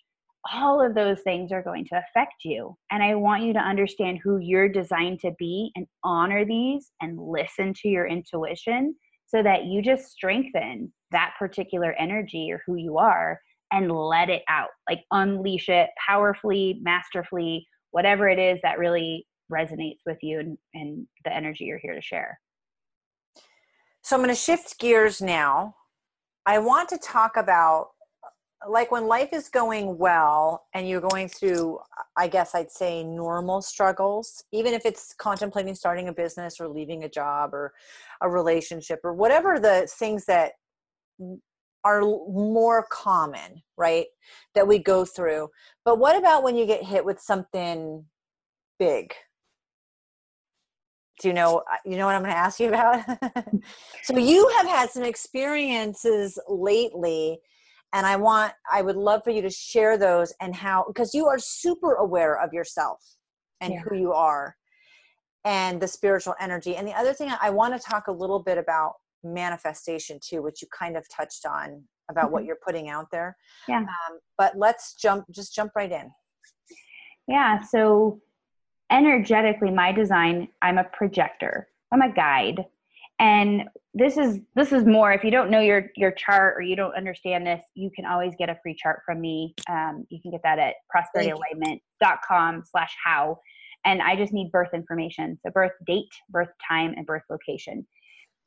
all 0.51 0.84
of 0.84 0.95
those 0.95 1.22
things 1.22 1.51
are 1.51 1.63
going 1.63 1.86
to 1.86 2.01
affect 2.09 2.43
you. 2.43 2.76
And 2.91 3.03
I 3.03 3.15
want 3.15 3.43
you 3.43 3.53
to 3.53 3.59
understand 3.59 4.20
who 4.24 4.39
you're 4.39 4.70
designed 4.70 5.20
to 5.22 5.32
be 5.38 5.72
and 5.76 5.86
honor 6.03 6.45
these 6.45 6.91
and 7.01 7.20
listen 7.20 7.74
to 7.82 7.88
your 7.88 8.07
intuition 8.07 8.95
so 9.28 9.43
that 9.43 9.65
you 9.65 9.82
just 9.82 10.09
strengthen 10.09 10.91
that 11.11 11.34
particular 11.38 11.93
energy 11.93 12.49
or 12.51 12.61
who 12.65 12.76
you 12.76 12.97
are 12.97 13.39
and 13.72 13.91
let 13.91 14.30
it 14.30 14.43
out. 14.49 14.70
Like 14.89 15.03
unleash 15.11 15.70
it 15.70 15.89
powerfully 16.07 16.80
masterfully 16.82 17.68
whatever 17.91 18.28
it 18.28 18.39
is 18.39 18.59
that 18.63 18.80
really 18.80 19.26
resonates 19.51 19.99
with 20.05 20.18
you 20.22 20.39
and, 20.39 20.57
and 20.74 21.07
the 21.26 21.34
energy 21.34 21.65
you're 21.65 21.80
here 21.80 21.95
to 21.95 22.01
share. 22.01 22.39
So 24.01 24.15
i'm 24.15 24.22
going 24.22 24.34
to 24.34 24.39
shift 24.39 24.80
gears 24.80 25.22
now 25.22 25.76
i 26.47 26.57
want 26.57 26.89
to 26.89 26.97
talk 26.97 27.37
about 27.37 27.89
like 28.67 28.91
when 28.91 29.05
life 29.05 29.29
is 29.33 29.49
going 29.49 29.99
well 29.99 30.65
and 30.73 30.89
you're 30.89 30.99
going 31.01 31.27
through 31.29 31.77
i 32.17 32.27
guess 32.27 32.55
i'd 32.55 32.71
say 32.71 33.03
normal 33.03 33.61
struggles 33.61 34.43
even 34.51 34.73
if 34.73 34.83
it's 34.83 35.13
contemplating 35.19 35.75
starting 35.75 36.07
a 36.07 36.13
business 36.13 36.59
or 36.59 36.67
leaving 36.67 37.03
a 37.03 37.09
job 37.09 37.53
or 37.53 37.71
a 38.21 38.29
relationship 38.29 38.99
or 39.03 39.13
whatever 39.13 39.59
the 39.59 39.87
things 39.99 40.25
that 40.25 40.53
are 41.87 42.01
more 42.01 42.85
common 42.91 43.61
right 43.77 44.07
that 44.55 44.67
we 44.67 44.77
go 44.77 45.05
through. 45.05 45.47
But 45.85 45.99
what 45.99 46.17
about 46.17 46.43
when 46.43 46.57
you 46.57 46.65
get 46.65 46.83
hit 46.83 47.05
with 47.05 47.19
something 47.19 48.03
big 48.77 49.13
do 51.22 51.28
you 51.28 51.34
know 51.34 51.57
uh, 51.72 51.78
you 51.86 51.97
know 51.97 52.05
what 52.05 52.15
i'm 52.15 52.22
going 52.22 52.34
to 52.34 52.38
ask 52.38 52.59
you 52.59 52.70
about? 52.70 53.03
So 54.03 54.18
you 54.18 54.47
have 54.57 54.68
had 54.68 54.89
some 54.89 55.03
experiences 55.03 56.39
lately 56.47 57.39
and 57.93 58.05
i 58.05 58.15
want 58.15 58.53
i 58.72 58.82
would 58.82 58.95
love 58.95 59.22
for 59.24 59.32
you 59.32 59.41
to 59.41 59.49
share 59.49 59.97
those 59.97 60.34
and 60.41 60.55
how 60.55 60.86
because 60.88 61.13
you 61.13 61.28
are 61.28 61.39
super 61.39 61.93
aware 61.95 62.39
of 62.39 62.53
yourself 62.53 62.99
and 63.61 63.74
yeah. 63.74 63.80
who 63.82 63.95
you 63.95 64.13
are 64.13 64.55
and 65.45 65.82
the 65.82 65.88
spiritual 65.88 66.36
energy. 66.41 66.76
And 66.76 66.86
the 66.88 66.93
other 66.93 67.13
thing 67.13 67.32
i 67.41 67.49
want 67.49 67.80
to 67.80 67.89
talk 67.89 68.07
a 68.07 68.11
little 68.11 68.39
bit 68.39 68.57
about 68.57 68.93
manifestation 69.24 70.20
too 70.22 70.41
which 70.41 70.61
you 70.61 70.68
kind 70.78 70.95
of 70.95 71.05
touched 71.09 71.45
on 71.45 71.84
about 72.09 72.26
mm-hmm. 72.26 72.34
what 72.34 72.45
you're 72.45 72.59
putting 72.65 72.89
out 72.89 73.07
there. 73.11 73.36
Yeah. 73.68 73.80
Um, 73.80 74.20
but 74.38 74.53
let's 74.57 74.93
jump 74.95 75.26
just 75.32 75.53
jump 75.53 75.72
right 75.76 75.91
in. 75.91 76.11
Yeah 77.28 77.61
so 77.61 78.22
energetically 78.91 79.71
my 79.71 79.91
design 79.91 80.47
i'm 80.61 80.77
a 80.77 80.83
projector. 80.83 81.67
I'm 81.91 82.01
a 82.01 82.11
guide. 82.11 82.65
And 83.19 83.63
this 83.93 84.17
is 84.17 84.39
this 84.55 84.71
is 84.71 84.85
more 84.85 85.11
if 85.11 85.23
you 85.23 85.31
don't 85.31 85.49
know 85.49 85.59
your 85.59 85.89
your 85.95 86.11
chart 86.11 86.55
or 86.55 86.61
you 86.61 86.75
don't 86.75 86.95
understand 86.95 87.47
this 87.47 87.63
you 87.73 87.89
can 87.95 88.05
always 88.05 88.33
get 88.38 88.49
a 88.49 88.57
free 88.61 88.75
chart 88.75 89.01
from 89.05 89.19
me. 89.19 89.55
Um, 89.69 90.05
you 90.09 90.21
can 90.21 90.29
get 90.31 90.41
that 90.43 90.59
at 90.59 90.75
prosperityalignment.com 90.95 92.63
slash 92.69 92.95
how. 93.03 93.39
And 93.85 94.01
i 94.01 94.15
just 94.15 94.33
need 94.33 94.51
birth 94.51 94.69
information. 94.73 95.39
So 95.43 95.51
birth 95.51 95.71
date 95.88 96.11
birth 96.29 96.49
time 96.67 96.93
and 96.95 97.05
birth 97.07 97.23
location. 97.29 97.88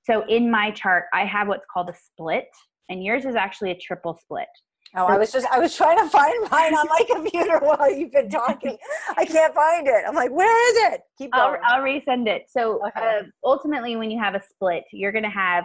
So 0.05 0.25
in 0.29 0.51
my 0.51 0.71
chart 0.71 1.07
i 1.13 1.25
have 1.25 1.49
what's 1.49 1.67
called 1.73 1.91
a 1.91 1.95
split. 1.95 2.49
And 2.89 3.03
yours 3.03 3.25
is 3.25 3.35
actually 3.35 3.73
a 3.73 3.79
triple 3.79 4.19
split 4.23 4.49
Oh, 4.97 5.07
I 5.07 5.19
was 5.19 5.31
just 5.31 5.47
I 5.53 5.59
was 5.61 5.77
trying 5.77 5.99
to 5.99 6.09
find 6.09 6.35
mine 6.51 6.75
on 6.75 6.87
my 6.89 7.03
computer 7.09 7.59
while 7.63 7.91
you've 7.91 8.11
been 8.11 8.29
talking. 8.29 8.77
I 9.17 9.25
can't 9.25 9.55
find 9.55 9.87
it. 9.87 10.05
I'm 10.07 10.17
like, 10.17 10.33
where 10.33 10.71
is 10.71 10.93
it? 10.93 11.03
Keep 11.17 11.33
going. 11.33 11.61
I'll, 11.65 11.77
I'll 11.77 11.83
resend 11.83 12.27
it. 12.27 12.47
So 12.49 12.85
okay. 12.89 13.21
uh, 13.21 13.23
ultimately, 13.45 13.95
when 13.97 14.11
you 14.11 14.19
have 14.19 14.35
a 14.35 14.43
split, 14.43 14.83
you're 14.93 15.13
going 15.13 15.25
to 15.25 15.31
have 15.31 15.65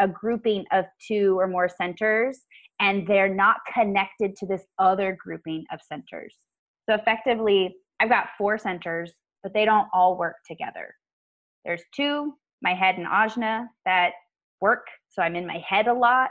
a 0.00 0.08
grouping 0.08 0.64
of 0.72 0.86
two 1.06 1.38
or 1.38 1.46
more 1.46 1.68
centers, 1.68 2.40
and 2.80 3.06
they're 3.06 3.32
not 3.32 3.58
connected 3.72 4.34
to 4.36 4.46
this 4.46 4.62
other 4.78 5.16
grouping 5.22 5.64
of 5.72 5.80
centers. 5.80 6.34
So 6.88 6.94
effectively, 6.94 7.76
I've 8.00 8.08
got 8.08 8.28
four 8.36 8.58
centers, 8.58 9.12
but 9.42 9.54
they 9.54 9.64
don't 9.64 9.88
all 9.92 10.18
work 10.18 10.36
together. 10.46 10.94
There's 11.64 11.82
two, 11.94 12.34
my 12.62 12.74
head 12.74 12.96
and 12.96 13.06
ajna, 13.06 13.66
that 13.84 14.12
work. 14.60 14.86
So 15.10 15.22
I'm 15.22 15.36
in 15.36 15.46
my 15.46 15.62
head 15.68 15.86
a 15.86 15.94
lot 15.94 16.30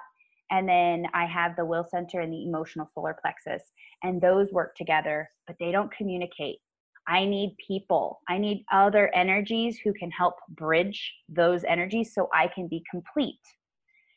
and 0.52 0.68
then 0.68 1.06
I 1.14 1.26
have 1.26 1.56
the 1.56 1.66
will 1.66 1.86
center 1.90 2.22
and 2.22 2.32
the 2.32 2.46
emotional 2.46 2.90
solar 2.94 3.18
plexus, 3.22 3.64
and 4.04 4.22
those 4.22 4.52
work 4.52 4.76
together, 4.76 5.30
but 5.46 5.56
they 5.60 5.72
don't 5.72 5.92
communicate. 5.92 6.60
I 7.08 7.26
need 7.26 7.56
people, 7.66 8.22
I 8.28 8.38
need 8.38 8.66
other 8.72 9.14
energies 9.16 9.80
who 9.80 9.94
can 9.94 10.12
help 10.12 10.36
bridge 10.50 11.14
those 11.30 11.64
energies 11.64 12.14
so 12.14 12.30
I 12.34 12.48
can 12.48 12.68
be 12.68 12.84
complete. 12.92 13.40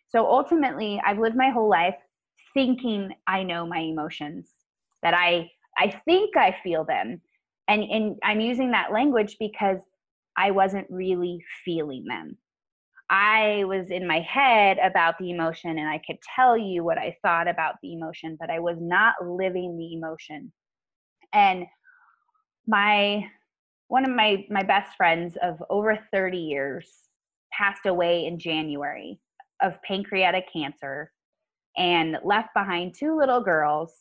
So 0.09 0.27
ultimately, 0.27 1.01
I've 1.07 1.21
lived 1.21 1.37
my 1.37 1.51
whole 1.51 1.71
life 1.71 1.95
thinking 2.53 3.13
I 3.29 3.45
know 3.45 3.67
my 3.67 3.79
emotions, 3.79 4.51
that 5.03 5.15
I 5.15 5.51
I 5.79 6.01
think 6.05 6.37
I 6.37 6.57
feel 6.63 6.85
them. 6.85 7.21
And 7.69 7.85
and 7.85 8.17
I'm 8.25 8.41
using 8.41 8.73
that 8.73 8.93
language 8.93 9.37
because 9.39 9.79
I 10.37 10.51
wasn't 10.51 10.87
really 10.91 11.39
feeling 11.65 12.05
them. 12.09 12.37
I 13.11 13.65
was 13.65 13.91
in 13.91 14.07
my 14.07 14.21
head 14.21 14.79
about 14.79 15.19
the 15.19 15.31
emotion 15.31 15.79
and 15.79 15.89
I 15.89 15.99
could 15.99 16.19
tell 16.37 16.57
you 16.57 16.85
what 16.85 16.97
I 16.97 17.17
thought 17.23 17.49
about 17.49 17.75
the 17.83 17.93
emotion, 17.93 18.37
but 18.39 18.51
I 18.51 18.61
was 18.61 18.77
not 18.81 19.15
living 19.21 19.77
the 19.77 19.93
emotion. 19.95 20.53
And 21.33 21.67
my 22.69 23.29
one 23.89 24.05
of 24.05 24.15
my 24.15 24.47
my 24.49 24.63
best 24.63 24.97
friends 24.97 25.37
of 25.43 25.61
over 25.69 25.99
30 26.13 26.39
years 26.39 26.89
passed 27.53 27.87
away 27.87 28.27
in 28.27 28.39
January 28.39 29.19
of 29.61 29.83
pancreatic 29.83 30.45
cancer 30.53 31.11
and 31.77 32.17
left 32.23 32.55
behind 32.55 32.95
two 32.95 33.17
little 33.19 33.41
girls. 33.41 33.93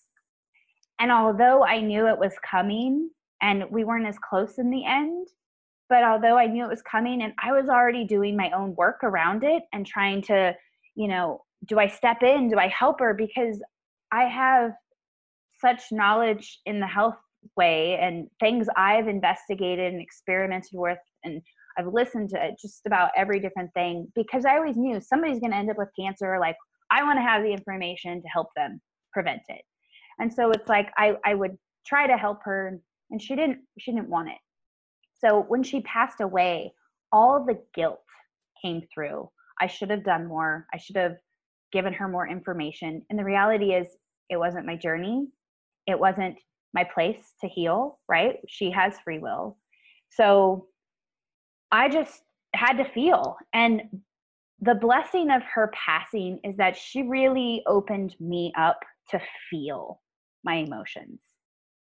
And 1.00 1.12
although 1.12 1.64
I 1.64 1.82
knew 1.82 2.08
it 2.08 2.20
was 2.20 2.36
coming 2.48 3.10
and 3.42 3.64
we 3.72 3.84
weren't 3.84 4.06
as 4.06 4.20
close 4.20 4.60
in 4.60 4.70
the 4.70 4.86
end, 4.86 5.28
but 5.90 6.04
although 6.04 6.38
I 6.38 6.46
knew 6.46 6.64
it 6.64 6.70
was 6.70 6.84
coming 6.84 7.24
and 7.24 7.34
I 7.44 7.52
was 7.52 7.68
already 7.68 8.06
doing 8.06 8.38
my 8.38 8.52
own 8.52 8.76
work 8.76 9.04
around 9.04 9.44
it 9.44 9.64
and 9.74 9.86
trying 9.86 10.22
to, 10.24 10.56
you 10.96 11.08
know, 11.08 11.44
do 11.66 11.80
I 11.80 11.88
step 11.88 12.22
in? 12.22 12.50
Do 12.50 12.58
I 12.58 12.68
help 12.68 13.00
her? 13.00 13.14
Because 13.14 13.62
I 14.12 14.26
have 14.26 14.72
such 15.60 15.92
knowledge 15.92 16.60
in 16.66 16.80
the 16.80 16.88
health 16.88 17.18
way 17.58 17.98
and 18.00 18.28
things 18.40 18.68
I've 18.78 19.08
investigated 19.08 19.92
and 19.92 20.02
experimented 20.02 20.72
with 20.74 21.00
and 21.24 21.42
I've 21.78 21.88
listened 21.88 22.30
to 22.30 22.52
just 22.62 22.82
about 22.86 23.12
every 23.16 23.40
different 23.40 23.74
thing 23.74 24.08
because 24.16 24.46
I 24.46 24.58
always 24.58 24.76
knew 24.76 25.00
somebody's 25.00 25.40
going 25.40 25.52
to 25.52 25.58
end 25.58 25.70
up 25.70 25.78
with 25.78 25.90
cancer. 25.98 26.38
Like, 26.40 26.58
I 26.92 27.04
want 27.04 27.18
to 27.18 27.24
have 27.24 27.42
the 27.42 27.52
information 27.52 28.22
to 28.22 28.28
help 28.28 28.48
them 28.56 28.82
prevent 29.14 29.44
it. 29.48 29.62
And 30.20 30.34
so 30.34 30.52
it's 30.52 30.68
like 30.68 30.90
I, 30.98 31.16
I 31.26 31.36
would 31.36 31.58
try 31.86 32.06
to 32.08 32.18
help 32.18 32.40
her 32.44 32.80
and 33.12 33.22
she 33.22 33.36
didn't 33.36 33.60
she 33.80 33.92
didn't 33.92 34.10
want 34.10 34.30
it 34.30 34.38
so 35.24 35.46
when 35.48 35.64
she 35.64 35.82
passed 35.82 36.22
away, 36.22 36.74
all 37.12 37.46
the 37.46 37.60
guilt 37.74 38.00
came 38.62 38.82
through. 38.94 39.30
I 39.60 39.68
should 39.68 39.90
have 39.90 40.04
done 40.04 40.28
more. 40.28 40.68
I 40.74 40.78
should 40.78 40.98
have 40.98 41.18
given 41.72 41.94
her 41.94 42.08
more 42.08 42.28
information. 42.28 43.04
And 43.10 43.20
the 43.20 43.24
reality 43.24 43.74
is, 43.74 43.88
it 44.30 44.38
wasn't 44.38 44.66
my 44.66 44.76
journey. 44.76 45.28
It 45.88 46.00
wasn't 46.00 46.38
my 46.74 46.84
place 46.84 47.34
to 47.42 47.48
heal, 47.48 48.00
right? 48.08 48.38
She 48.48 48.72
has 48.72 49.00
free 49.04 49.20
will. 49.20 49.58
So 50.12 50.68
I 51.72 51.90
just 51.90 52.22
had 52.54 52.74
to 52.74 52.86
feel. 52.86 53.38
And 53.54 53.82
the 54.62 54.76
blessing 54.76 55.32
of 55.32 55.42
her 55.44 55.72
passing 55.74 56.40
is 56.44 56.58
that 56.58 56.78
she 56.78 57.04
really 57.04 57.64
opened 57.66 58.16
me 58.20 58.54
up 58.58 58.80
to 59.12 59.22
feel 59.50 60.02
my 60.44 60.56
emotions 60.56 61.20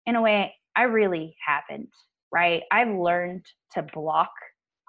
in 0.05 0.15
a 0.15 0.21
way 0.21 0.55
I 0.75 0.83
really 0.83 1.35
haven't 1.45 1.89
right? 2.31 2.63
I've 2.71 2.95
learned 2.95 3.45
to 3.73 3.83
block. 3.93 4.31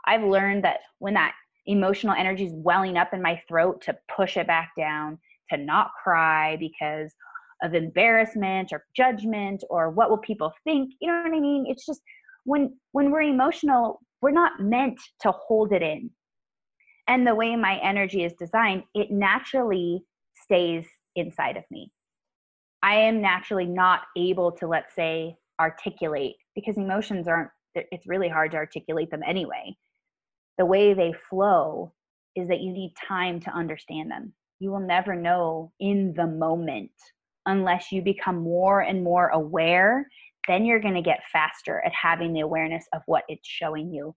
I've 0.07 0.23
learned 0.23 0.65
that 0.65 0.81
when 0.99 1.15
that 1.15 1.35
emotional 1.67 2.15
energy 2.19 2.47
is 2.47 2.53
welling 2.55 2.97
up 2.97 3.13
in 3.13 3.23
my 3.23 3.41
throat, 3.49 3.83
to 3.83 3.97
push 4.15 4.37
it 4.37 4.47
back 4.47 4.71
down, 4.77 5.19
to 5.51 5.57
not 5.57 5.91
cry 6.03 6.57
because 6.57 7.13
of 7.63 7.75
embarrassment 7.75 8.73
or 8.73 8.85
judgment 8.97 9.63
or 9.69 9.91
what 9.91 10.11
will 10.11 10.19
people 10.19 10.53
think. 10.65 10.93
You 11.01 11.09
know 11.09 11.23
what 11.23 11.37
I 11.37 11.41
mean? 11.41 11.67
It's 11.69 11.85
just 11.85 12.01
when 12.45 12.75
when 12.93 13.11
we're 13.11 13.23
emotional, 13.23 14.01
we're 14.23 14.31
not 14.31 14.61
meant 14.61 14.99
to 15.21 15.33
hold 15.33 15.73
it 15.73 15.83
in. 15.83 16.11
And 17.07 17.27
the 17.27 17.35
way 17.35 17.57
my 17.57 17.79
energy 17.83 18.25
is 18.25 18.33
designed, 18.35 18.85
it 18.95 19.11
naturally 19.11 20.03
stays 20.35 20.87
inside 21.17 21.57
of 21.57 21.65
me. 21.71 21.93
I 22.83 22.95
am 22.95 23.21
naturally 23.21 23.67
not 23.67 24.03
able 24.17 24.53
to, 24.53 24.67
let's 24.67 24.95
say, 24.95 25.37
articulate 25.61 26.37
because 26.55 26.77
emotions 26.77 27.29
aren't 27.29 27.51
it's 27.75 28.07
really 28.07 28.29
hard 28.29 28.51
to 28.51 28.57
articulate 28.57 29.11
them 29.11 29.23
anyway 29.27 29.75
the 30.61 30.67
way 30.67 30.93
they 30.93 31.15
flow 31.31 31.91
is 32.37 32.49
that 32.49 32.61
you 32.61 32.71
need 32.71 32.93
time 33.09 33.41
to 33.41 33.51
understand 33.51 34.11
them. 34.11 34.35
You 34.59 34.71
will 34.71 34.81
never 34.81 35.17
know 35.17 35.73
in 35.81 36.13
the 36.15 36.27
moment 36.27 36.91
unless 37.47 37.91
you 37.91 38.03
become 38.03 38.43
more 38.43 38.81
and 38.83 39.03
more 39.03 39.29
aware. 39.29 40.07
Then 40.47 40.67
you're 40.67 40.81
going 40.81 40.95
to 40.95 41.03
get 41.03 41.21
faster 41.33 41.83
at 41.85 41.93
having 41.95 42.35
the 42.35 42.41
awareness 42.41 42.85
of 42.93 43.01
what 43.07 43.25
it's 43.29 43.49
showing 43.49 43.91
you. 43.91 44.15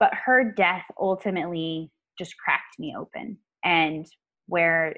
But 0.00 0.12
her 0.26 0.52
death 0.56 0.84
ultimately 0.98 1.92
just 2.18 2.36
cracked 2.36 2.78
me 2.80 2.94
open. 2.98 3.38
And 3.62 4.06
where 4.46 4.96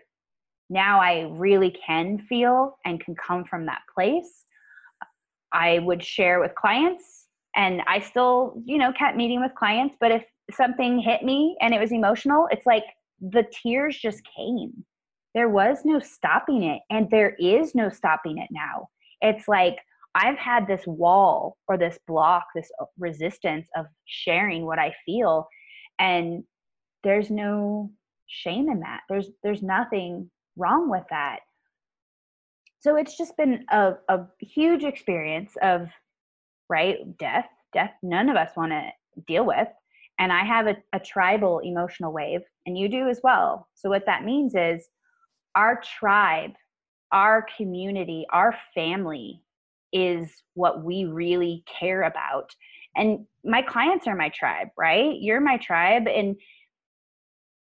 now 0.70 1.00
I 1.00 1.28
really 1.30 1.76
can 1.86 2.18
feel 2.18 2.78
and 2.86 2.98
can 2.98 3.14
come 3.14 3.44
from 3.44 3.66
that 3.66 3.82
place, 3.94 4.45
I 5.56 5.78
would 5.78 6.04
share 6.04 6.38
with 6.38 6.54
clients. 6.54 7.26
And 7.56 7.80
I 7.86 8.00
still, 8.00 8.60
you 8.64 8.76
know, 8.76 8.92
kept 8.92 9.16
meeting 9.16 9.40
with 9.40 9.54
clients. 9.54 9.96
But 9.98 10.12
if 10.12 10.24
something 10.52 10.98
hit 10.98 11.22
me 11.22 11.56
and 11.60 11.72
it 11.72 11.80
was 11.80 11.90
emotional, 11.90 12.46
it's 12.50 12.66
like 12.66 12.84
the 13.20 13.44
tears 13.62 13.98
just 13.98 14.20
came. 14.36 14.84
There 15.34 15.48
was 15.48 15.78
no 15.84 15.98
stopping 15.98 16.62
it. 16.64 16.82
And 16.90 17.10
there 17.10 17.34
is 17.40 17.74
no 17.74 17.88
stopping 17.88 18.36
it 18.36 18.48
now. 18.50 18.88
It's 19.22 19.48
like 19.48 19.78
I've 20.14 20.36
had 20.36 20.66
this 20.66 20.86
wall 20.86 21.56
or 21.66 21.78
this 21.78 21.98
block, 22.06 22.44
this 22.54 22.70
uh, 22.80 22.84
resistance 22.98 23.66
of 23.74 23.86
sharing 24.04 24.66
what 24.66 24.78
I 24.78 24.94
feel. 25.06 25.48
And 25.98 26.44
there's 27.02 27.30
no 27.30 27.90
shame 28.26 28.68
in 28.68 28.80
that. 28.80 29.00
There's 29.08 29.28
there's 29.42 29.62
nothing 29.62 30.30
wrong 30.56 30.90
with 30.90 31.04
that. 31.10 31.40
So 32.86 32.94
it's 32.94 33.16
just 33.18 33.36
been 33.36 33.64
a, 33.70 33.94
a 34.08 34.20
huge 34.38 34.84
experience 34.84 35.56
of 35.60 35.88
right 36.68 36.98
death, 37.18 37.48
death 37.72 37.92
none 38.02 38.28
of 38.28 38.36
us 38.36 38.50
want 38.56 38.70
to 38.72 38.90
deal 39.26 39.44
with 39.44 39.68
and 40.18 40.32
I 40.32 40.44
have 40.44 40.66
a, 40.66 40.76
a 40.92 41.00
tribal 41.00 41.60
emotional 41.60 42.12
wave, 42.12 42.40
and 42.64 42.78
you 42.78 42.88
do 42.88 43.08
as 43.08 43.20
well. 43.22 43.68
So, 43.74 43.88
what 43.88 44.06
that 44.06 44.24
means 44.24 44.54
is 44.54 44.88
our 45.54 45.80
tribe, 45.98 46.52
our 47.12 47.46
community, 47.56 48.26
our 48.30 48.54
family 48.74 49.42
is 49.92 50.30
what 50.54 50.84
we 50.84 51.04
really 51.04 51.64
care 51.78 52.02
about. 52.02 52.54
And 52.94 53.26
my 53.44 53.62
clients 53.62 54.06
are 54.06 54.16
my 54.16 54.30
tribe, 54.30 54.68
right? 54.76 55.16
You're 55.20 55.40
my 55.40 55.58
tribe, 55.58 56.08
and 56.08 56.36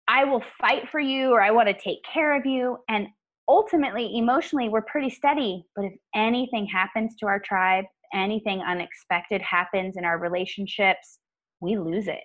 I 0.08 0.26
will 0.26 0.44
fight 0.60 0.90
for 0.90 1.00
you 1.00 1.32
or 1.32 1.42
I 1.42 1.52
want 1.52 1.70
to 1.70 1.74
take 1.74 2.04
care 2.04 2.36
of 2.36 2.46
you. 2.46 2.78
And 2.90 3.08
ultimately, 3.48 4.18
emotionally, 4.18 4.70
we're 4.70 4.82
pretty 4.82 5.10
steady. 5.10 5.66
But 5.76 5.86
if 5.86 5.94
anything 6.16 6.66
happens 6.66 7.16
to 7.18 7.28
our 7.28 7.40
tribe, 7.40 7.86
anything 8.14 8.62
unexpected 8.62 9.42
happens 9.42 9.98
in 9.98 10.06
our 10.06 10.20
relationships, 10.20 11.20
we 11.60 11.78
lose 11.78 12.08
it. 12.08 12.24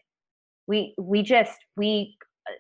We 0.67 0.95
we 0.99 1.23
just 1.23 1.59
we 1.77 2.17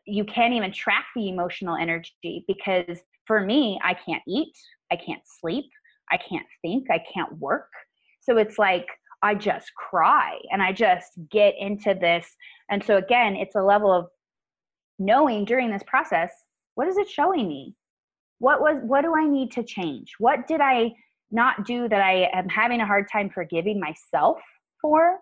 you 0.06 0.24
can't 0.24 0.54
even 0.54 0.72
track 0.72 1.06
the 1.14 1.28
emotional 1.28 1.76
energy 1.76 2.44
because 2.46 2.98
for 3.26 3.40
me 3.40 3.78
i 3.82 3.94
can't 3.94 4.22
eat 4.28 4.52
i 4.92 4.96
can't 4.96 5.22
sleep 5.40 5.64
i 6.10 6.16
can't 6.16 6.46
think 6.62 6.90
i 6.90 7.02
can't 7.12 7.38
work. 7.38 7.68
So 8.20 8.36
it's 8.36 8.58
like 8.58 8.86
i 9.22 9.34
just 9.34 9.72
cry 9.74 10.38
and 10.52 10.62
i 10.62 10.72
just 10.72 11.12
get 11.30 11.54
into 11.58 11.94
this. 11.94 12.26
And 12.70 12.82
so 12.84 12.96
again 12.96 13.36
it's 13.36 13.56
a 13.56 13.62
level 13.62 13.92
of 13.92 14.06
knowing 14.98 15.44
during 15.44 15.70
this 15.70 15.84
process 15.86 16.30
what 16.74 16.88
is 16.88 16.96
it 16.96 17.08
showing 17.08 17.48
me 17.48 17.74
what 18.38 18.60
was 18.60 18.76
what 18.82 19.02
do 19.02 19.14
i 19.16 19.26
need 19.26 19.50
to 19.50 19.62
change 19.62 20.12
what 20.18 20.46
did 20.46 20.60
i 20.60 20.90
not 21.30 21.66
do 21.66 21.88
that 21.88 22.00
i 22.00 22.28
am 22.32 22.48
having 22.48 22.80
a 22.80 22.86
hard 22.86 23.06
time 23.12 23.30
forgiving 23.30 23.80
myself 23.80 24.38
for 24.80 25.18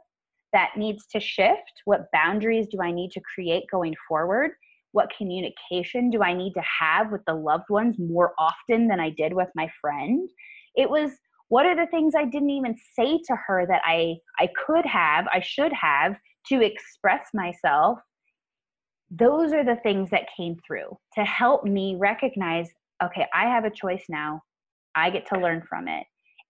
that 0.56 0.70
needs 0.76 1.06
to 1.08 1.20
shift? 1.20 1.82
What 1.84 2.10
boundaries 2.14 2.66
do 2.68 2.78
I 2.82 2.90
need 2.90 3.10
to 3.12 3.20
create 3.34 3.64
going 3.70 3.94
forward? 4.08 4.52
What 4.92 5.12
communication 5.16 6.08
do 6.08 6.22
I 6.22 6.32
need 6.32 6.54
to 6.54 6.62
have 6.80 7.12
with 7.12 7.20
the 7.26 7.34
loved 7.34 7.68
ones 7.68 7.96
more 7.98 8.32
often 8.38 8.88
than 8.88 8.98
I 8.98 9.10
did 9.10 9.34
with 9.34 9.48
my 9.54 9.68
friend? 9.82 10.28
It 10.74 10.88
was 10.88 11.10
what 11.48 11.66
are 11.66 11.76
the 11.76 11.86
things 11.90 12.14
I 12.16 12.24
didn't 12.24 12.50
even 12.50 12.74
say 12.98 13.20
to 13.26 13.36
her 13.46 13.66
that 13.66 13.82
I 13.84 14.16
I 14.40 14.48
could 14.66 14.86
have, 14.86 15.26
I 15.32 15.40
should 15.40 15.72
have 15.74 16.16
to 16.48 16.62
express 16.62 17.26
myself? 17.34 17.98
Those 19.10 19.52
are 19.52 19.64
the 19.64 19.80
things 19.82 20.08
that 20.10 20.34
came 20.34 20.56
through 20.66 20.96
to 21.16 21.24
help 21.24 21.64
me 21.64 21.96
recognize 21.98 22.70
okay, 23.02 23.26
I 23.34 23.44
have 23.44 23.64
a 23.64 23.70
choice 23.70 24.04
now. 24.08 24.42
I 24.94 25.10
get 25.10 25.26
to 25.28 25.38
learn 25.38 25.62
from 25.68 25.88
it. 25.88 26.04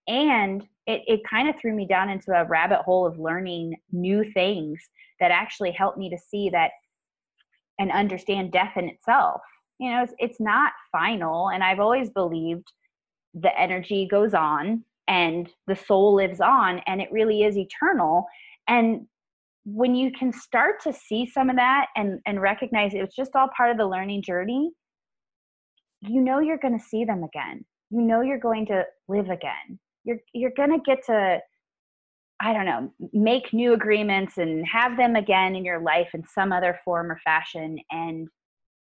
And 0.09 0.62
it, 0.86 1.03
it 1.07 1.20
kind 1.28 1.49
of 1.49 1.57
threw 1.61 1.74
me 1.74 1.86
down 1.86 2.09
into 2.09 2.32
a 2.32 2.44
rabbit 2.44 2.82
hole 2.82 3.07
of 3.07 3.18
learning 3.18 3.76
new 3.90 4.30
things 4.32 4.80
that 5.18 5.30
actually 5.30 5.72
helped 5.72 5.99
me 5.99 6.09
to 6.11 6.18
see 6.18 6.51
that 6.51 6.70
and 7.78 7.90
understand 7.90 8.53
death 8.53 8.72
in 8.76 8.88
itself. 8.88 9.40
You 9.78 9.90
know 9.90 10.03
it's, 10.05 10.14
it's 10.18 10.40
not 10.40 10.72
final 10.90 11.51
and 11.51 11.62
i've 11.62 11.80
always 11.80 12.09
believed 12.09 12.66
the 13.34 13.61
energy 13.61 14.09
goes 14.11 14.32
on 14.32 14.82
and 15.09 15.49
the 15.66 15.76
soul 15.76 16.14
lives 16.14 16.40
on 16.40 16.80
and 16.86 17.01
it 17.01 17.12
really 17.12 17.42
is 17.42 17.57
eternal. 17.57 18.26
And 18.68 19.07
when 19.64 19.94
you 19.94 20.11
can 20.12 20.32
start 20.32 20.80
to 20.82 20.92
see 20.92 21.26
some 21.26 21.51
of 21.51 21.57
that 21.57 21.86
and 21.97 22.20
and 22.26 22.40
recognize 22.40 22.94
it 22.94 23.01
was 23.01 23.14
just 23.14 23.34
all 23.34 23.49
part 23.57 23.70
of 23.70 23.76
the 23.76 23.86
learning 23.86 24.22
journey 24.22 24.70
you 26.09 26.20
know 26.20 26.40
you're 26.40 26.59
going 26.59 26.78
to 26.78 26.84
see 26.84 27.04
them 27.04 27.22
again. 27.22 27.64
You 27.90 28.02
know 28.02 28.20
you're 28.20 28.38
going 28.38 28.66
to 28.66 28.84
live 29.09 29.30
again. 29.30 29.78
You're 30.04 30.18
you're 30.32 30.52
going 30.57 30.70
to 30.70 30.78
get 30.84 31.04
to 31.07 31.40
I 32.40 32.52
don't 32.52 32.66
know, 32.66 32.92
make 33.14 33.54
new 33.54 33.72
agreements 33.72 34.36
and 34.36 34.66
have 34.66 34.98
them 34.98 35.16
again 35.16 35.57
in 35.57 35.64
your 35.64 35.80
life 35.80 36.09
in 36.12 36.22
some 36.22 36.52
other 36.52 36.78
form 36.84 37.11
or 37.11 37.18
fashion. 37.24 37.78
And 37.90 38.28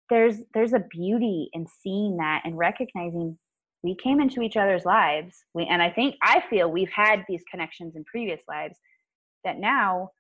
there's 0.10 0.38
there's 0.54 0.74
a 0.74 0.84
beauty 0.90 1.50
in 1.54 1.66
seeing 1.68 2.18
that 2.18 2.42
and 2.44 2.58
recognizing 2.58 3.38
we 3.84 3.96
came 4.02 4.20
into 4.20 4.42
each 4.42 4.58
other's 4.58 4.86
lives. 4.86 5.36
We, 5.54 5.66
and 5.66 5.82
i 5.82 5.90
think 5.90 6.16
i 6.24 6.44
feel 6.50 6.72
we've 6.72 6.92
had 6.92 7.24
these 7.28 7.44
connections 7.50 7.96
in 7.96 8.04
previous 8.04 8.42
lives 8.48 8.78
that 9.44 9.60
now 9.60 10.12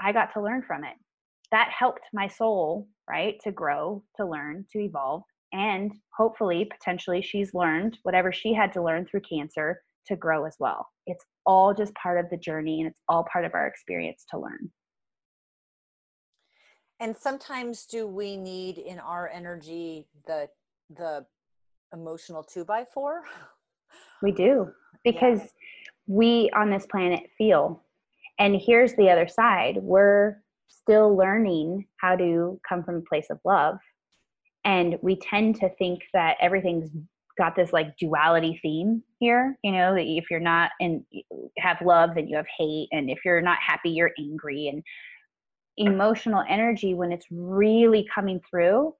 i 0.00 0.12
got 0.12 0.32
to 0.34 0.42
learn 0.42 0.62
from 0.62 0.84
it. 0.84 0.94
That 1.50 1.70
helped 1.76 2.02
my 2.12 2.28
soul 2.28 2.88
right 3.08 3.38
to 3.44 3.52
grow 3.52 4.02
to 4.16 4.26
learn 4.26 4.66
to 4.72 4.80
evolve 4.80 5.22
and 5.52 5.92
hopefully 6.16 6.68
potentially 6.70 7.22
she's 7.22 7.54
learned 7.54 7.98
whatever 8.02 8.32
she 8.32 8.52
had 8.52 8.72
to 8.72 8.82
learn 8.82 9.06
through 9.06 9.20
cancer 9.20 9.82
to 10.06 10.16
grow 10.16 10.44
as 10.44 10.56
well. 10.58 10.88
It's 11.06 11.24
all 11.44 11.74
just 11.74 11.94
part 11.94 12.18
of 12.18 12.30
the 12.30 12.36
journey 12.36 12.80
and 12.80 12.90
it's 12.90 13.00
all 13.08 13.26
part 13.32 13.44
of 13.44 13.54
our 13.54 13.66
experience 13.66 14.24
to 14.30 14.38
learn. 14.38 14.70
And 17.00 17.16
sometimes 17.16 17.84
do 17.86 18.06
we 18.06 18.36
need 18.36 18.78
in 18.78 18.98
our 18.98 19.28
energy 19.28 20.06
the 20.26 20.48
the 20.96 21.26
emotional 21.92 22.42
two 22.42 22.64
by 22.64 22.84
four? 22.92 23.22
We 24.22 24.32
do. 24.32 24.68
Because 25.04 25.40
yeah. 25.40 25.46
we 26.06 26.50
on 26.54 26.70
this 26.70 26.86
planet 26.86 27.28
feel. 27.36 27.82
And 28.38 28.56
here's 28.56 28.94
the 28.94 29.10
other 29.10 29.28
side. 29.28 29.78
We're 29.80 30.42
still 30.68 31.16
learning 31.16 31.86
how 31.98 32.16
to 32.16 32.60
come 32.68 32.82
from 32.82 32.96
a 32.96 33.00
place 33.02 33.26
of 33.30 33.38
love. 33.44 33.78
And 34.66 34.98
we 35.00 35.16
tend 35.16 35.56
to 35.60 35.70
think 35.76 36.02
that 36.12 36.36
everything's 36.40 36.90
got 37.38 37.54
this 37.54 37.72
like 37.72 37.96
duality 37.98 38.58
theme 38.62 39.02
here 39.20 39.58
you 39.62 39.70
know 39.70 39.94
that 39.94 40.06
if 40.06 40.24
you're 40.30 40.40
not 40.40 40.70
and 40.80 41.04
have 41.58 41.76
love 41.84 42.10
then 42.14 42.26
you 42.26 42.36
have 42.36 42.46
hate. 42.58 42.88
And 42.92 43.08
if 43.10 43.18
you're 43.24 43.40
not 43.40 43.58
happy 43.58 43.90
you're 43.90 44.12
angry. 44.18 44.68
And 44.68 44.82
emotional 45.78 46.42
energy 46.48 46.94
when 46.94 47.12
it's 47.12 47.26
really 47.30 48.06
coming 48.12 48.40
through 48.50 48.94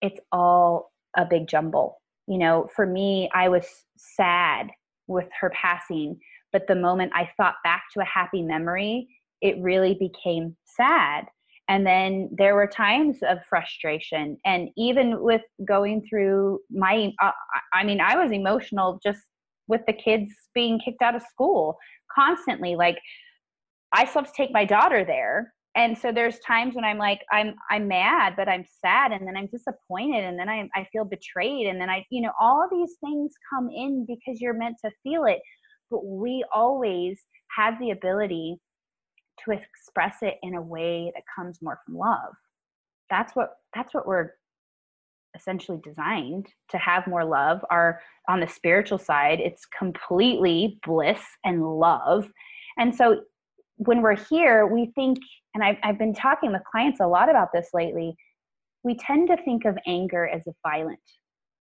it's 0.00 0.20
all 0.30 0.92
a 1.16 1.24
big 1.24 1.48
jumble. 1.48 2.00
You 2.28 2.38
know 2.38 2.68
for 2.74 2.86
me 2.86 3.28
i 3.34 3.48
was 3.48 3.66
sad 3.96 4.70
with 5.08 5.26
her 5.40 5.50
passing 5.50 6.18
but 6.52 6.68
the 6.68 6.76
moment 6.76 7.12
i 7.14 7.28
thought 7.36 7.56
back 7.64 7.82
to 7.92 8.00
a 8.00 8.04
happy 8.04 8.42
memory 8.42 9.08
it 9.40 9.56
really 9.60 9.94
became 9.94 10.56
sad 10.64 11.26
and 11.68 11.86
then 11.86 12.28
there 12.36 12.54
were 12.54 12.66
times 12.66 13.18
of 13.22 13.38
frustration 13.48 14.36
and 14.44 14.68
even 14.76 15.22
with 15.22 15.42
going 15.66 16.04
through 16.08 16.58
my 16.70 17.12
uh, 17.22 17.30
i 17.72 17.84
mean 17.84 18.00
i 18.00 18.16
was 18.16 18.32
emotional 18.32 18.98
just 19.02 19.20
with 19.68 19.80
the 19.86 19.92
kids 19.92 20.30
being 20.54 20.78
kicked 20.84 21.02
out 21.02 21.14
of 21.14 21.22
school 21.22 21.76
constantly 22.14 22.74
like 22.74 22.98
i 23.92 24.04
still 24.04 24.22
have 24.22 24.32
to 24.32 24.36
take 24.36 24.52
my 24.52 24.64
daughter 24.64 25.04
there. 25.04 25.52
And 25.74 25.96
so 25.96 26.12
there's 26.12 26.38
times 26.40 26.74
when 26.74 26.84
i'm 26.84 26.98
like 26.98 27.20
i'm 27.32 27.54
i'm 27.70 27.88
mad 27.88 28.34
but 28.36 28.46
i'm 28.46 28.66
sad 28.84 29.10
and 29.12 29.26
then 29.26 29.38
i'm 29.38 29.46
disappointed 29.46 30.22
and 30.22 30.38
then 30.38 30.46
i, 30.50 30.68
I 30.74 30.86
feel 30.92 31.06
betrayed 31.06 31.66
and 31.66 31.80
then 31.80 31.88
i 31.88 32.04
you 32.10 32.20
know 32.20 32.32
all 32.38 32.68
these 32.70 32.96
things 33.02 33.32
come 33.48 33.70
in 33.70 34.04
because 34.06 34.38
you're 34.38 34.52
meant 34.52 34.76
to 34.84 34.90
feel 35.02 35.24
it. 35.24 35.40
But 35.90 36.04
we 36.04 36.44
always 36.54 37.20
have 37.56 37.78
the 37.78 37.90
ability 37.90 38.58
to 39.44 39.52
express 39.52 40.16
it 40.22 40.36
in 40.42 40.54
a 40.54 40.62
way 40.62 41.12
that 41.14 41.24
comes 41.34 41.60
more 41.62 41.80
from 41.84 41.96
love. 41.96 42.34
That's 43.10 43.34
what 43.34 43.56
that's 43.74 43.94
what 43.94 44.06
we're 44.06 44.30
essentially 45.34 45.80
designed 45.82 46.46
to 46.70 46.78
have 46.78 47.06
more 47.06 47.24
love. 47.24 47.64
Are 47.70 48.00
on 48.28 48.40
the 48.40 48.48
spiritual 48.48 48.98
side 48.98 49.40
it's 49.40 49.66
completely 49.66 50.78
bliss 50.84 51.22
and 51.44 51.62
love. 51.78 52.28
And 52.78 52.94
so 52.94 53.22
when 53.76 54.02
we're 54.02 54.16
here, 54.16 54.66
we 54.66 54.92
think, 54.94 55.18
and 55.54 55.64
I've, 55.64 55.76
I've 55.82 55.98
been 55.98 56.14
talking 56.14 56.52
with 56.52 56.62
clients 56.70 57.00
a 57.00 57.06
lot 57.06 57.28
about 57.28 57.48
this 57.52 57.68
lately, 57.74 58.14
we 58.84 58.96
tend 58.96 59.28
to 59.28 59.36
think 59.44 59.64
of 59.64 59.78
anger 59.86 60.26
as 60.28 60.42
a 60.46 60.52
violent 60.66 61.00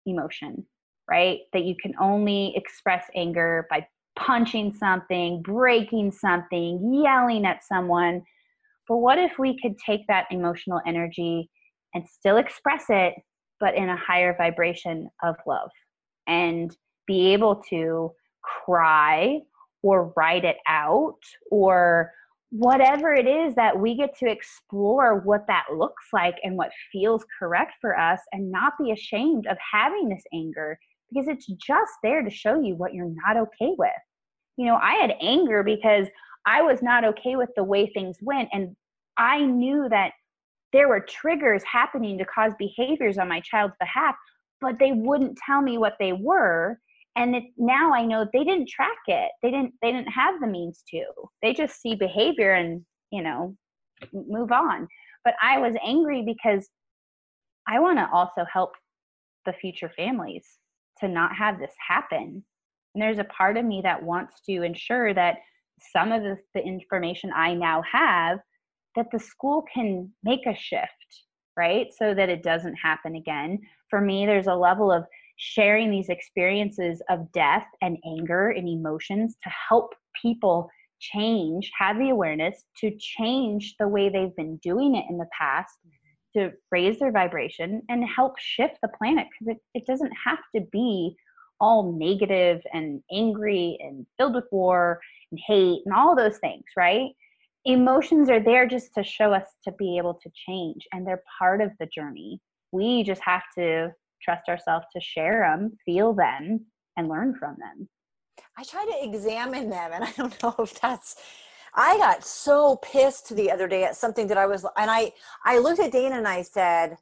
emotion, 0.06 0.66
right? 1.10 1.40
That 1.52 1.64
you 1.64 1.74
can 1.80 1.94
only 2.00 2.54
express 2.56 3.04
anger 3.14 3.66
by 3.70 3.86
punching 4.18 4.74
something, 4.74 5.42
breaking 5.42 6.12
something, 6.12 7.02
yelling 7.02 7.46
at 7.46 7.64
someone. 7.64 8.22
But 8.88 8.98
what 8.98 9.18
if 9.18 9.38
we 9.38 9.58
could 9.60 9.76
take 9.78 10.06
that 10.08 10.26
emotional 10.30 10.80
energy 10.86 11.50
and 11.94 12.06
still 12.08 12.36
express 12.36 12.84
it, 12.88 13.14
but 13.60 13.74
in 13.74 13.88
a 13.88 13.96
higher 13.96 14.34
vibration 14.36 15.08
of 15.22 15.36
love 15.46 15.70
and 16.26 16.76
be 17.06 17.32
able 17.32 17.56
to 17.70 18.12
cry 18.42 19.40
or 19.82 20.12
write 20.16 20.44
it 20.44 20.58
out 20.66 21.18
or 21.50 22.12
whatever 22.50 23.12
it 23.12 23.26
is 23.26 23.54
that 23.54 23.78
we 23.78 23.94
get 23.94 24.16
to 24.18 24.30
explore 24.30 25.20
what 25.20 25.46
that 25.46 25.66
looks 25.74 26.06
like 26.12 26.36
and 26.42 26.56
what 26.56 26.70
feels 26.90 27.24
correct 27.38 27.74
for 27.80 27.98
us 27.98 28.20
and 28.32 28.50
not 28.50 28.72
be 28.82 28.90
ashamed 28.90 29.46
of 29.46 29.56
having 29.72 30.08
this 30.08 30.22
anger 30.32 30.78
because 31.10 31.28
it's 31.28 31.46
just 31.46 31.92
there 32.02 32.22
to 32.22 32.30
show 32.30 32.60
you 32.60 32.74
what 32.74 32.94
you're 32.94 33.12
not 33.26 33.36
okay 33.36 33.74
with. 33.76 33.90
You 34.59 34.66
know, 34.66 34.76
I 34.76 34.94
had 34.94 35.14
anger 35.22 35.62
because 35.62 36.06
I 36.44 36.61
was 36.61 36.82
not 36.82 37.04
okay 37.04 37.36
with 37.36 37.48
the 37.56 37.64
way 37.64 37.86
things 37.86 38.18
went 38.20 38.50
and 38.52 38.76
I 39.16 39.44
knew 39.44 39.88
that 39.88 40.12
there 40.74 40.88
were 40.88 41.00
triggers 41.00 41.62
happening 41.64 42.18
to 42.18 42.26
cause 42.26 42.52
behaviors 42.59 43.16
on 43.16 43.28
my 43.28 43.40
child's 43.40 43.74
behalf, 43.80 44.14
but 44.61 44.78
they 44.78 44.92
wouldn't 44.92 45.38
tell 45.46 45.62
me 45.62 45.78
what 45.78 45.94
they 45.98 46.12
were 46.12 46.78
and 47.18 47.34
it, 47.34 47.44
now 47.56 47.92
i 47.92 48.04
know 48.04 48.26
they 48.32 48.44
didn't 48.44 48.68
track 48.68 48.98
it. 49.06 49.30
They 49.42 49.50
didn't 49.50 49.74
they 49.82 49.92
didn't 49.92 50.12
have 50.12 50.40
the 50.40 50.46
means 50.46 50.82
to. 50.90 51.04
They 51.42 51.52
just 51.52 51.80
see 51.80 51.94
behavior 51.94 52.52
and 52.52 52.84
you 53.11 53.22
know 53.22 53.56
move 54.12 54.52
on. 54.52 54.88
But 55.24 55.34
i 55.42 55.59
was 55.59 55.74
angry 55.84 56.22
because 56.24 56.68
i 57.66 57.78
want 57.80 57.98
to 57.98 58.09
also 58.12 58.44
help 58.50 58.70
the 59.44 59.52
future 59.52 59.90
families 59.96 60.46
to 61.00 61.09
not 61.09 61.34
have 61.34 61.59
this 61.59 61.74
happen 61.86 62.44
and 62.99 63.03
there's 63.03 63.18
a 63.18 63.24
part 63.24 63.57
of 63.57 63.64
me 63.64 63.80
that 63.82 64.03
wants 64.03 64.40
to 64.42 64.62
ensure 64.62 65.14
that 65.14 65.36
some 65.92 66.11
of 66.11 66.22
the, 66.22 66.36
the 66.55 66.62
information 66.62 67.30
i 67.34 67.55
now 67.55 67.82
have 67.90 68.38
that 68.96 69.07
the 69.12 69.18
school 69.18 69.64
can 69.72 70.11
make 70.24 70.44
a 70.46 70.55
shift 70.55 71.24
right? 71.59 71.88
So 71.99 72.14
that 72.14 72.28
it 72.28 72.42
doesn't 72.42 72.76
happen 72.76 73.16
again. 73.16 73.59
For 73.90 74.01
me 74.01 74.24
there's 74.24 74.46
a 74.46 74.55
level 74.55 74.92
of 74.92 75.05
sharing 75.36 75.90
these 75.90 76.09
experiences 76.09 77.03
of 77.11 77.30
death 77.32 77.66
and 77.82 77.99
anger 78.07 78.51
and 78.51 78.68
emotions 78.68 79.36
to 79.42 79.51
help 79.68 79.92
people 80.20 80.70
change, 81.01 81.70
have 81.78 81.99
the 81.99 82.11
awareness 82.11 82.64
to 82.80 82.96
change 82.99 83.74
the 83.78 83.88
way 83.88 84.09
they've 84.09 84.34
been 84.36 84.57
doing 84.59 84.94
it 84.94 85.05
in 85.11 85.18
the 85.18 85.28
past 85.38 85.74
to 86.36 86.53
raise 86.70 86.99
their 86.99 87.12
vibration 87.12 87.82
and 87.88 88.05
help 88.05 88.38
shift 88.38 88.78
the 88.82 88.88
planet 88.99 89.26
because 89.30 89.57
it, 89.57 89.80
it 89.80 89.86
doesn't 89.86 90.12
have 90.24 90.38
to 90.55 90.62
be 90.72 91.16
all 91.61 91.92
negative 91.92 92.61
and 92.72 93.02
angry 93.12 93.78
and 93.80 94.06
filled 94.16 94.34
with 94.34 94.44
war 94.50 95.00
and 95.30 95.40
hate 95.46 95.82
and 95.84 95.94
all 95.94 96.14
those 96.14 96.38
things, 96.38 96.64
right? 96.76 97.11
Emotions 97.64 98.30
are 98.30 98.40
there 98.40 98.66
just 98.66 98.94
to 98.94 99.02
show 99.02 99.32
us 99.32 99.46
to 99.64 99.72
be 99.72 99.98
able 99.98 100.14
to 100.14 100.30
change 100.46 100.86
and 100.92 101.06
they're 101.06 101.22
part 101.38 101.61
of 101.61 101.70
the 101.78 101.86
journey. 101.86 102.40
We 102.72 103.02
just 103.02 103.22
have 103.22 103.42
to 103.56 103.92
trust 104.22 104.48
ourselves 104.48 104.86
to 104.94 105.00
share 105.00 105.40
them, 105.40 105.76
feel 105.84 106.12
them, 106.12 106.66
and 106.96 107.09
learn 107.09 107.34
from 107.38 107.56
them. 107.59 107.88
I 108.56 108.64
try 108.64 108.84
to 108.84 109.04
examine 109.04 109.70
them, 109.70 109.92
and 109.92 110.04
I 110.04 110.12
don't 110.12 110.42
know 110.42 110.54
if 110.59 110.80
that's. 110.80 111.16
I 111.74 111.96
got 111.98 112.24
so 112.24 112.76
pissed 112.76 113.34
the 113.36 113.50
other 113.50 113.68
day 113.68 113.84
at 113.84 113.96
something 113.96 114.26
that 114.28 114.38
I 114.38 114.46
was, 114.46 114.64
and 114.76 114.90
I 114.90 115.12
I 115.44 115.59
looked 115.59 115.80
at 115.80 115.92
Dana 115.92 116.16
and 116.16 116.26
I 116.26 116.42
said, 116.42 116.96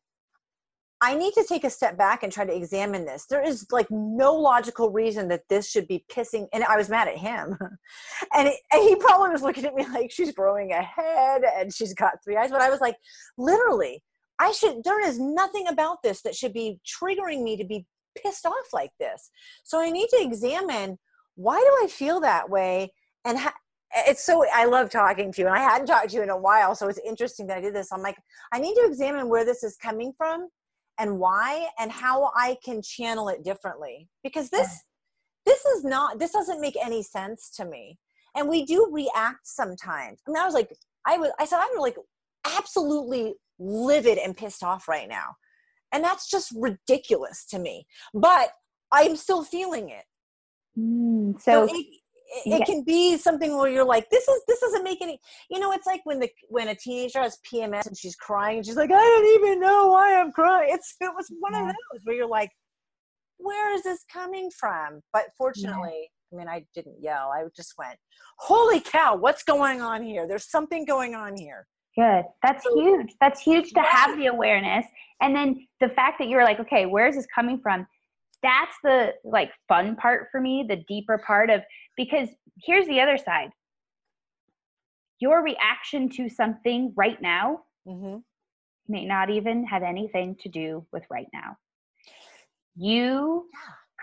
I 1.03 1.14
need 1.14 1.34
to 1.34 1.44
take 1.47 1.64
a 1.64 1.70
step 1.70 1.99
back 1.99 2.22
and 2.22 2.32
try 2.32 2.47
to 2.47 2.57
examine 2.57 3.05
this. 3.05 3.26
There 3.26 3.42
is 3.42 3.66
like 3.70 3.90
no 3.90 4.34
logical 4.34 4.90
reason 4.90 5.28
that 5.28 5.42
this 5.51 5.70
should 5.70 5.86
be 5.86 6.05
pissing. 6.11 6.47
And 6.55 6.64
I 6.64 6.76
was 6.76 6.88
mad 6.88 7.09
at 7.09 7.18
him. 7.18 7.59
and, 8.34 8.49
it, 8.49 8.55
and, 8.72 8.82
he 8.82 8.97
probably 8.97 9.30
was 9.30 9.42
looking 9.42 9.66
at 9.66 9.74
me 9.74 9.86
like 9.92 10.11
she's 10.11 10.32
growing 10.32 10.72
a 10.72 10.82
head 10.82 11.42
and 11.57 11.72
she's 11.72 11.92
got 11.92 12.24
three 12.24 12.36
eyes. 12.36 12.51
But 12.51 12.62
I 12.62 12.70
was 12.70 12.80
like, 12.80 12.97
literally, 13.36 14.03
I 14.38 14.53
should, 14.53 14.84
there 14.84 15.07
is 15.07 15.18
nothing 15.18 15.66
about 15.68 16.03
this 16.03 16.22
that 16.22 16.34
should 16.34 16.55
be 16.55 16.80
triggering 16.86 17.42
me 17.42 17.59
to 17.59 17.64
be 17.64 17.86
pissed 18.16 18.47
off 18.47 18.72
like 18.72 18.92
this. 18.99 19.30
So 19.64 19.80
I 19.80 19.90
need 19.90 20.09
to 20.09 20.22
examine 20.22 20.99
why 21.34 21.59
do 21.59 21.84
I 21.84 21.88
feel 21.88 22.20
that 22.20 22.49
way? 22.49 22.90
And 23.26 23.38
it's 23.94 24.24
so, 24.24 24.47
I 24.51 24.64
love 24.64 24.88
talking 24.88 25.30
to 25.32 25.42
you 25.42 25.47
and 25.47 25.57
I 25.57 25.61
hadn't 25.61 25.88
talked 25.88 26.09
to 26.11 26.16
you 26.16 26.22
in 26.22 26.30
a 26.30 26.38
while. 26.38 26.74
So 26.74 26.88
it's 26.88 27.01
interesting 27.07 27.47
that 27.49 27.59
I 27.59 27.61
did 27.61 27.74
this. 27.74 27.92
I'm 27.92 28.01
like, 28.01 28.16
I 28.53 28.59
need 28.59 28.74
to 28.76 28.86
examine 28.86 29.28
where 29.28 29.44
this 29.44 29.62
is 29.62 29.76
coming 29.76 30.14
from 30.16 30.49
and 30.99 31.18
why 31.18 31.68
and 31.78 31.90
how 31.90 32.30
I 32.34 32.57
can 32.64 32.82
channel 32.82 33.28
it 33.28 33.44
differently 33.44 34.09
because 34.22 34.51
this, 34.51 34.82
this 35.44 35.64
is 35.64 35.84
not, 35.84 36.18
this 36.18 36.32
doesn't 36.32 36.61
make 36.61 36.76
any 36.82 37.03
sense 37.03 37.51
to 37.57 37.64
me. 37.64 37.99
And 38.34 38.49
we 38.49 38.64
do 38.64 38.90
react 38.92 39.47
sometimes. 39.47 40.20
I 40.26 40.30
mean, 40.30 40.42
I 40.42 40.44
was 40.44 40.55
like, 40.55 40.70
I 41.07 41.16
was, 41.16 41.30
I 41.38 41.47
said, 41.47 41.61
I'm 41.61 41.78
like 41.78 41.97
absolutely 42.57 43.34
livid 43.59 44.18
and 44.18 44.36
pissed 44.36 44.62
off 44.62 44.88
right 44.88 45.09
now. 45.09 45.36
And 45.92 46.05
that's 46.05 46.28
just 46.28 46.53
ridiculous 46.57 47.47
to 47.51 47.59
me. 47.59 47.86
But 48.12 48.51
I'm 48.92 49.16
still 49.16 49.44
feeling 49.44 49.90
it. 49.90 50.05
Mm, 50.78 51.40
so, 51.40 51.66
so, 51.66 51.74
it, 51.74 51.86
it, 52.45 52.61
yeah. 52.61 52.64
can 52.64 52.82
be 52.82 53.16
something 53.16 53.57
where 53.57 53.70
you're 53.70 53.84
like, 53.84 54.09
this 54.11 54.26
is 54.26 54.43
this 54.47 54.61
doesn't 54.61 54.84
make 54.84 55.01
any. 55.03 55.18
You 55.51 55.59
know, 55.59 55.72
it's 55.72 55.87
like 55.87 56.01
when 56.05 56.20
the 56.20 56.28
when 56.49 56.68
a 56.68 56.74
teenager 56.74 57.20
has 57.20 57.39
PMS 57.51 57.87
and 57.87 57.97
she's 57.97 58.16
crying 58.16 58.59
and 58.59 58.66
she's 58.66 58.76
like, 58.76 58.91
I 58.91 58.95
don't 58.95 59.45
even 59.45 59.61
know 59.61 59.89
why 59.89 60.20
I'm 60.20 60.32
crying. 60.32 60.70
It's 60.72 60.95
it 61.01 61.12
was 61.14 61.30
one 61.41 61.53
yeah. 61.53 61.62
of 61.62 61.66
those 61.66 62.01
where 62.05 62.16
you're 62.16 62.28
like, 62.28 62.51
where 63.39 63.74
is 63.74 63.82
this 63.82 64.05
coming 64.12 64.51
from? 64.59 65.01
But 65.12 65.24
fortunately, 65.37 66.11
yeah. 66.32 66.37
I 66.37 66.39
mean, 66.39 66.49
I 66.49 66.64
didn't 66.74 66.97
yell. 67.01 67.30
I 67.34 67.45
just 67.55 67.74
went, 67.78 67.99
holy 68.39 68.80
cow, 68.80 69.16
what's 69.16 69.43
going 69.43 69.80
on 69.80 70.03
here? 70.03 70.26
There's 70.26 70.51
something 70.51 70.84
going 70.84 71.14
on 71.14 71.37
here. 71.37 71.66
Good. 71.97 72.24
That's 72.43 72.66
huge. 72.74 73.14
That's 73.20 73.41
huge 73.41 73.70
to 73.70 73.80
have 73.80 74.18
the 74.18 74.26
awareness. 74.26 74.84
And 75.22 75.34
then 75.34 75.66
the 75.80 75.89
fact 75.89 76.18
that 76.18 76.28
you're 76.28 76.45
like, 76.45 76.61
okay, 76.61 76.84
where 76.84 77.07
is 77.07 77.16
this 77.16 77.26
coming 77.34 77.59
from? 77.59 77.87
That's 78.43 78.76
the 78.82 79.14
like 79.24 79.51
fun 79.68 79.97
part 79.97 80.28
for 80.30 80.41
me, 80.41 80.64
the 80.68 80.84
deeper 80.89 81.18
part 81.18 81.51
of 81.51 81.62
because 81.97 82.28
here's 82.62 82.87
the 82.87 83.01
other 83.01 83.18
side. 83.18 83.51
Your 85.18 85.43
reaction 85.43 86.09
to 86.11 86.28
something 86.28 86.93
right 86.97 87.20
now 87.20 87.61
mm-hmm. 87.87 88.18
may 88.89 89.07
not 89.07 89.30
even 89.30 89.64
have 89.64 89.82
anything 89.82 90.37
to 90.41 90.49
do 90.49 90.87
with 90.93 91.05
right 91.11 91.28
now. 91.32 91.57
You 92.76 93.49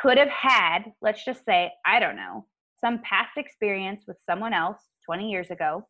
could 0.01 0.17
have 0.17 0.29
had, 0.29 0.91
let's 1.01 1.23
just 1.23 1.45
say, 1.45 1.71
I 1.85 1.99
don't 1.99 2.15
know, 2.15 2.47
some 2.81 2.99
past 3.03 3.37
experience 3.37 4.05
with 4.07 4.17
someone 4.27 4.53
else 4.53 4.79
20 5.05 5.29
years 5.29 5.51
ago 5.51 5.85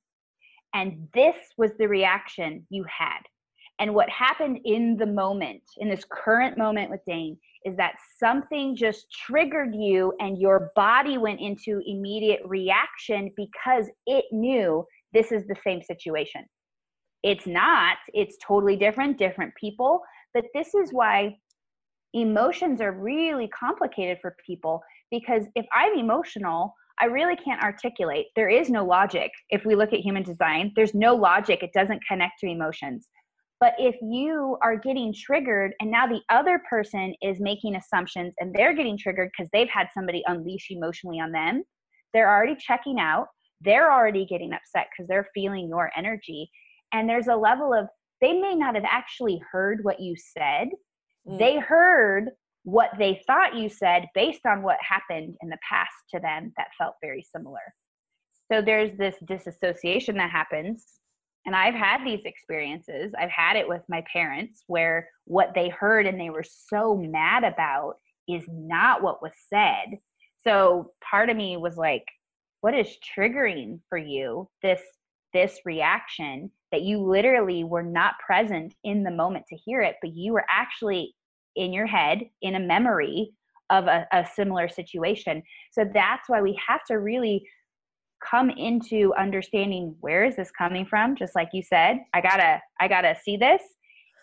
and 0.74 1.08
this 1.14 1.36
was 1.58 1.72
the 1.78 1.88
reaction 1.88 2.66
you 2.70 2.86
had. 2.86 3.20
And 3.80 3.94
what 3.94 4.10
happened 4.10 4.60
in 4.66 4.98
the 4.98 5.06
moment, 5.06 5.62
in 5.78 5.90
this 5.90 6.06
current 6.10 6.58
moment 6.58 6.90
with 6.90 7.02
Dane, 7.08 7.38
is 7.66 7.76
that 7.78 7.94
something 8.20 8.76
just 8.76 9.06
triggered 9.12 9.74
you 9.76 10.14
and 10.20 10.38
your 10.38 10.72
body 10.76 11.18
went 11.18 11.40
into 11.40 11.82
immediate 11.86 12.42
reaction 12.46 13.32
because 13.36 13.90
it 14.06 14.26
knew 14.32 14.86
this 15.14 15.32
is 15.32 15.46
the 15.48 15.56
same 15.64 15.82
situation. 15.82 16.44
It's 17.24 17.48
not, 17.48 17.98
it's 18.14 18.38
totally 18.46 18.76
different, 18.76 19.18
different 19.18 19.54
people. 19.56 20.02
But 20.34 20.46
this 20.54 20.74
is 20.74 20.92
why 20.92 21.38
emotions 22.14 22.82
are 22.82 22.92
really 22.92 23.48
complicated 23.48 24.18
for 24.22 24.36
people 24.46 24.82
because 25.10 25.46
if 25.56 25.66
I'm 25.74 25.98
emotional, 25.98 26.74
I 27.00 27.06
really 27.06 27.36
can't 27.36 27.62
articulate. 27.62 28.28
There 28.36 28.50
is 28.50 28.70
no 28.70 28.86
logic. 28.86 29.32
If 29.50 29.66
we 29.66 29.76
look 29.76 29.94
at 29.94 30.00
human 30.00 30.24
design, 30.24 30.72
there's 30.76 30.94
no 30.94 31.16
logic. 31.16 31.64
It 31.64 31.74
doesn't 31.74 32.02
connect 32.08 32.40
to 32.40 32.48
emotions. 32.48 33.08
But 33.64 33.76
if 33.78 33.96
you 34.02 34.58
are 34.62 34.76
getting 34.76 35.14
triggered 35.14 35.74
and 35.80 35.90
now 35.90 36.06
the 36.06 36.20
other 36.30 36.62
person 36.70 37.16
is 37.22 37.40
making 37.40 37.78
assumptions 37.78 38.34
and 38.40 38.54
they're 38.54 38.74
getting 38.74 38.98
triggered 38.98 39.30
because 39.32 39.50
they've 39.54 39.70
had 39.70 39.88
somebody 39.94 40.22
unleash 40.28 40.68
emotionally 40.70 41.22
on 41.22 41.32
them, 41.32 41.64
they're 42.14 42.30
already 42.30 42.58
checking 42.60 43.00
out. 43.00 43.28
They're 43.62 43.90
already 43.90 44.26
getting 44.26 44.52
upset 44.52 44.88
because 44.92 45.08
they're 45.08 45.30
feeling 45.34 45.70
your 45.70 45.92
energy. 45.96 46.52
And 46.92 47.08
there's 47.08 47.28
a 47.28 47.38
level 47.38 47.74
of 47.74 47.88
they 48.20 48.34
may 48.34 48.54
not 48.54 48.76
have 48.76 48.84
actually 48.86 49.42
heard 49.50 49.80
what 49.84 50.02
you 50.02 50.18
said. 50.18 50.68
Mm. 51.26 51.40
They 51.40 51.58
heard 51.58 52.32
what 52.64 52.90
they 53.00 53.24
thought 53.26 53.56
you 53.56 53.70
said 53.70 54.08
based 54.14 54.46
on 54.46 54.62
what 54.62 54.78
happened 54.82 55.38
in 55.42 55.48
the 55.48 55.58
past 55.70 55.94
to 56.14 56.20
them 56.20 56.52
that 56.58 56.68
felt 56.78 56.96
very 57.02 57.26
similar. 57.34 57.64
So 58.52 58.62
there's 58.62 58.98
this 58.98 59.16
disassociation 59.26 60.18
that 60.18 60.32
happens. 60.32 60.86
And 61.46 61.56
I've 61.56 61.74
had 61.74 62.06
these 62.06 62.24
experiences. 62.26 63.14
I've 63.20 63.30
had 63.30 63.58
it 63.58 63.68
with 63.68 63.82
my 63.90 64.04
parents 64.12 64.64
where 64.68 65.10
what 65.26 65.54
they 65.54 65.70
heard 65.70 66.06
and 66.06 66.20
they 66.20 66.30
were 66.30 66.44
so 66.44 66.96
mad 66.96 67.44
about 67.44 67.96
is 68.28 68.44
not 68.48 69.04
what 69.04 69.22
was 69.22 69.34
said. 69.50 70.00
So 70.44 70.92
part 71.04 71.30
of 71.30 71.38
me 71.38 71.58
was 71.58 71.76
like, 71.78 72.06
what 72.62 72.74
is 72.74 72.98
triggering 73.18 73.80
for 73.90 73.98
you 73.98 74.50
this 74.62 74.82
this 75.34 75.60
reaction 75.66 76.50
that 76.72 76.84
you 76.84 77.00
literally 77.00 77.64
were 77.64 77.84
not 77.84 78.14
present 78.26 78.74
in 78.84 79.04
the 79.04 79.12
moment 79.12 79.46
to 79.48 79.56
hear 79.56 79.82
it, 79.82 79.96
but 80.00 80.16
you 80.16 80.32
were 80.32 80.46
actually 80.50 81.14
in 81.56 81.74
your 81.74 81.88
head 81.88 82.22
in 82.42 82.56
a 82.56 82.60
memory 82.60 83.32
of 83.70 83.88
a, 83.88 84.08
a 84.14 84.26
similar 84.36 84.70
situation. 84.70 85.42
So 85.72 85.90
that's 85.92 86.30
why 86.30 86.42
we 86.42 86.60
have 86.68 86.82
to 86.86 86.96
really 87.00 87.48
come 88.30 88.50
into 88.50 89.14
understanding 89.18 89.96
where 90.00 90.24
is 90.24 90.36
this 90.36 90.52
coming 90.52 90.86
from 90.86 91.16
just 91.16 91.36
like 91.36 91.50
you 91.54 91.62
said 91.62 91.98
i 92.14 92.22
gotta 92.22 92.62
i 92.80 92.88
gotta 92.88 93.16
see 93.24 93.38
this. 93.38 93.62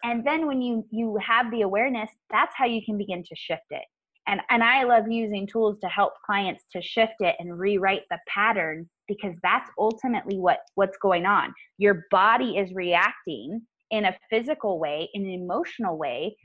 And 0.03 0.26
then 0.26 0.46
when 0.46 0.62
you 0.62 0.84
you 0.90 1.18
have 1.24 1.51
the 1.51 1.62
awareness 1.62 2.11
that's 2.30 2.55
how 2.57 2.66
you 2.66 2.80
can 2.84 2.96
begin 2.96 3.22
to 3.22 3.36
shift 3.36 3.70
it. 3.70 3.84
And 4.26 4.40
and 4.51 4.62
i 4.62 4.84
love 4.84 5.09
using 5.09 5.46
tools 5.46 5.78
to 5.80 5.88
help 5.88 6.14
clients 6.24 6.64
to 6.72 6.82
shift 6.82 7.20
it 7.20 7.36
and 7.38 7.59
rewrite 7.59 8.03
the 8.11 8.18
pattern 8.28 8.88
because 9.09 9.34
that's 9.42 9.70
ultimately 9.78 10.38
what 10.38 10.61
what's 10.74 10.96
going 10.98 11.26
on. 11.26 11.53
Your 11.78 12.07
body 12.11 12.57
is 12.57 12.72
reacting 12.72 13.61
in 13.90 14.05
a 14.07 14.16
physical 14.30 14.78
way 14.78 15.09
in 15.14 15.22
an 15.22 15.30
emotional 15.30 15.98
way 15.98 16.36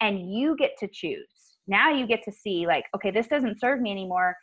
and 0.00 0.32
you 0.32 0.56
get 0.56 0.72
to 0.80 0.88
choose. 0.88 1.56
Now 1.66 1.90
you 1.90 2.06
get 2.06 2.22
to 2.24 2.32
see 2.32 2.66
like 2.66 2.84
okay 2.94 3.10
this 3.10 3.28
doesn't 3.28 3.60
serve 3.60 3.80
me 3.80 3.90
anymore. 3.90 4.36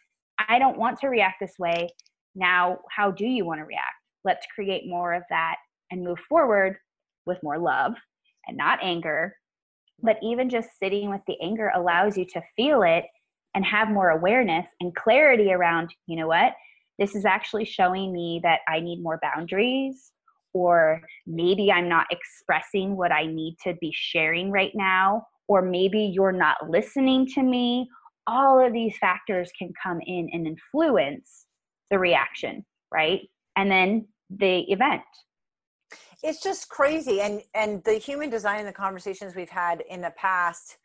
I 0.49 0.59
don't 0.59 0.77
want 0.77 0.99
to 0.99 1.07
react 1.07 1.37
this 1.39 1.53
way 1.59 1.87
now 2.35 2.79
how 2.95 3.11
do 3.11 3.25
you 3.25 3.45
want 3.45 3.59
to 3.59 3.65
react? 3.65 3.95
Let's 4.23 4.45
create 4.53 4.87
more 4.87 5.13
of 5.13 5.23
that 5.29 5.55
and 5.91 6.03
move 6.03 6.19
forward 6.27 6.77
with 7.25 7.41
more 7.43 7.57
love 7.57 7.93
and 8.47 8.57
not 8.57 8.79
anger. 8.83 9.35
But 10.01 10.17
even 10.21 10.49
just 10.49 10.69
sitting 10.81 11.09
with 11.09 11.21
the 11.27 11.37
anger 11.41 11.71
allows 11.75 12.17
you 12.17 12.25
to 12.25 12.41
feel 12.55 12.83
it 12.83 13.05
and 13.53 13.65
have 13.65 13.89
more 13.89 14.09
awareness 14.09 14.65
and 14.81 14.95
clarity 14.95 15.53
around 15.53 15.93
you 16.07 16.17
know 16.17 16.27
what? 16.27 16.53
This 16.99 17.15
is 17.15 17.25
actually 17.25 17.65
showing 17.65 18.13
me 18.13 18.39
that 18.43 18.61
i 18.69 18.79
need 18.79 19.03
more 19.03 19.19
boundaries 19.21 20.11
or 20.53 21.01
maybe 21.27 21.69
i'm 21.69 21.89
not 21.89 22.07
expressing 22.09 22.95
what 22.95 23.11
i 23.11 23.25
need 23.25 23.57
to 23.61 23.73
be 23.81 23.91
sharing 23.93 24.49
right 24.49 24.71
now 24.75 25.25
or 25.47 25.61
maybe 25.61 25.99
you're 25.99 26.31
not 26.31 26.69
listening 26.69 27.27
to 27.27 27.43
me. 27.43 27.89
All 28.27 28.65
of 28.65 28.73
these 28.73 28.97
factors 28.97 29.51
can 29.57 29.71
come 29.81 29.99
in 30.05 30.29
and 30.31 30.47
influence 30.47 31.44
the 31.91 31.99
reaction 31.99 32.65
right? 32.95 33.29
And 33.55 33.69
then 33.69 34.07
the 34.29 34.59
event. 34.71 35.01
It's 36.23 36.41
just 36.41 36.69
crazy. 36.69 37.21
And 37.21 37.41
and 37.53 37.83
the 37.83 37.93
human 37.93 38.29
design 38.29 38.59
and 38.59 38.67
the 38.67 38.73
conversations 38.73 39.35
we've 39.35 39.49
had 39.49 39.83
in 39.89 40.01
the 40.01 40.13
past 40.17 40.77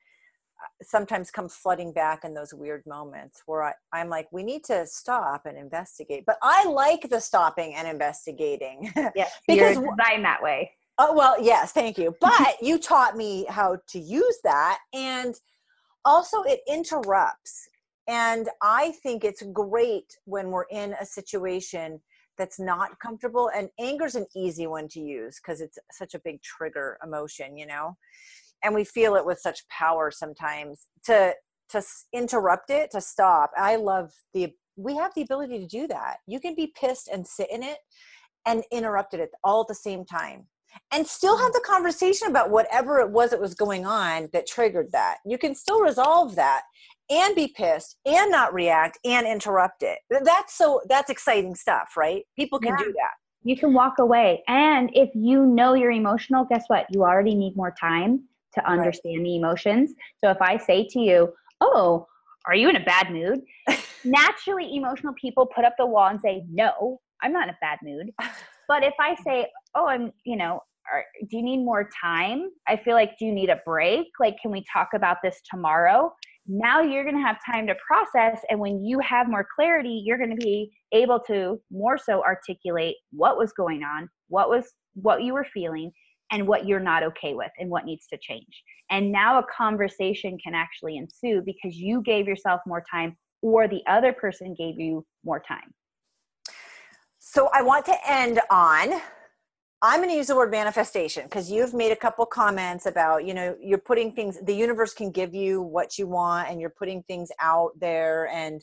uh, 0.60 0.66
sometimes 0.82 1.30
come 1.30 1.48
flooding 1.48 1.92
back 1.92 2.24
in 2.24 2.34
those 2.34 2.52
weird 2.52 2.82
moments 2.86 3.42
where 3.46 3.62
I, 3.62 3.72
i'm 3.94 4.10
like 4.10 4.28
we 4.30 4.42
need 4.42 4.64
to 4.64 4.86
stop 4.86 5.46
and 5.46 5.56
investigate. 5.56 6.24
But 6.26 6.36
i 6.42 6.66
like 6.66 7.08
the 7.08 7.20
stopping 7.20 7.74
and 7.74 7.88
investigating. 7.88 8.92
Yes 9.14 9.32
because 9.48 9.76
you're 9.76 9.96
designed 9.96 10.24
that 10.24 10.42
way. 10.42 10.72
Oh 10.98 11.14
well 11.14 11.36
yes 11.42 11.72
thank 11.72 11.96
you. 11.96 12.14
But 12.20 12.56
you 12.60 12.78
taught 12.78 13.16
me 13.16 13.46
how 13.48 13.78
to 13.88 13.98
use 13.98 14.38
that. 14.44 14.78
And 14.92 15.34
also 16.04 16.42
it 16.42 16.60
interrupts 16.68 17.69
and 18.10 18.48
i 18.60 18.92
think 19.02 19.24
it's 19.24 19.42
great 19.52 20.18
when 20.24 20.50
we're 20.50 20.64
in 20.70 20.94
a 21.00 21.06
situation 21.06 22.00
that's 22.36 22.58
not 22.58 22.98
comfortable 22.98 23.50
and 23.54 23.68
anger 23.78 24.06
is 24.06 24.14
an 24.14 24.26
easy 24.34 24.66
one 24.66 24.88
to 24.88 25.00
use 25.00 25.38
because 25.40 25.60
it's 25.60 25.78
such 25.92 26.14
a 26.14 26.20
big 26.20 26.42
trigger 26.42 26.98
emotion 27.04 27.56
you 27.56 27.66
know? 27.66 27.96
And 28.62 28.74
we 28.74 28.84
feel 28.84 29.14
it 29.14 29.24
with 29.24 29.38
such 29.38 29.66
power 29.68 30.10
sometimes 30.10 30.86
to 31.04 31.34
to 31.70 31.82
interrupt 32.12 32.70
it 32.70 32.90
to 32.90 33.00
stop. 33.00 33.52
I 33.56 33.76
love 33.76 34.10
the 34.34 34.52
we 34.76 34.96
have 34.96 35.12
the 35.14 35.22
ability 35.22 35.58
to 35.60 35.66
do 35.66 35.86
that. 35.88 36.16
You 36.26 36.40
can 36.40 36.54
be 36.54 36.72
pissed 36.78 37.08
and 37.08 37.26
sit 37.26 37.50
in 37.50 37.62
it 37.62 37.78
and 38.46 38.64
interrupt 38.72 39.14
it 39.14 39.30
all 39.44 39.62
at 39.62 39.68
the 39.68 39.74
same 39.74 40.04
time 40.04 40.46
and 40.92 41.06
still 41.06 41.36
have 41.36 41.48
mm-hmm. 41.48 41.54
the 41.54 41.66
conversation 41.66 42.28
about 42.28 42.50
whatever 42.50 42.98
it 43.00 43.10
was 43.10 43.30
that 43.30 43.40
was 43.40 43.54
going 43.54 43.86
on 43.86 44.28
that 44.32 44.46
triggered 44.46 44.90
that. 44.92 45.18
You 45.24 45.38
can 45.38 45.54
still 45.54 45.80
resolve 45.80 46.36
that 46.36 46.62
and 47.10 47.34
be 47.34 47.52
pissed 47.56 47.96
and 48.06 48.30
not 48.30 48.54
react 48.54 48.98
and 49.04 49.26
interrupt 49.26 49.82
it. 49.82 49.98
That's 50.10 50.56
so 50.56 50.80
that's 50.88 51.10
exciting 51.10 51.54
stuff, 51.54 51.96
right? 51.96 52.24
People 52.36 52.58
can 52.58 52.76
yeah. 52.78 52.84
do 52.84 52.92
that. 52.92 53.12
You 53.42 53.56
can 53.56 53.72
walk 53.72 53.98
away. 53.98 54.42
And 54.48 54.90
if 54.92 55.10
you 55.14 55.44
know 55.46 55.74
you're 55.74 55.90
emotional, 55.90 56.44
guess 56.44 56.64
what? 56.68 56.86
You 56.90 57.02
already 57.02 57.34
need 57.34 57.56
more 57.56 57.74
time 57.78 58.24
to 58.54 58.68
understand 58.68 59.18
right. 59.18 59.24
the 59.24 59.36
emotions. 59.36 59.92
So 60.22 60.30
if 60.30 60.40
I 60.40 60.56
say 60.56 60.86
to 60.90 61.00
you, 61.00 61.32
"Oh, 61.60 62.06
are 62.46 62.54
you 62.54 62.68
in 62.68 62.76
a 62.76 62.84
bad 62.84 63.10
mood?" 63.10 63.40
Naturally, 64.04 64.76
emotional 64.76 65.14
people 65.20 65.46
put 65.46 65.64
up 65.64 65.74
the 65.78 65.86
wall 65.86 66.08
and 66.08 66.20
say, 66.20 66.44
"No, 66.48 67.00
I'm 67.22 67.32
not 67.32 67.48
in 67.48 67.50
a 67.50 67.58
bad 67.60 67.78
mood." 67.82 68.10
But 68.68 68.84
if 68.84 68.94
I 69.00 69.16
say, 69.24 69.48
"Oh, 69.74 69.88
I'm," 69.88 70.12
you 70.22 70.36
know, 70.36 70.60
are, 70.92 71.04
do 71.28 71.36
you 71.36 71.42
need 71.42 71.64
more 71.64 71.88
time? 72.00 72.50
I 72.68 72.76
feel 72.76 72.94
like, 72.94 73.18
do 73.18 73.24
you 73.24 73.32
need 73.32 73.50
a 73.50 73.60
break? 73.64 74.06
Like, 74.18 74.36
can 74.40 74.50
we 74.50 74.64
talk 74.72 74.88
about 74.94 75.18
this 75.22 75.40
tomorrow? 75.50 76.12
Now 76.52 76.80
you're 76.80 77.04
going 77.04 77.14
to 77.14 77.22
have 77.22 77.38
time 77.46 77.66
to 77.66 77.74
process 77.86 78.40
and 78.50 78.58
when 78.58 78.84
you 78.84 78.98
have 78.98 79.28
more 79.28 79.46
clarity 79.54 80.02
you're 80.04 80.18
going 80.18 80.30
to 80.30 80.36
be 80.36 80.70
able 80.92 81.20
to 81.20 81.60
more 81.70 81.96
so 81.96 82.22
articulate 82.24 82.96
what 83.12 83.38
was 83.38 83.52
going 83.52 83.82
on 83.82 84.08
what 84.28 84.48
was 84.48 84.72
what 84.94 85.22
you 85.22 85.32
were 85.32 85.46
feeling 85.54 85.92
and 86.30 86.46
what 86.46 86.66
you're 86.66 86.80
not 86.80 87.02
okay 87.02 87.34
with 87.34 87.50
and 87.58 87.68
what 87.68 87.84
needs 87.84 88.06
to 88.08 88.18
change. 88.20 88.62
And 88.90 89.10
now 89.10 89.38
a 89.38 89.44
conversation 89.56 90.38
can 90.42 90.54
actually 90.54 90.96
ensue 90.96 91.42
because 91.44 91.76
you 91.76 92.02
gave 92.02 92.26
yourself 92.26 92.60
more 92.66 92.84
time 92.90 93.16
or 93.42 93.68
the 93.68 93.82
other 93.88 94.12
person 94.12 94.54
gave 94.56 94.78
you 94.78 95.04
more 95.24 95.40
time. 95.40 95.72
So 97.18 97.50
i 97.52 97.62
want 97.62 97.84
to 97.86 97.96
end 98.08 98.40
on 98.50 99.00
I'm 99.82 100.00
going 100.00 100.10
to 100.10 100.16
use 100.16 100.26
the 100.26 100.36
word 100.36 100.50
manifestation 100.50 101.24
because 101.24 101.50
you've 101.50 101.72
made 101.72 101.90
a 101.90 101.96
couple 101.96 102.26
comments 102.26 102.84
about, 102.84 103.24
you 103.24 103.32
know, 103.32 103.56
you're 103.62 103.78
putting 103.78 104.12
things, 104.12 104.38
the 104.42 104.54
universe 104.54 104.92
can 104.92 105.10
give 105.10 105.34
you 105.34 105.62
what 105.62 105.98
you 105.98 106.06
want 106.06 106.50
and 106.50 106.60
you're 106.60 106.74
putting 106.78 107.02
things 107.04 107.30
out 107.40 107.70
there. 107.80 108.28
And 108.28 108.62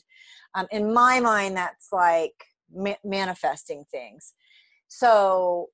um, 0.54 0.66
in 0.70 0.92
my 0.92 1.18
mind, 1.18 1.56
that's 1.56 1.88
like 1.92 2.34
ma- 2.72 2.94
manifesting 3.02 3.84
things. 3.90 4.32
So 4.86 5.66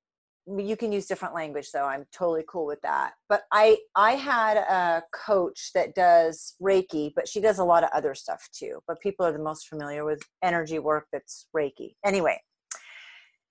you 0.46 0.76
can 0.78 0.92
use 0.92 1.06
different 1.06 1.34
language 1.34 1.72
though. 1.72 1.84
I'm 1.84 2.06
totally 2.10 2.44
cool 2.48 2.64
with 2.64 2.80
that. 2.80 3.12
But 3.28 3.42
I, 3.52 3.76
I 3.94 4.12
had 4.12 4.56
a 4.56 5.02
coach 5.12 5.72
that 5.74 5.94
does 5.94 6.54
Reiki, 6.60 7.12
but 7.14 7.28
she 7.28 7.40
does 7.42 7.58
a 7.58 7.64
lot 7.64 7.84
of 7.84 7.90
other 7.92 8.14
stuff 8.14 8.48
too. 8.50 8.80
But 8.86 9.00
people 9.00 9.26
are 9.26 9.32
the 9.32 9.38
most 9.38 9.68
familiar 9.68 10.06
with 10.06 10.22
energy 10.42 10.78
work 10.78 11.06
that's 11.12 11.48
Reiki. 11.54 11.96
Anyway, 12.02 12.40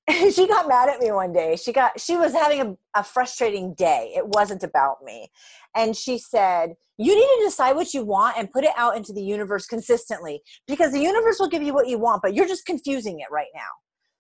she 0.34 0.48
got 0.48 0.68
mad 0.68 0.90
at 0.90 1.00
me 1.00 1.12
one 1.12 1.32
day. 1.32 1.56
She 1.56 1.72
got 1.72 2.00
she 2.00 2.18
was 2.18 2.34
having 2.34 2.62
a, 2.62 3.00
a, 3.00 3.04
frustrating 3.04 3.74
day. 3.74 4.12
It 4.16 4.28
wasn't 4.28 4.64
about 4.64 4.98
me. 5.04 5.32
And 5.76 5.96
she 5.96 6.18
said, 6.18 6.76
"You 6.98 7.16
need 7.16 7.40
to 7.40 7.46
decide 7.46 7.76
what 7.76 7.94
you 7.94 8.04
want 8.04 8.38
and 8.38 8.52
put 8.52 8.66
it 8.66 8.72
out 8.76 8.98
into 8.98 9.14
the 9.14 9.24
universe 9.24 9.66
consistently 9.66 10.42
because 10.68 10.92
the 10.92 11.00
universe 11.00 11.38
will 11.40 11.48
give 11.48 11.64
you 11.64 11.74
what 11.74 11.88
you 11.88 12.00
want, 12.00 12.22
but 12.22 12.34
you're 12.34 12.48
just 12.48 12.66
confusing 12.66 13.20
it 13.20 13.28
right 13.32 13.48
now." 13.56 13.62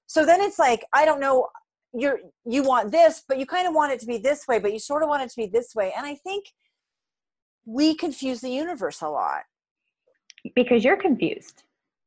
So 0.07 0.25
then 0.25 0.41
it's 0.41 0.59
like, 0.59 0.85
I 0.93 1.05
don't 1.05 1.19
know, 1.19 1.47
you're 1.93 2.19
you 2.45 2.63
want 2.63 2.91
this, 2.91 3.23
but 3.27 3.37
you 3.37 3.45
kind 3.45 3.67
of 3.67 3.73
want 3.73 3.91
it 3.91 3.99
to 4.01 4.05
be 4.05 4.17
this 4.17 4.47
way, 4.47 4.59
but 4.59 4.71
you 4.71 4.79
sort 4.79 5.03
of 5.03 5.09
want 5.09 5.23
it 5.23 5.29
to 5.31 5.35
be 5.35 5.47
this 5.47 5.75
way. 5.75 5.91
And 5.95 6.05
I 6.05 6.15
think 6.15 6.45
we 7.65 7.95
confuse 7.95 8.41
the 8.41 8.49
universe 8.49 9.01
a 9.01 9.09
lot 9.09 9.41
because 10.55 10.83
you're 10.83 10.97
confused, 10.97 11.63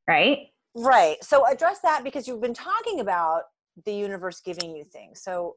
right? 0.09 0.39
Right. 0.75 1.23
So 1.23 1.47
address 1.47 1.81
that 1.81 2.05
because 2.05 2.29
you've 2.29 2.43
been 2.43 2.55
talking 2.55 3.01
about 3.01 3.43
the 3.85 3.93
universe 3.93 4.41
giving 4.41 4.75
you 4.75 4.85
things. 4.85 5.23
So 5.23 5.57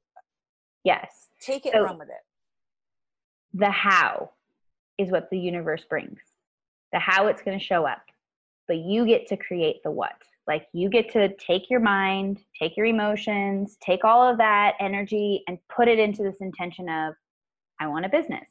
yes, 0.84 1.30
take 1.42 1.66
it 1.66 1.74
so 1.74 1.84
run 1.84 1.98
with 1.98 2.10
it. 2.10 2.24
The 3.54 3.72
how 3.72 4.32
is 4.98 5.10
what 5.10 5.30
the 5.30 5.40
universe 5.40 5.84
brings. 5.90 6.20
The 6.92 7.00
how 7.00 7.28
it's 7.28 7.42
going 7.42 7.58
to 7.58 7.64
show 7.64 7.86
up. 7.86 8.02
But 8.68 8.78
you 8.78 9.06
get 9.06 9.28
to 9.28 9.38
create 9.38 9.78
the 9.84 9.92
what. 9.92 10.22
Like 10.48 10.68
you 10.74 10.90
get 10.90 11.12
to 11.14 11.34
take 11.36 11.70
your 11.70 11.80
mind, 11.80 12.40
take 12.60 12.76
your 12.76 12.88
emotions, 12.88 13.78
take 13.82 14.04
all 14.04 14.28
of 14.28 14.38
that 14.40 14.74
energy 14.80 15.44
and 15.48 15.58
put 15.74 15.88
it 15.88 16.00
into 16.00 16.24
this 16.24 16.38
intention 16.42 16.90
of 16.90 17.14
I 17.80 17.88
want 17.88 18.06
a 18.06 18.10
business. 18.10 18.48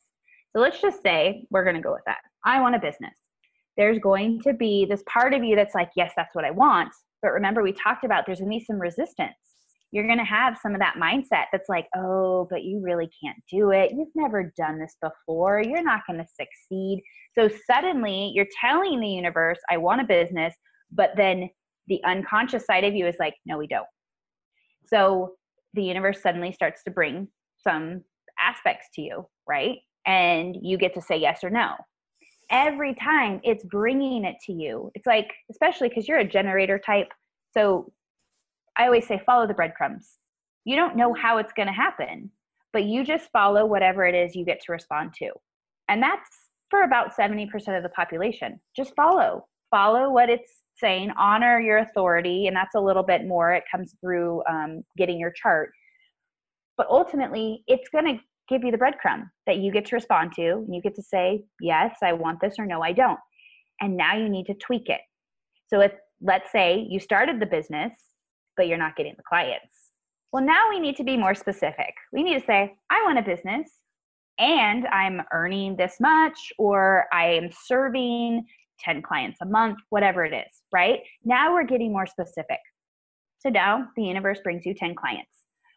So 0.52 0.60
let's 0.60 0.80
just 0.80 1.02
say 1.02 1.46
we're 1.50 1.64
going 1.64 1.76
to 1.76 1.82
go 1.82 1.92
with 1.92 2.04
that. 2.06 2.18
I 2.44 2.60
want 2.60 2.74
a 2.74 2.78
business. 2.78 3.14
There's 3.76 3.98
going 3.98 4.40
to 4.42 4.52
be 4.54 4.86
this 4.86 5.02
part 5.06 5.34
of 5.34 5.44
you 5.44 5.54
that's 5.54 5.74
like, 5.74 5.90
yes, 5.94 6.12
that's 6.16 6.34
what 6.34 6.44
I 6.44 6.50
want. 6.50 6.92
But 7.20 7.32
remember, 7.32 7.62
we 7.62 7.72
talked 7.72 8.04
about 8.04 8.26
there's 8.26 8.38
going 8.38 8.50
to 8.50 8.58
be 8.58 8.64
some 8.64 8.80
resistance 8.80 9.34
you're 9.90 10.06
going 10.06 10.18
to 10.18 10.24
have 10.24 10.58
some 10.62 10.74
of 10.74 10.80
that 10.80 10.96
mindset 10.96 11.46
that's 11.50 11.68
like, 11.68 11.86
oh, 11.96 12.46
but 12.50 12.62
you 12.62 12.80
really 12.82 13.08
can't 13.22 13.38
do 13.50 13.70
it. 13.70 13.92
You've 13.92 14.08
never 14.14 14.52
done 14.56 14.78
this 14.78 14.96
before. 15.00 15.62
You're 15.62 15.82
not 15.82 16.02
going 16.06 16.18
to 16.18 16.26
succeed. 16.26 17.02
So 17.36 17.48
suddenly 17.70 18.32
you're 18.34 18.46
telling 18.60 19.00
the 19.00 19.08
universe, 19.08 19.58
I 19.70 19.78
want 19.78 20.02
a 20.02 20.04
business, 20.04 20.54
but 20.92 21.12
then 21.16 21.48
the 21.86 22.02
unconscious 22.04 22.66
side 22.66 22.84
of 22.84 22.94
you 22.94 23.06
is 23.06 23.16
like, 23.18 23.34
no, 23.46 23.56
we 23.56 23.66
don't. 23.66 23.86
So 24.86 25.32
the 25.74 25.82
universe 25.82 26.22
suddenly 26.22 26.52
starts 26.52 26.82
to 26.84 26.90
bring 26.90 27.28
some 27.56 28.02
aspects 28.38 28.88
to 28.94 29.02
you, 29.02 29.26
right? 29.48 29.78
And 30.06 30.56
you 30.60 30.76
get 30.76 30.94
to 30.94 31.02
say 31.02 31.16
yes 31.16 31.42
or 31.42 31.50
no. 31.50 31.74
Every 32.50 32.94
time 32.94 33.40
it's 33.42 33.64
bringing 33.64 34.24
it 34.24 34.36
to 34.46 34.52
you. 34.52 34.90
It's 34.94 35.06
like, 35.06 35.30
especially 35.50 35.88
because 35.88 36.08
you're 36.08 36.18
a 36.18 36.28
generator 36.28 36.78
type, 36.78 37.08
So 37.56 37.92
I 38.78 38.86
always 38.86 39.06
say 39.06 39.20
follow 39.26 39.46
the 39.46 39.54
breadcrumbs. 39.54 40.18
You 40.64 40.76
don't 40.76 40.96
know 40.96 41.12
how 41.14 41.38
it's 41.38 41.52
going 41.52 41.68
to 41.68 41.74
happen, 41.74 42.30
but 42.72 42.84
you 42.84 43.04
just 43.04 43.30
follow 43.32 43.66
whatever 43.66 44.06
it 44.06 44.14
is 44.14 44.36
you 44.36 44.44
get 44.44 44.60
to 44.62 44.72
respond 44.72 45.14
to. 45.18 45.30
And 45.88 46.02
that's 46.02 46.28
for 46.70 46.82
about 46.82 47.16
70% 47.16 47.48
of 47.76 47.82
the 47.82 47.88
population. 47.90 48.60
Just 48.76 48.94
follow. 48.94 49.46
Follow 49.70 50.10
what 50.10 50.30
it's 50.30 50.62
saying, 50.76 51.10
honor 51.18 51.60
your 51.60 51.78
authority. 51.78 52.46
And 52.46 52.56
that's 52.56 52.74
a 52.74 52.80
little 52.80 53.02
bit 53.02 53.26
more, 53.26 53.52
it 53.52 53.64
comes 53.70 53.94
through 54.00 54.42
um, 54.48 54.82
getting 54.96 55.18
your 55.18 55.32
chart. 55.32 55.70
But 56.76 56.86
ultimately, 56.88 57.64
it's 57.66 57.88
going 57.88 58.04
to 58.04 58.22
give 58.48 58.64
you 58.64 58.70
the 58.70 58.78
breadcrumb 58.78 59.24
that 59.46 59.58
you 59.58 59.72
get 59.72 59.86
to 59.86 59.96
respond 59.96 60.32
to. 60.36 60.50
And 60.50 60.74
you 60.74 60.80
get 60.80 60.94
to 60.94 61.02
say, 61.02 61.42
yes, 61.60 61.96
I 62.02 62.12
want 62.12 62.40
this, 62.40 62.54
or 62.58 62.66
no, 62.66 62.82
I 62.82 62.92
don't. 62.92 63.18
And 63.80 63.96
now 63.96 64.16
you 64.16 64.28
need 64.28 64.46
to 64.46 64.54
tweak 64.54 64.88
it. 64.88 65.00
So 65.66 65.80
if, 65.80 65.92
let's 66.22 66.50
say, 66.52 66.86
you 66.88 67.00
started 67.00 67.40
the 67.40 67.46
business, 67.46 67.92
but 68.58 68.66
you're 68.66 68.76
not 68.76 68.96
getting 68.96 69.14
the 69.16 69.22
clients. 69.22 69.92
Well, 70.32 70.44
now 70.44 70.68
we 70.68 70.78
need 70.78 70.96
to 70.96 71.04
be 71.04 71.16
more 71.16 71.34
specific. 71.34 71.94
We 72.12 72.22
need 72.22 72.38
to 72.38 72.44
say, 72.44 72.74
I 72.90 73.02
want 73.04 73.18
a 73.18 73.22
business 73.22 73.70
and 74.38 74.86
I'm 74.88 75.22
earning 75.32 75.76
this 75.76 75.96
much, 75.98 76.38
or 76.58 77.06
I 77.12 77.28
am 77.28 77.48
serving 77.64 78.44
10 78.80 79.02
clients 79.02 79.38
a 79.40 79.46
month, 79.46 79.78
whatever 79.88 80.24
it 80.24 80.34
is, 80.34 80.62
right? 80.72 81.00
Now 81.24 81.54
we're 81.54 81.64
getting 81.64 81.92
more 81.92 82.06
specific. 82.06 82.58
So 83.38 83.48
now 83.48 83.88
the 83.96 84.04
universe 84.04 84.40
brings 84.44 84.66
you 84.66 84.74
10 84.74 84.94
clients, 84.94 85.32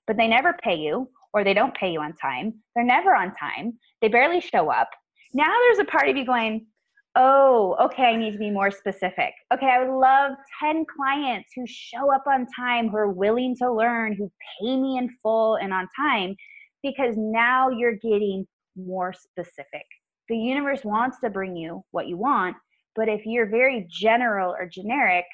but 0.05 0.17
they 0.17 0.27
never 0.27 0.53
pay 0.61 0.75
you, 0.75 1.09
or 1.33 1.43
they 1.43 1.53
don't 1.53 1.73
pay 1.75 1.91
you 1.91 2.01
on 2.01 2.13
time. 2.13 2.55
They're 2.75 2.83
never 2.83 3.15
on 3.15 3.33
time. 3.33 3.79
They 4.01 4.09
barely 4.09 4.41
show 4.41 4.69
up. 4.69 4.89
Now 5.33 5.47
there's 5.47 5.79
a 5.79 5.89
part 5.89 6.09
of 6.09 6.17
you 6.17 6.25
going, 6.25 6.67
oh, 7.15 7.75
okay, 7.81 8.03
I 8.03 8.15
need 8.15 8.31
to 8.31 8.37
be 8.37 8.51
more 8.51 8.71
specific. 8.71 9.33
Okay, 9.53 9.67
I 9.67 9.83
would 9.83 9.99
love 9.99 10.33
10 10.61 10.85
clients 10.85 11.51
who 11.55 11.65
show 11.67 12.13
up 12.13 12.23
on 12.27 12.47
time, 12.55 12.89
who 12.89 12.97
are 12.97 13.11
willing 13.11 13.55
to 13.57 13.71
learn, 13.71 14.13
who 14.13 14.31
pay 14.59 14.77
me 14.77 14.97
in 14.97 15.09
full 15.21 15.55
and 15.55 15.73
on 15.73 15.87
time, 15.99 16.35
because 16.83 17.15
now 17.17 17.69
you're 17.69 17.95
getting 17.95 18.47
more 18.77 19.13
specific. 19.13 19.85
The 20.29 20.37
universe 20.37 20.85
wants 20.85 21.19
to 21.19 21.29
bring 21.29 21.55
you 21.55 21.83
what 21.91 22.07
you 22.07 22.17
want, 22.17 22.55
but 22.95 23.09
if 23.09 23.25
you're 23.25 23.49
very 23.49 23.87
general 23.89 24.51
or 24.51 24.65
generic, 24.65 25.25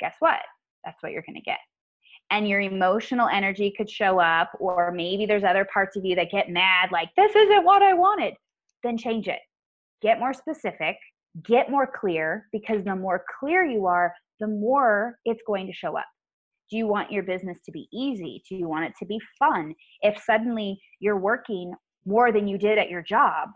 guess 0.00 0.16
what? 0.18 0.40
That's 0.84 1.02
what 1.02 1.12
you're 1.12 1.22
going 1.22 1.36
to 1.36 1.42
get. 1.42 1.58
And 2.30 2.46
your 2.48 2.60
emotional 2.60 3.28
energy 3.28 3.72
could 3.74 3.88
show 3.88 4.20
up, 4.20 4.50
or 4.58 4.92
maybe 4.92 5.24
there's 5.24 5.44
other 5.44 5.66
parts 5.72 5.96
of 5.96 6.04
you 6.04 6.16
that 6.16 6.30
get 6.30 6.50
mad, 6.50 6.90
like, 6.92 7.08
this 7.16 7.34
isn't 7.34 7.64
what 7.64 7.82
I 7.82 7.94
wanted. 7.94 8.34
Then 8.82 8.98
change 8.98 9.28
it. 9.28 9.40
Get 10.02 10.18
more 10.18 10.34
specific 10.34 10.96
get 11.42 11.70
more 11.70 11.86
clear 11.86 12.46
because 12.52 12.84
the 12.84 12.94
more 12.94 13.24
clear 13.40 13.64
you 13.64 13.86
are, 13.86 14.14
the 14.40 14.46
more 14.46 15.18
it's 15.24 15.42
going 15.46 15.66
to 15.66 15.72
show 15.72 15.96
up. 15.96 16.06
Do 16.70 16.76
you 16.76 16.86
want 16.86 17.12
your 17.12 17.22
business 17.22 17.58
to 17.66 17.72
be 17.72 17.88
easy? 17.92 18.42
Do 18.48 18.56
you 18.56 18.68
want 18.68 18.86
it 18.86 18.94
to 18.98 19.06
be 19.06 19.20
fun? 19.38 19.74
If 20.00 20.22
suddenly 20.22 20.80
you're 21.00 21.18
working 21.18 21.72
more 22.06 22.32
than 22.32 22.48
you 22.48 22.58
did 22.58 22.78
at 22.78 22.90
your 22.90 23.02
job, 23.02 23.50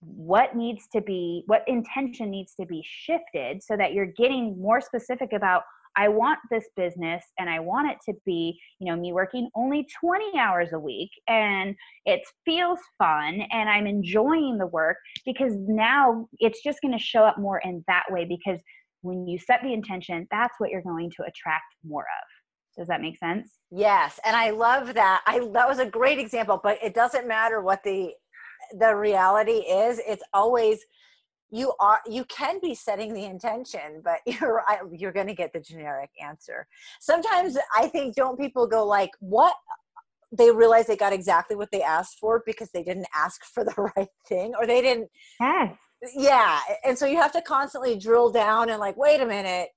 what 0.00 0.56
needs 0.56 0.88
to 0.94 1.00
be, 1.00 1.44
what 1.46 1.62
intention 1.66 2.30
needs 2.30 2.54
to 2.58 2.66
be 2.66 2.82
shifted 2.84 3.62
so 3.62 3.76
that 3.76 3.92
you're 3.92 4.06
getting 4.06 4.60
more 4.60 4.80
specific 4.80 5.32
about 5.32 5.62
I 5.96 6.08
want 6.08 6.38
this 6.50 6.64
business 6.76 7.24
and 7.38 7.50
I 7.50 7.60
want 7.60 7.90
it 7.90 7.98
to 8.08 8.16
be, 8.24 8.58
you 8.78 8.90
know, 8.90 8.98
me 8.98 9.12
working 9.12 9.48
only 9.54 9.86
20 10.00 10.38
hours 10.38 10.68
a 10.72 10.78
week 10.78 11.10
and 11.28 11.74
it 12.04 12.20
feels 12.44 12.78
fun 12.98 13.40
and 13.50 13.68
I'm 13.68 13.86
enjoying 13.86 14.58
the 14.58 14.66
work 14.66 14.96
because 15.26 15.54
now 15.56 16.28
it's 16.38 16.62
just 16.62 16.80
going 16.80 16.96
to 16.96 17.02
show 17.02 17.24
up 17.24 17.38
more 17.38 17.58
in 17.64 17.84
that 17.86 18.04
way 18.10 18.24
because 18.24 18.60
when 19.02 19.26
you 19.26 19.38
set 19.38 19.62
the 19.62 19.72
intention, 19.72 20.26
that's 20.30 20.54
what 20.58 20.70
you're 20.70 20.82
going 20.82 21.10
to 21.16 21.22
attract 21.22 21.64
more 21.86 22.02
of. 22.02 22.76
Does 22.76 22.88
that 22.88 23.00
make 23.00 23.18
sense? 23.18 23.58
Yes, 23.70 24.20
and 24.24 24.36
I 24.36 24.50
love 24.50 24.94
that. 24.94 25.22
I 25.26 25.40
that 25.52 25.68
was 25.68 25.80
a 25.80 25.86
great 25.86 26.18
example, 26.18 26.60
but 26.62 26.78
it 26.82 26.94
doesn't 26.94 27.26
matter 27.26 27.60
what 27.60 27.82
the 27.82 28.12
the 28.78 28.94
reality 28.94 29.52
is. 29.52 30.00
It's 30.06 30.22
always 30.32 30.78
you 31.50 31.72
are 31.80 32.00
you 32.08 32.24
can 32.24 32.60
be 32.60 32.74
setting 32.74 33.12
the 33.12 33.24
intention 33.24 34.02
but 34.04 34.20
you're 34.26 34.62
you're 34.92 35.12
going 35.12 35.26
to 35.26 35.34
get 35.34 35.52
the 35.52 35.60
generic 35.60 36.10
answer. 36.22 36.66
Sometimes 37.00 37.56
i 37.74 37.88
think 37.88 38.14
don't 38.14 38.38
people 38.38 38.66
go 38.66 38.86
like 38.86 39.10
what? 39.20 39.54
They 40.32 40.52
realize 40.52 40.86
they 40.86 40.96
got 40.96 41.12
exactly 41.12 41.56
what 41.56 41.70
they 41.72 41.82
asked 41.82 42.18
for 42.20 42.42
because 42.46 42.70
they 42.70 42.84
didn't 42.84 43.08
ask 43.14 43.44
for 43.44 43.64
the 43.64 43.90
right 43.96 44.08
thing 44.28 44.52
or 44.58 44.66
they 44.66 44.80
didn't 44.80 45.10
yes. 45.40 45.76
yeah 46.14 46.60
and 46.84 46.96
so 46.96 47.04
you 47.04 47.16
have 47.16 47.32
to 47.32 47.42
constantly 47.42 47.98
drill 47.98 48.30
down 48.30 48.70
and 48.70 48.78
like 48.78 48.96
wait 48.96 49.20
a 49.20 49.26
minute 49.26 49.70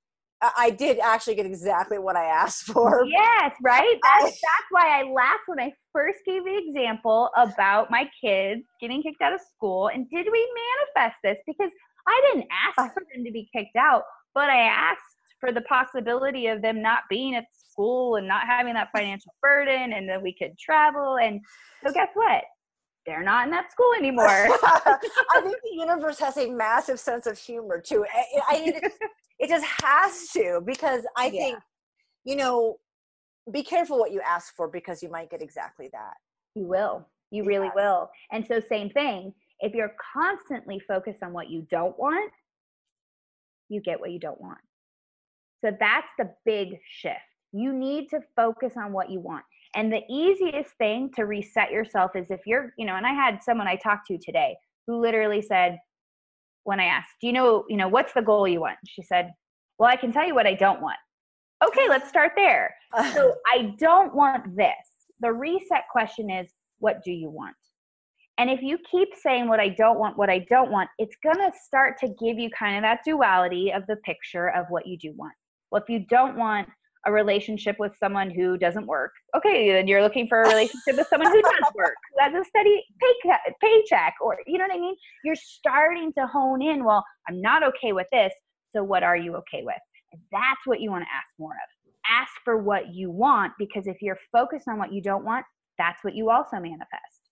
I 0.58 0.70
did 0.72 1.00
actually 1.00 1.36
get 1.36 1.46
exactly 1.46 2.00
what 2.00 2.16
I 2.16 2.26
asked 2.26 2.64
for. 2.64 3.06
Yes, 3.06 3.54
right? 3.64 3.98
That's, 4.04 4.32
that's 4.32 4.68
why 4.72 5.00
I 5.00 5.04
laughed 5.04 5.44
when 5.48 5.60
I 5.60 5.72
first 5.94 6.20
gave 6.26 6.44
the 6.44 6.62
example 6.68 7.30
about 7.38 7.90
my 7.90 8.10
kids 8.22 8.64
getting 8.82 9.02
kicked 9.02 9.22
out 9.22 9.34
of 9.34 9.42
school. 9.56 9.90
And 9.90 10.10
did 10.10 10.28
we 10.32 10.54
manifest 10.96 11.18
this? 11.24 11.38
Because 11.46 11.70
I 12.08 12.22
didn't 12.28 12.48
ask 12.68 12.80
uh. 12.80 12.94
for 12.94 13.04
them 13.14 13.24
to 13.24 13.32
be 13.32 13.48
kicked 13.56 13.76
out, 13.78 14.04
but 14.34 14.50
I 14.50 14.64
asked 14.64 15.02
for 15.40 15.52
the 15.52 15.62
possibility 15.62 16.48
of 16.48 16.62
them 16.62 16.82
not 16.82 17.04
being 17.10 17.36
at 17.36 17.46
school 17.54 18.16
and 18.16 18.28
not 18.28 18.46
having 18.48 18.74
that 18.76 18.90
financial 18.96 19.34
burden 19.42 19.94
and 19.94 20.08
then 20.08 20.22
we 20.22 20.34
could 20.34 20.58
travel. 20.58 21.18
And 21.18 21.42
so, 21.86 21.92
guess 21.94 22.10
what? 22.14 22.44
They're 23.06 23.24
not 23.24 23.46
in 23.46 23.52
that 23.52 23.72
school 23.72 23.92
anymore. 23.98 24.28
I 24.28 25.00
think 25.42 25.58
the 25.64 25.76
universe 25.76 26.20
has 26.20 26.38
a 26.38 26.50
massive 26.50 27.00
sense 27.00 27.26
of 27.28 27.38
humor 27.38 27.82
too. 27.82 28.06
I, 28.14 28.42
I, 28.50 28.82
it 29.40 29.50
just 29.50 29.66
has 29.84 30.30
to 30.30 30.62
because 30.66 31.04
I 31.18 31.26
yeah. 31.26 31.32
think, 31.32 31.60
you 32.24 32.36
know, 32.36 32.78
be 33.52 33.64
careful 33.64 34.00
what 34.00 34.12
you 34.12 34.22
ask 34.22 34.56
for 34.56 34.68
because 34.68 35.04
you 35.04 35.10
might 35.10 35.30
get 35.30 35.42
exactly 35.42 35.90
that. 35.92 36.14
You 36.56 36.66
will. 36.66 37.08
You 37.32 37.44
really 37.44 37.72
will. 37.76 38.10
And 38.32 38.46
so, 38.46 38.60
same 38.60 38.90
thing. 38.92 39.34
If 39.60 39.74
you're 39.74 39.96
constantly 40.14 40.80
focused 40.88 41.24
on 41.24 41.34
what 41.34 41.50
you 41.50 41.66
don't 41.70 41.98
want, 41.98 42.32
you 43.70 43.82
get 43.82 44.00
what 44.00 44.12
you 44.12 44.20
don't 44.20 44.40
want. 44.40 44.60
So, 45.66 45.72
that's 45.80 46.08
the 46.18 46.32
big 46.46 46.80
shift. 46.88 47.18
You 47.52 47.74
need 47.74 48.10
to 48.12 48.20
focus 48.36 48.74
on 48.78 48.94
what 48.94 49.10
you 49.10 49.20
want. 49.20 49.44
And 49.76 49.92
the 49.92 50.04
easiest 50.10 50.72
thing 50.78 51.12
to 51.16 51.24
reset 51.24 51.72
yourself 51.72 52.12
is 52.16 52.30
if 52.30 52.42
you're, 52.46 52.74
you 52.78 52.86
know, 52.86 52.96
and 52.96 53.06
I 53.06 53.14
had 53.14 53.42
someone 53.42 53.68
I 53.68 53.76
talked 53.76 54.08
to 54.08 54.18
today 54.18 54.56
who 54.86 55.00
literally 55.00 55.42
said, 55.42 55.80
when 56.64 56.80
I 56.80 56.86
asked, 56.86 57.16
"Do 57.20 57.28
you 57.28 57.34
know, 57.34 57.66
you 57.68 57.78
know, 57.78 57.88
what's 57.88 58.14
the 58.14 58.22
goal 58.22 58.48
you 58.48 58.62
want?" 58.62 58.78
She 58.88 59.02
said, 59.02 59.32
"Well, 59.78 59.90
I 59.90 59.96
can 59.96 60.12
tell 60.12 60.26
you 60.26 60.36
what 60.36 60.48
I 60.48 60.54
don't 60.54 60.82
want." 60.82 60.98
Okay, 61.66 61.88
let's 61.90 62.10
start 62.10 62.34
there. 62.36 62.74
so 63.14 63.36
I 63.48 63.74
don't 63.78 64.14
want 64.14 64.56
this. 64.56 64.72
The 65.20 65.32
reset 65.32 65.84
question 65.92 66.30
is, 66.30 66.52
what 66.80 67.04
do 67.04 67.12
you 67.12 67.30
want? 67.30 67.56
And 68.38 68.50
if 68.50 68.62
you 68.62 68.78
keep 68.90 69.10
saying 69.16 69.48
what 69.48 69.60
I 69.60 69.70
don't 69.70 70.00
want, 70.00 70.18
what 70.18 70.30
I 70.30 70.40
don't 70.50 70.72
want, 70.72 70.90
it's 70.98 71.16
going 71.24 71.38
to 71.38 71.52
start 71.66 71.98
to 72.00 72.08
give 72.20 72.40
you 72.40 72.50
kind 72.50 72.76
of 72.76 72.82
that 72.82 73.02
duality 73.06 73.72
of 73.72 73.84
the 73.88 73.98
picture 73.98 74.50
of 74.50 74.66
what 74.70 74.88
you 74.88 74.98
do 74.98 75.14
want. 75.16 75.34
Well, 75.72 75.82
if 75.82 75.90
you 75.90 76.06
don't 76.10 76.36
want 76.36 76.68
a 77.06 77.12
relationship 77.12 77.76
with 77.80 77.92
someone 78.00 78.30
who 78.30 78.58
doesn't 78.58 78.88
work. 78.88 79.12
Okay, 79.36 79.72
then 79.72 79.88
you're 79.88 80.02
looking 80.02 80.28
for 80.28 80.42
a 80.42 80.48
relationship 80.48 80.98
with 80.98 81.08
someone 81.08 81.32
who 81.32 81.42
does 81.62 81.74
work, 81.76 81.96
who 82.14 82.24
has 82.24 82.34
a 82.34 82.48
steady 82.48 82.84
pay, 83.02 83.38
paycheck, 83.62 84.16
or 84.22 84.38
you 84.48 84.58
know 84.58 84.66
what 84.66 84.76
I 84.76 84.80
mean? 84.80 84.96
You're 85.24 85.36
starting 85.36 86.14
to 86.18 86.28
hone 86.28 86.62
in. 86.62 86.84
Well, 86.84 87.04
I'm 87.28 87.42
not 87.42 87.64
okay 87.64 87.94
with 87.94 88.08
this. 88.12 88.34
So 88.76 88.84
what 88.84 89.04
are 89.04 89.18
you 89.18 89.36
okay 89.36 89.64
with? 89.64 89.76
And 90.12 90.22
that's 90.32 90.62
what 90.66 90.80
you 90.80 90.92
want 90.92 91.04
to 91.04 91.14
ask 91.14 91.28
more 91.38 91.52
of. 91.52 91.70
Ask 92.10 92.32
for 92.44 92.58
what 92.58 92.94
you 92.94 93.12
want 93.12 93.54
because 93.58 93.88
if 93.88 94.02
you're 94.02 94.20
focused 94.32 94.68
on 94.68 94.78
what 94.78 94.92
you 94.92 95.02
don't 95.02 95.24
want, 95.24 95.46
that's 95.78 96.04
what 96.04 96.16
you 96.16 96.30
also 96.30 96.58
manifest. 96.58 97.24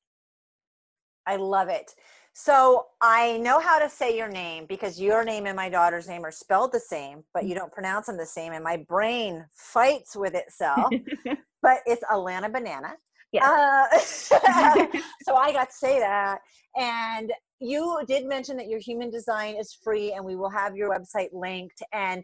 I 1.28 1.36
love 1.36 1.70
it. 1.70 1.92
So 2.34 2.86
I 3.02 3.38
know 3.38 3.60
how 3.60 3.78
to 3.80 3.90
say 3.90 4.16
your 4.16 4.30
name 4.30 4.66
because 4.68 5.00
your 5.00 5.24
name 5.24 5.46
and 5.46 5.56
my 5.56 5.70
daughter's 5.70 6.08
name 6.08 6.24
are 6.24 6.32
spelled 6.32 6.72
the 6.72 6.80
same, 6.80 7.24
but 7.34 7.46
you 7.46 7.56
don't 7.56 7.72
pronounce 7.72 8.08
them 8.08 8.18
the 8.18 8.26
same. 8.26 8.54
And 8.54 8.64
my 8.64 8.78
brain 8.78 9.46
fights 9.54 10.16
with 10.16 10.34
itself. 10.34 10.92
but 11.62 11.80
it's 11.86 12.04
Alana 12.12 12.52
Banana. 12.52 12.96
Yeah. 13.32 13.46
Uh, 13.92 13.98
so 15.24 15.36
I 15.36 15.52
got 15.52 15.70
to 15.70 15.76
say 15.76 16.00
that. 16.00 16.40
And 16.78 17.34
you 17.60 18.00
did 18.08 18.26
mention 18.26 18.56
that 18.58 18.68
your 18.68 18.80
human 18.80 19.10
design 19.10 19.56
is 19.56 19.78
free 19.84 20.14
and 20.14 20.24
we 20.24 20.36
will 20.36 20.50
have 20.50 20.76
your 20.76 20.90
website 20.90 21.30
linked. 21.34 21.82
And 21.92 22.24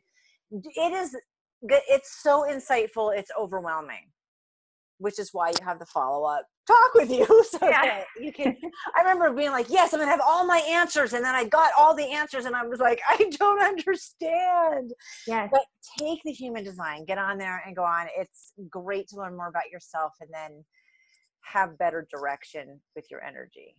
it 0.51 0.93
is 0.93 1.15
it's 1.69 2.21
so 2.23 2.45
insightful, 2.49 3.17
it's 3.17 3.31
overwhelming 3.37 4.11
which 4.99 5.19
is 5.19 5.29
why 5.33 5.49
you 5.49 5.65
have 5.65 5.79
the 5.79 5.85
follow 5.85 6.23
up 6.25 6.45
talk 6.67 6.93
with 6.93 7.09
you 7.09 7.25
so 7.49 7.59
yeah. 7.63 7.85
that 7.85 8.05
you 8.19 8.31
can. 8.31 8.55
I 8.97 9.01
remember 9.01 9.33
being 9.33 9.51
like, 9.51 9.69
yes, 9.69 9.93
I'm 9.93 9.99
gonna 9.99 10.11
have 10.11 10.21
all 10.25 10.45
my 10.45 10.59
answers, 10.59 11.13
and 11.13 11.23
then 11.23 11.35
I 11.35 11.45
got 11.45 11.71
all 11.77 11.95
the 11.95 12.05
answers, 12.05 12.45
and 12.45 12.55
I 12.55 12.65
was 12.65 12.79
like, 12.79 13.01
I 13.07 13.29
don't 13.39 13.61
understand. 13.61 14.93
Yeah. 15.27 15.47
But 15.51 15.63
take 15.99 16.21
the 16.23 16.31
human 16.31 16.63
design, 16.63 17.05
get 17.05 17.17
on 17.17 17.37
there, 17.37 17.63
and 17.65 17.75
go 17.75 17.83
on. 17.83 18.07
It's 18.17 18.53
great 18.69 19.07
to 19.09 19.17
learn 19.17 19.35
more 19.35 19.47
about 19.47 19.69
yourself, 19.71 20.13
and 20.21 20.29
then 20.33 20.63
have 21.41 21.77
better 21.77 22.07
direction 22.11 22.81
with 22.95 23.05
your 23.09 23.23
energy. 23.23 23.75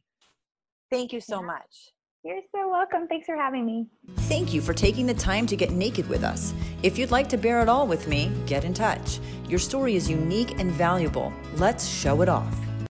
Thank 0.91 1.13
you 1.13 1.21
so 1.21 1.41
yeah. 1.41 1.47
much. 1.47 1.93
You're 2.25 2.41
so 2.53 2.69
welcome. 2.69 3.07
Thanks 3.07 3.27
for 3.27 3.37
having 3.37 3.65
me. 3.65 3.87
Thank 4.23 4.53
you 4.53 4.61
for 4.61 4.75
taking 4.75 5.07
the 5.07 5.15
time 5.15 5.47
to 5.47 5.57
get 5.57 5.71
naked 5.71 6.09
with 6.09 6.25
us. 6.25 6.53
If 6.83 6.99
you'd 6.99 7.13
like 7.13 7.29
to 7.29 7.39
bear 7.39 7.61
it 7.63 7.69
all 7.69 7.87
with 7.87 8.09
me, 8.09 8.33
get 8.45 8.65
in 8.65 8.75
touch. 8.75 9.21
Your 9.49 9.61
story 9.61 9.95
is 9.95 10.11
unique 10.11 10.59
and 10.59 10.71
valuable. 10.73 11.33
Let's 11.57 11.87
show 11.87 12.21
it 12.23 12.29
off. 12.29 12.68